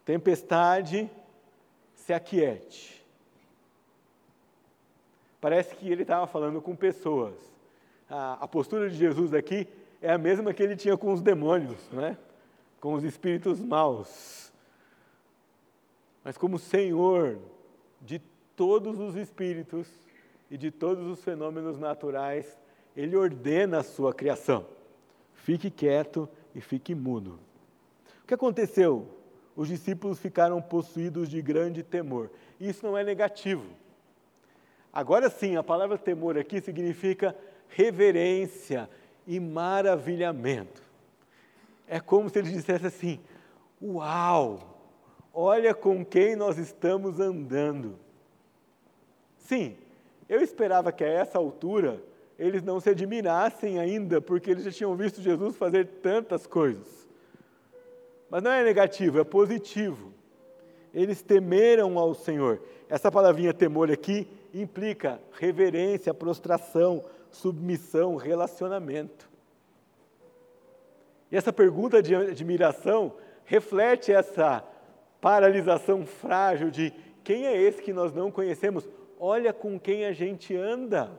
tempestade, 0.03 1.07
se 1.93 2.11
aquiete. 2.11 3.05
Parece 5.39 5.75
que 5.75 5.91
ele 5.91 6.01
estava 6.01 6.25
falando 6.25 6.59
com 6.59 6.75
pessoas. 6.75 7.35
A, 8.09 8.43
a, 8.43 8.47
postura 8.47 8.89
de 8.89 8.95
Jesus 8.95 9.31
aqui 9.31 9.67
é 10.01 10.11
a 10.11 10.17
mesma 10.17 10.55
que 10.55 10.63
ele 10.63 10.75
tinha 10.75 10.97
com 10.97 11.13
os 11.13 11.21
demônios, 11.21 11.87
né? 11.91 12.17
com 12.81 12.95
os 12.95 13.03
espíritos 13.03 13.59
maus. 13.59 14.51
Mas 16.23 16.35
como 16.35 16.57
Senhor 16.57 17.37
de 18.01 18.17
todos 18.55 18.99
os 18.99 19.15
espíritos 19.15 19.87
e 20.49 20.57
de 20.57 20.71
todos 20.71 21.07
os 21.07 21.23
fenômenos 21.23 21.79
naturais, 21.79 22.57
ele 22.95 23.15
ordena 23.15 23.79
a 23.79 23.83
sua 23.83 24.13
criação. 24.13 24.65
Fique 25.33 25.69
quieto 25.69 26.29
e 26.53 26.61
fique 26.61 26.93
mudo. 26.95 27.39
O 28.23 28.27
que 28.27 28.33
aconteceu? 28.33 29.07
Os 29.55 29.67
discípulos 29.67 30.19
ficaram 30.19 30.61
possuídos 30.61 31.29
de 31.29 31.41
grande 31.41 31.83
temor. 31.83 32.31
Isso 32.59 32.85
não 32.85 32.97
é 32.97 33.03
negativo. 33.03 33.65
Agora 34.91 35.29
sim, 35.29 35.55
a 35.55 35.63
palavra 35.63 35.97
temor 35.97 36.37
aqui 36.37 36.61
significa 36.61 37.35
reverência 37.67 38.89
e 39.25 39.39
maravilhamento. 39.39 40.81
É 41.87 41.99
como 41.99 42.29
se 42.29 42.39
ele 42.39 42.51
dissesse 42.51 42.85
assim: 42.85 43.19
Uau, 43.81 44.79
olha 45.33 45.73
com 45.73 46.05
quem 46.05 46.35
nós 46.35 46.57
estamos 46.57 47.19
andando. 47.19 47.99
Sim, 49.37 49.75
eu 50.27 50.41
esperava 50.41 50.91
que 50.91 51.03
a 51.03 51.07
essa 51.07 51.37
altura 51.37 52.01
eles 52.37 52.63
não 52.63 52.79
se 52.79 52.89
admirassem 52.89 53.79
ainda, 53.79 54.19
porque 54.19 54.51
eles 54.51 54.63
já 54.63 54.71
tinham 54.71 54.95
visto 54.95 55.21
Jesus 55.21 55.55
fazer 55.55 55.87
tantas 56.01 56.47
coisas. 56.47 57.07
Mas 58.29 58.41
não 58.41 58.51
é 58.51 58.63
negativo, 58.63 59.19
é 59.19 59.23
positivo. 59.23 60.11
Eles 60.93 61.21
temeram 61.21 61.97
ao 61.99 62.13
Senhor. 62.13 62.61
Essa 62.89 63.11
palavrinha 63.11 63.53
temor 63.53 63.91
aqui 63.91 64.27
implica 64.53 65.19
reverência, 65.33 66.13
prostração, 66.13 67.03
submissão, 67.31 68.15
relacionamento. 68.15 69.29
E 71.31 71.35
essa 71.35 71.51
pergunta 71.51 72.01
de 72.01 72.15
admiração 72.15 73.13
reflete 73.45 74.11
essa 74.11 74.63
paralisação 75.19 76.05
frágil 76.05 76.69
de 76.69 76.93
quem 77.23 77.47
é 77.47 77.59
esse 77.59 77.81
que 77.81 77.93
nós 77.93 78.13
não 78.13 78.29
conhecemos? 78.29 78.87
Olha 79.25 79.53
com 79.53 79.79
quem 79.79 80.03
a 80.03 80.11
gente 80.11 80.53
anda. 80.53 81.09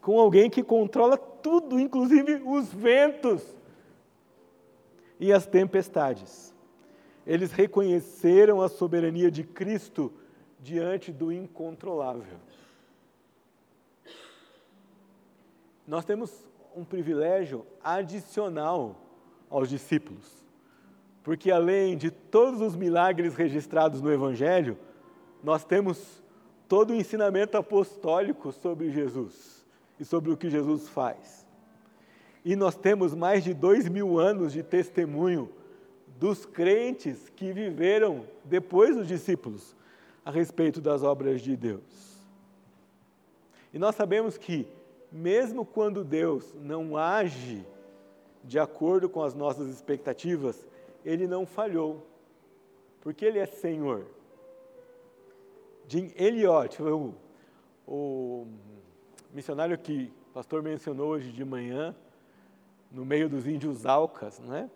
Com 0.00 0.18
alguém 0.18 0.48
que 0.48 0.62
controla 0.62 1.18
tudo, 1.18 1.78
inclusive 1.78 2.36
os 2.36 2.72
ventos 2.72 3.42
e 5.20 5.30
as 5.30 5.44
tempestades. 5.44 6.54
Eles 7.26 7.52
reconheceram 7.52 8.62
a 8.62 8.70
soberania 8.70 9.30
de 9.30 9.44
Cristo 9.44 10.14
diante 10.58 11.12
do 11.12 11.30
incontrolável. 11.30 12.38
Nós 15.86 16.06
temos 16.06 16.32
um 16.74 16.86
privilégio 16.86 17.66
adicional 17.82 18.96
aos 19.50 19.68
discípulos, 19.68 20.26
porque 21.22 21.50
além 21.50 21.98
de 21.98 22.10
todos 22.10 22.62
os 22.62 22.74
milagres 22.74 23.34
registrados 23.34 24.00
no 24.00 24.10
Evangelho, 24.10 24.78
nós 25.42 25.66
temos 25.66 26.23
todo 26.68 26.90
o 26.90 26.94
ensinamento 26.94 27.56
apostólico 27.56 28.52
sobre 28.52 28.90
Jesus 28.90 29.64
e 29.98 30.04
sobre 30.04 30.30
o 30.30 30.36
que 30.36 30.50
Jesus 30.50 30.88
faz. 30.88 31.46
E 32.44 32.56
nós 32.56 32.76
temos 32.76 33.14
mais 33.14 33.42
de 33.42 33.54
dois 33.54 33.88
mil 33.88 34.18
anos 34.18 34.52
de 34.52 34.62
testemunho 34.62 35.50
dos 36.18 36.44
crentes 36.44 37.28
que 37.34 37.52
viveram 37.52 38.26
depois 38.44 38.96
dos 38.96 39.08
discípulos, 39.08 39.74
a 40.24 40.30
respeito 40.30 40.80
das 40.80 41.02
obras 41.02 41.42
de 41.42 41.56
Deus. 41.56 41.82
E 43.72 43.78
nós 43.78 43.94
sabemos 43.94 44.38
que, 44.38 44.66
mesmo 45.12 45.66
quando 45.66 46.04
Deus 46.04 46.54
não 46.54 46.96
age 46.96 47.64
de 48.42 48.58
acordo 48.58 49.08
com 49.08 49.22
as 49.22 49.34
nossas 49.34 49.68
expectativas, 49.68 50.66
Ele 51.04 51.26
não 51.26 51.44
falhou, 51.44 52.06
porque 53.00 53.24
Ele 53.24 53.38
é 53.38 53.46
Senhor. 53.46 54.06
Jim 55.86 56.12
Elliot, 56.16 56.82
o, 56.82 57.14
o 57.86 58.46
missionário 59.32 59.76
que 59.78 60.12
o 60.30 60.32
pastor 60.32 60.62
mencionou 60.62 61.08
hoje 61.08 61.30
de 61.30 61.44
manhã, 61.44 61.94
no 62.90 63.04
meio 63.04 63.28
dos 63.28 63.46
índios 63.46 63.84
Alcas, 63.84 64.38
né? 64.38 64.70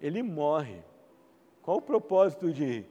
ele 0.00 0.22
morre. 0.22 0.82
Qual 1.62 1.78
o 1.78 1.82
propósito 1.82 2.52
de 2.52 2.84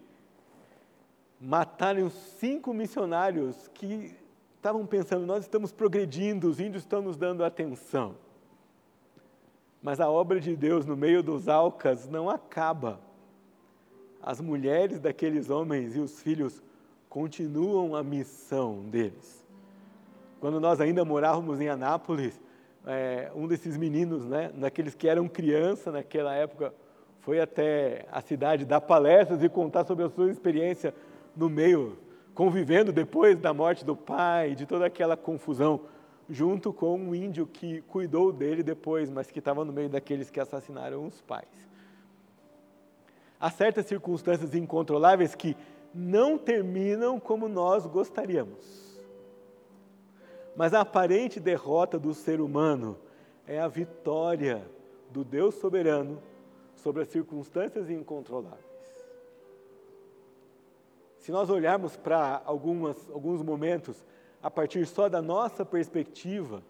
matarem 1.39 2.03
os 2.03 2.13
cinco 2.13 2.73
missionários 2.73 3.67
que 3.73 4.15
estavam 4.55 4.85
pensando, 4.85 5.25
nós 5.25 5.43
estamos 5.43 5.71
progredindo, 5.71 6.49
os 6.49 6.59
índios 6.59 6.83
estão 6.83 7.01
nos 7.01 7.15
dando 7.15 7.43
atenção. 7.43 8.15
Mas 9.81 9.99
a 9.99 10.09
obra 10.09 10.39
de 10.39 10.55
Deus 10.55 10.85
no 10.85 10.97
meio 10.97 11.21
dos 11.21 11.47
Alcas 11.47 12.07
não 12.07 12.29
acaba. 12.29 12.99
As 14.21 14.41
mulheres 14.41 14.99
daqueles 14.99 15.49
homens 15.49 15.95
e 15.95 15.99
os 15.99 16.19
filhos 16.21 16.61
continuam 17.09 17.95
a 17.95 18.03
missão 18.03 18.81
deles. 18.89 19.45
Quando 20.39 20.59
nós 20.59 20.79
ainda 20.79 21.03
morávamos 21.03 21.59
em 21.59 21.67
Anápolis, 21.67 22.39
é, 22.85 23.31
um 23.35 23.47
desses 23.47 23.75
meninos, 23.75 24.25
né, 24.25 24.51
daqueles 24.53 24.93
que 24.93 25.07
eram 25.07 25.27
criança 25.27 25.91
naquela 25.91 26.33
época, 26.33 26.73
foi 27.21 27.41
até 27.41 28.05
a 28.11 28.21
cidade 28.21 28.65
dar 28.65 28.79
palestras 28.79 29.43
e 29.43 29.49
contar 29.49 29.85
sobre 29.85 30.05
a 30.05 30.09
sua 30.09 30.29
experiência 30.29 30.93
no 31.35 31.49
meio, 31.49 31.97
convivendo 32.33 32.91
depois 32.91 33.37
da 33.37 33.53
morte 33.53 33.83
do 33.83 33.95
pai, 33.95 34.55
de 34.55 34.65
toda 34.65 34.85
aquela 34.85 35.17
confusão, 35.17 35.81
junto 36.29 36.71
com 36.71 36.97
um 36.97 37.15
índio 37.15 37.45
que 37.45 37.81
cuidou 37.81 38.31
dele 38.31 38.63
depois, 38.63 39.09
mas 39.09 39.29
que 39.31 39.39
estava 39.39 39.65
no 39.65 39.73
meio 39.73 39.89
daqueles 39.89 40.29
que 40.29 40.39
assassinaram 40.39 41.05
os 41.05 41.19
pais. 41.21 41.67
Há 43.39 43.49
certas 43.51 43.85
circunstâncias 43.85 44.55
incontroláveis 44.55 45.35
que 45.35 45.55
não 45.93 46.37
terminam 46.37 47.19
como 47.19 47.47
nós 47.47 47.85
gostaríamos. 47.85 48.87
Mas 50.55 50.73
a 50.73 50.81
aparente 50.81 51.39
derrota 51.39 51.99
do 51.99 52.13
ser 52.13 52.41
humano 52.41 52.97
é 53.45 53.59
a 53.59 53.67
vitória 53.67 54.65
do 55.11 55.23
Deus 55.23 55.55
soberano 55.55 56.21
sobre 56.75 57.03
as 57.03 57.07
circunstâncias 57.09 57.89
incontroláveis. 57.89 58.65
Se 61.19 61.31
nós 61.31 61.49
olharmos 61.49 61.97
para 61.97 62.41
alguns 62.45 63.41
momentos 63.41 64.05
a 64.41 64.49
partir 64.49 64.85
só 64.85 65.09
da 65.09 65.21
nossa 65.21 65.65
perspectiva, 65.65 66.63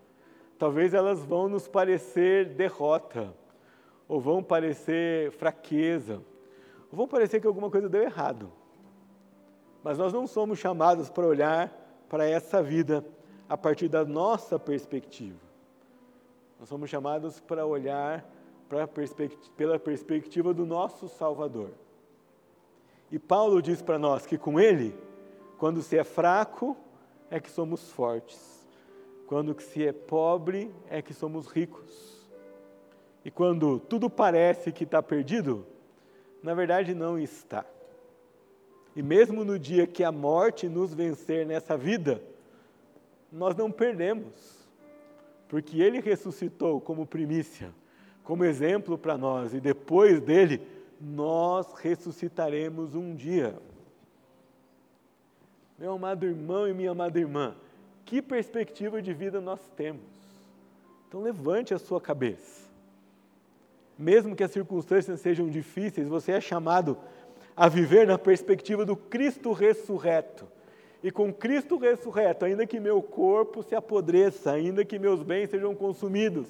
talvez 0.58 0.94
elas 0.94 1.24
vão 1.24 1.48
nos 1.48 1.68
parecer 1.68 2.56
derrota, 2.56 3.34
ou 4.08 4.20
vão 4.20 4.42
parecer 4.42 5.32
fraqueza, 5.32 6.24
ou 6.92 6.98
vão 6.98 7.08
parecer 7.08 7.40
que 7.40 7.48
alguma 7.48 7.70
coisa 7.70 7.88
deu 7.88 8.02
errado. 8.02 8.52
Mas 9.88 9.98
nós 9.98 10.12
não 10.12 10.28
somos 10.28 10.60
chamados 10.60 11.10
para 11.10 11.26
olhar 11.26 11.72
para 12.10 12.28
essa 12.28 12.62
vida 12.62 13.06
a 13.48 13.56
partir 13.56 13.88
da 13.88 14.04
nossa 14.04 14.60
perspectiva. 14.60 15.40
Nós 16.60 16.68
somos 16.68 16.90
chamados 16.90 17.40
para 17.40 17.66
olhar 17.66 18.30
para 18.68 18.86
perspectiva, 18.86 19.50
pela 19.56 19.80
perspectiva 19.80 20.54
do 20.54 20.66
nosso 20.66 21.08
Salvador. 21.08 21.72
E 23.10 23.18
Paulo 23.18 23.62
diz 23.62 23.82
para 23.82 23.98
nós 23.98 24.26
que 24.26 24.38
com 24.38 24.60
ele, 24.60 24.94
quando 25.58 25.82
se 25.82 25.98
é 25.98 26.04
fraco, 26.04 26.76
é 27.32 27.40
que 27.40 27.50
somos 27.50 27.90
fortes. 27.90 28.68
Quando 29.26 29.58
se 29.62 29.88
é 29.88 29.94
pobre, 29.94 30.70
é 30.90 31.02
que 31.02 31.14
somos 31.14 31.48
ricos. 31.48 32.28
E 33.24 33.32
quando 33.32 33.80
tudo 33.80 34.10
parece 34.10 34.70
que 34.74 34.84
está 34.84 35.02
perdido, 35.02 35.66
na 36.44 36.54
verdade 36.54 36.94
não 36.94 37.18
está. 37.18 37.64
E 38.98 39.04
mesmo 39.04 39.46
no 39.46 39.60
dia 39.60 39.86
que 39.86 40.04
a 40.04 40.12
morte 40.12 40.68
nos 40.68 40.92
vencer 40.92 41.46
nessa 41.46 41.78
vida, 41.78 42.20
nós 43.32 43.56
não 43.56 43.72
perdemos, 43.72 44.68
porque 45.48 45.80
Ele 45.80 46.00
ressuscitou 46.00 46.82
como 46.82 47.06
primícia, 47.06 47.72
como 48.24 48.44
exemplo 48.44 48.98
para 48.98 49.16
nós, 49.16 49.54
e 49.54 49.60
depois 49.60 50.20
dele, 50.20 50.68
nós 51.00 51.74
ressuscitaremos 51.76 52.96
um 52.96 53.14
dia. 53.14 53.56
Meu 55.78 55.94
amado 55.94 56.26
irmão 56.26 56.68
e 56.68 56.74
minha 56.74 56.90
amada 56.90 57.20
irmã, 57.20 57.56
que 58.04 58.20
perspectiva 58.20 59.00
de 59.00 59.14
vida 59.14 59.40
nós 59.40 59.60
temos? 59.76 60.02
Então 61.08 61.22
levante 61.22 61.72
a 61.72 61.78
sua 61.78 62.02
cabeça. 62.02 62.68
Mesmo 63.96 64.36
que 64.36 64.44
as 64.44 64.50
circunstâncias 64.50 65.20
sejam 65.20 65.48
difíceis, 65.48 66.08
você 66.08 66.32
é 66.32 66.42
chamado 66.42 66.98
a 67.58 67.68
viver 67.68 68.06
na 68.06 68.20
perspectiva 68.20 68.86
do 68.86 68.96
Cristo 68.96 69.52
ressurreto. 69.52 70.48
E 71.02 71.10
com 71.10 71.34
Cristo 71.34 71.78
ressurreto, 71.78 72.46
ainda 72.46 72.68
que 72.68 72.80
meu 72.80 73.02
corpo 73.02 73.64
se 73.64 73.74
apodreça, 73.74 74.52
ainda 74.52 74.86
que 74.86 75.00
meus 75.00 75.24
bens 75.24 75.50
sejam 75.50 75.74
consumidos, 75.74 76.48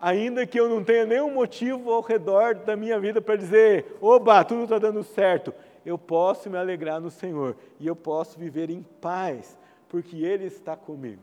ainda 0.00 0.46
que 0.46 0.58
eu 0.58 0.70
não 0.70 0.82
tenha 0.82 1.04
nenhum 1.04 1.30
motivo 1.30 1.92
ao 1.92 2.00
redor 2.00 2.54
da 2.54 2.74
minha 2.74 2.98
vida 2.98 3.20
para 3.20 3.36
dizer, 3.36 3.98
oba, 4.00 4.42
tudo 4.42 4.64
está 4.64 4.78
dando 4.78 5.04
certo, 5.04 5.52
eu 5.84 5.98
posso 5.98 6.48
me 6.48 6.56
alegrar 6.56 6.98
no 6.98 7.10
Senhor 7.10 7.54
e 7.78 7.86
eu 7.86 7.94
posso 7.94 8.38
viver 8.38 8.70
em 8.70 8.82
paz, 9.00 9.58
porque 9.88 10.16
Ele 10.16 10.46
está 10.46 10.74
comigo. 10.76 11.22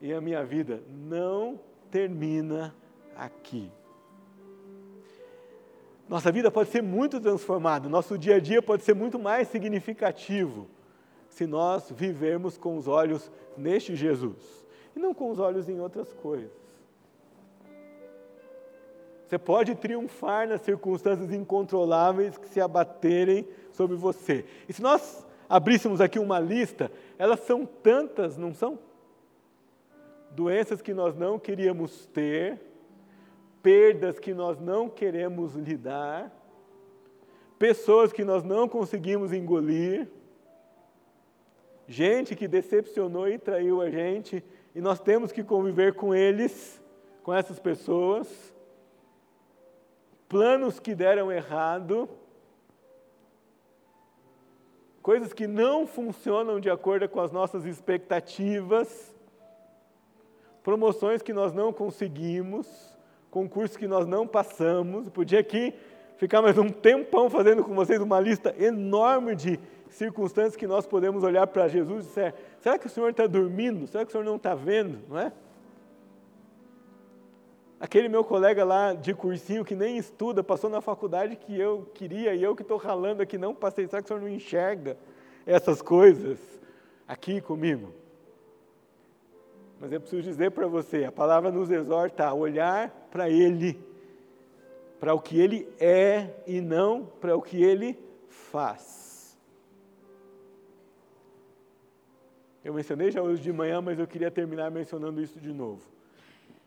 E 0.00 0.12
a 0.12 0.20
minha 0.20 0.44
vida 0.44 0.80
não 0.88 1.58
termina 1.90 2.74
aqui. 3.16 3.70
Nossa 6.08 6.32
vida 6.32 6.50
pode 6.50 6.70
ser 6.70 6.82
muito 6.82 7.20
transformada, 7.20 7.88
nosso 7.88 8.16
dia 8.16 8.36
a 8.36 8.40
dia 8.40 8.62
pode 8.62 8.82
ser 8.82 8.94
muito 8.94 9.18
mais 9.18 9.48
significativo 9.48 10.66
se 11.28 11.46
nós 11.46 11.90
vivermos 11.90 12.56
com 12.56 12.76
os 12.76 12.88
olhos 12.88 13.30
neste 13.56 13.94
Jesus 13.94 14.66
e 14.96 14.98
não 14.98 15.12
com 15.12 15.30
os 15.30 15.38
olhos 15.38 15.68
em 15.68 15.78
outras 15.78 16.12
coisas. 16.14 16.50
Você 19.26 19.38
pode 19.38 19.74
triunfar 19.74 20.48
nas 20.48 20.62
circunstâncias 20.62 21.30
incontroláveis 21.30 22.38
que 22.38 22.48
se 22.48 22.62
abaterem 22.62 23.46
sobre 23.70 23.94
você. 23.94 24.46
E 24.66 24.72
se 24.72 24.80
nós 24.80 25.26
abríssemos 25.46 26.00
aqui 26.00 26.18
uma 26.18 26.40
lista, 26.40 26.90
elas 27.18 27.40
são 27.40 27.66
tantas, 27.66 28.38
não 28.38 28.54
são? 28.54 28.78
Doenças 30.30 30.80
que 30.80 30.94
nós 30.94 31.14
não 31.14 31.38
queríamos 31.38 32.06
ter, 32.06 32.58
perdas 33.62 34.18
que 34.18 34.32
nós 34.32 34.58
não 34.58 34.88
queremos 34.88 35.54
lidar, 35.54 36.32
pessoas 37.58 38.12
que 38.12 38.24
nós 38.24 38.44
não 38.44 38.68
conseguimos 38.68 39.32
engolir, 39.32 40.08
gente 41.86 42.36
que 42.36 42.46
decepcionou 42.46 43.28
e 43.28 43.38
traiu 43.38 43.80
a 43.80 43.90
gente, 43.90 44.44
e 44.74 44.80
nós 44.80 45.00
temos 45.00 45.32
que 45.32 45.42
conviver 45.42 45.94
com 45.94 46.14
eles, 46.14 46.80
com 47.22 47.34
essas 47.34 47.58
pessoas. 47.58 48.54
Planos 50.28 50.78
que 50.78 50.94
deram 50.94 51.32
errado, 51.32 52.08
coisas 55.02 55.32
que 55.32 55.46
não 55.46 55.86
funcionam 55.86 56.60
de 56.60 56.68
acordo 56.68 57.08
com 57.08 57.18
as 57.18 57.32
nossas 57.32 57.64
expectativas, 57.64 59.14
promoções 60.62 61.22
que 61.22 61.32
nós 61.32 61.52
não 61.52 61.72
conseguimos, 61.72 62.97
concursos 63.30 63.76
que 63.76 63.86
nós 63.86 64.06
não 64.06 64.26
passamos. 64.26 65.08
Podia 65.10 65.40
aqui 65.40 65.74
ficar 66.16 66.42
mais 66.42 66.58
um 66.58 66.68
tempão 66.68 67.30
fazendo 67.30 67.62
com 67.62 67.74
vocês 67.74 68.00
uma 68.00 68.20
lista 68.20 68.54
enorme 68.58 69.34
de 69.34 69.58
circunstâncias 69.90 70.56
que 70.56 70.66
nós 70.66 70.86
podemos 70.86 71.22
olhar 71.22 71.46
para 71.46 71.68
Jesus 71.68 72.04
e 72.04 72.08
dizer: 72.08 72.34
será 72.60 72.78
que 72.78 72.86
o 72.86 72.90
Senhor 72.90 73.10
está 73.10 73.26
dormindo? 73.26 73.86
Será 73.86 74.04
que 74.04 74.10
o 74.10 74.12
Senhor 74.12 74.24
não 74.24 74.36
está 74.36 74.54
vendo? 74.54 74.98
Não 75.08 75.18
é? 75.18 75.32
Aquele 77.80 78.08
meu 78.08 78.24
colega 78.24 78.64
lá 78.64 78.92
de 78.92 79.14
cursinho 79.14 79.64
que 79.64 79.76
nem 79.76 79.96
estuda, 79.96 80.42
passou 80.42 80.68
na 80.68 80.80
faculdade 80.80 81.36
que 81.36 81.58
eu 81.58 81.88
queria 81.94 82.34
e 82.34 82.42
eu 82.42 82.56
que 82.56 82.62
estou 82.62 82.76
ralando 82.76 83.22
aqui 83.22 83.38
não 83.38 83.54
passei. 83.54 83.86
Será 83.86 84.02
que 84.02 84.06
o 84.06 84.08
senhor 84.08 84.20
não 84.20 84.28
enxerga 84.28 84.96
essas 85.46 85.80
coisas 85.80 86.38
aqui 87.06 87.40
comigo? 87.40 87.92
Mas 89.80 89.92
eu 89.92 90.00
preciso 90.00 90.22
dizer 90.22 90.50
para 90.50 90.66
você, 90.66 91.04
a 91.04 91.12
palavra 91.12 91.50
nos 91.50 91.70
exorta 91.70 92.26
a 92.26 92.34
olhar 92.34 92.90
para 93.10 93.30
Ele, 93.30 93.78
para 94.98 95.14
o 95.14 95.20
que 95.20 95.38
Ele 95.38 95.68
é 95.78 96.34
e 96.46 96.60
não 96.60 97.04
para 97.04 97.36
o 97.36 97.42
que 97.42 97.62
Ele 97.62 97.96
faz. 98.28 99.38
Eu 102.64 102.74
mencionei 102.74 103.10
já 103.10 103.22
hoje 103.22 103.40
de 103.40 103.52
manhã, 103.52 103.80
mas 103.80 103.98
eu 103.98 104.06
queria 104.06 104.30
terminar 104.30 104.70
mencionando 104.70 105.22
isso 105.22 105.40
de 105.40 105.52
novo. 105.52 105.82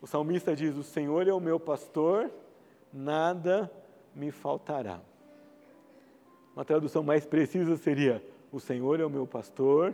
O 0.02 0.08
salmista 0.08 0.56
diz: 0.56 0.76
O 0.78 0.84
Senhor 0.84 1.28
é 1.28 1.34
o 1.34 1.40
meu 1.40 1.60
pastor, 1.60 2.32
nada 2.94 3.70
me 4.16 4.32
faltará. 4.32 5.02
Uma 6.56 6.66
tradução 6.66 7.04
mais 7.04 7.26
precisa 7.26 7.76
seria: 7.76 8.24
O 8.52 8.60
Senhor 8.60 9.00
é 9.00 9.06
o 9.06 9.10
meu 9.10 9.28
pastor 9.28 9.94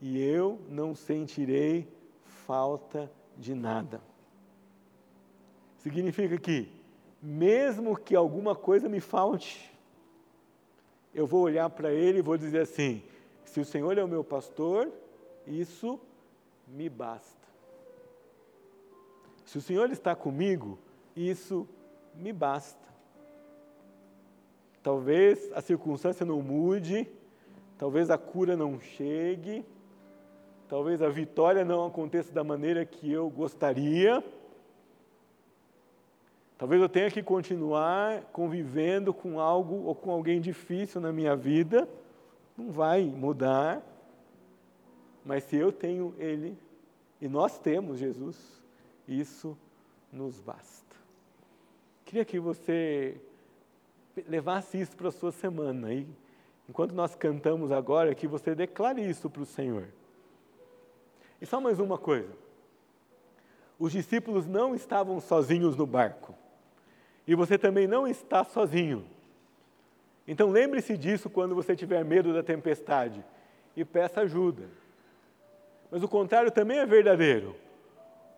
e 0.00 0.20
eu 0.20 0.58
não 0.68 0.94
sentirei 0.94 1.86
falta 2.46 3.10
de 3.36 3.54
nada. 3.54 4.00
Significa 5.78 6.38
que, 6.38 6.70
mesmo 7.20 7.96
que 7.96 8.14
alguma 8.14 8.54
coisa 8.54 8.88
me 8.88 9.00
falte, 9.00 9.70
eu 11.14 11.26
vou 11.26 11.42
olhar 11.42 11.68
para 11.70 11.92
Ele 11.92 12.18
e 12.18 12.22
vou 12.22 12.38
dizer 12.38 12.60
assim: 12.60 13.02
se 13.44 13.60
o 13.60 13.64
Senhor 13.64 13.98
é 13.98 14.04
o 14.04 14.08
meu 14.08 14.22
pastor, 14.22 14.90
isso 15.46 16.00
me 16.68 16.88
basta. 16.88 17.46
Se 19.44 19.58
o 19.58 19.62
Senhor 19.62 19.90
está 19.90 20.14
comigo, 20.14 20.78
isso 21.14 21.68
me 22.14 22.32
basta. 22.32 22.86
talvez 24.82 25.50
a 25.52 25.60
circunstância 25.60 26.24
não 26.24 26.40
mude, 26.40 27.08
talvez 27.76 28.08
a 28.08 28.16
cura 28.16 28.56
não 28.56 28.78
chegue, 28.78 29.64
talvez 30.68 31.02
a 31.02 31.08
vitória 31.08 31.64
não 31.64 31.86
aconteça 31.86 32.32
da 32.32 32.44
maneira 32.44 32.84
que 32.84 33.10
eu 33.10 33.28
gostaria. 33.30 34.22
Talvez 36.58 36.80
eu 36.80 36.88
tenha 36.88 37.10
que 37.10 37.22
continuar 37.22 38.22
convivendo 38.32 39.12
com 39.12 39.38
algo 39.38 39.84
ou 39.84 39.94
com 39.94 40.10
alguém 40.10 40.40
difícil 40.40 41.00
na 41.00 41.12
minha 41.12 41.36
vida, 41.36 41.88
não 42.56 42.70
vai 42.70 43.04
mudar. 43.04 43.82
Mas 45.24 45.44
se 45.44 45.56
eu 45.56 45.70
tenho 45.70 46.14
Ele, 46.18 46.56
e 47.20 47.28
nós 47.28 47.58
temos 47.58 47.98
Jesus, 47.98 48.62
isso 49.06 49.56
nos 50.12 50.40
basta. 50.40 50.96
Queria 52.04 52.24
que 52.24 52.38
você 52.38 53.20
levasse 54.28 54.80
isso 54.80 54.96
para 54.96 55.08
a 55.08 55.12
sua 55.12 55.32
semana. 55.32 55.92
E 55.92 56.06
enquanto 56.68 56.94
nós 56.94 57.14
cantamos 57.14 57.72
agora, 57.72 58.14
que 58.14 58.26
você 58.26 58.54
declare 58.54 59.06
isso 59.06 59.28
para 59.28 59.42
o 59.42 59.46
Senhor. 59.46 59.88
E 61.40 61.46
só 61.46 61.60
mais 61.60 61.78
uma 61.78 61.98
coisa. 61.98 62.30
Os 63.78 63.92
discípulos 63.92 64.46
não 64.46 64.74
estavam 64.74 65.20
sozinhos 65.20 65.76
no 65.76 65.86
barco. 65.86 66.34
E 67.26 67.34
você 67.34 67.58
também 67.58 67.86
não 67.86 68.06
está 68.06 68.44
sozinho. 68.44 69.04
Então 70.26 70.50
lembre-se 70.50 70.96
disso 70.96 71.28
quando 71.28 71.54
você 71.54 71.76
tiver 71.76 72.04
medo 72.04 72.32
da 72.32 72.42
tempestade 72.42 73.24
e 73.76 73.84
peça 73.84 74.22
ajuda. 74.22 74.64
Mas 75.90 76.02
o 76.02 76.08
contrário 76.08 76.50
também 76.50 76.78
é 76.78 76.86
verdadeiro. 76.86 77.54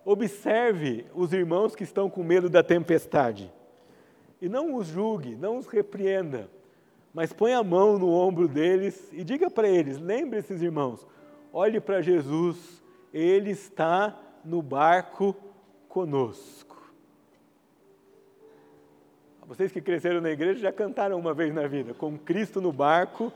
Observe 0.04 1.06
os 1.14 1.32
irmãos 1.32 1.76
que 1.76 1.84
estão 1.84 2.10
com 2.10 2.22
medo 2.22 2.48
da 2.48 2.62
tempestade 2.62 3.52
e 4.40 4.48
não 4.48 4.74
os 4.76 4.86
julgue, 4.86 5.34
não 5.34 5.58
os 5.58 5.66
repreenda, 5.66 6.48
mas 7.12 7.32
põe 7.32 7.52
a 7.52 7.62
mão 7.62 7.98
no 7.98 8.10
ombro 8.10 8.46
deles 8.46 9.08
e 9.12 9.24
diga 9.24 9.50
para 9.50 9.68
eles: 9.68 9.98
lembre 9.98 10.38
esses 10.38 10.62
irmãos, 10.62 11.06
olhe 11.52 11.80
para 11.80 12.00
Jesus, 12.00 12.82
ele 13.12 13.50
está 13.50 14.18
no 14.44 14.62
barco 14.62 15.34
conosco. 15.88 16.76
Vocês 19.46 19.72
que 19.72 19.80
cresceram 19.80 20.20
na 20.20 20.30
igreja 20.30 20.60
já 20.60 20.72
cantaram 20.72 21.18
uma 21.18 21.32
vez 21.32 21.54
na 21.54 21.66
vida: 21.66 21.94
com 21.94 22.18
Cristo 22.18 22.60
no 22.60 22.70
barco, 22.70 23.32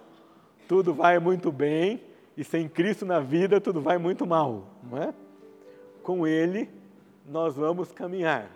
tudo 0.68 0.92
vai 0.92 1.18
muito 1.18 1.50
bem, 1.50 2.02
e 2.36 2.44
sem 2.44 2.68
Cristo 2.68 3.06
na 3.06 3.18
vida, 3.18 3.60
tudo 3.60 3.80
vai 3.80 3.96
muito 3.96 4.26
mal, 4.26 4.68
não 4.82 5.02
é? 5.02 5.14
Com 6.02 6.26
Ele, 6.26 6.68
nós 7.26 7.54
vamos 7.54 7.92
caminhar, 7.92 8.50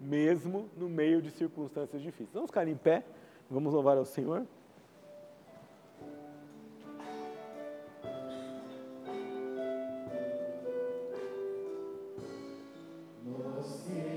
mesmo 0.00 0.68
no 0.76 0.88
meio 0.88 1.22
de 1.22 1.30
circunstâncias 1.30 2.02
difíceis. 2.02 2.30
Vamos 2.32 2.50
ficar 2.50 2.66
em 2.66 2.76
pé, 2.76 3.04
vamos 3.48 3.72
louvar 3.72 3.96
ao 3.96 4.04
Senhor. 4.04 4.44
você. 13.66 14.15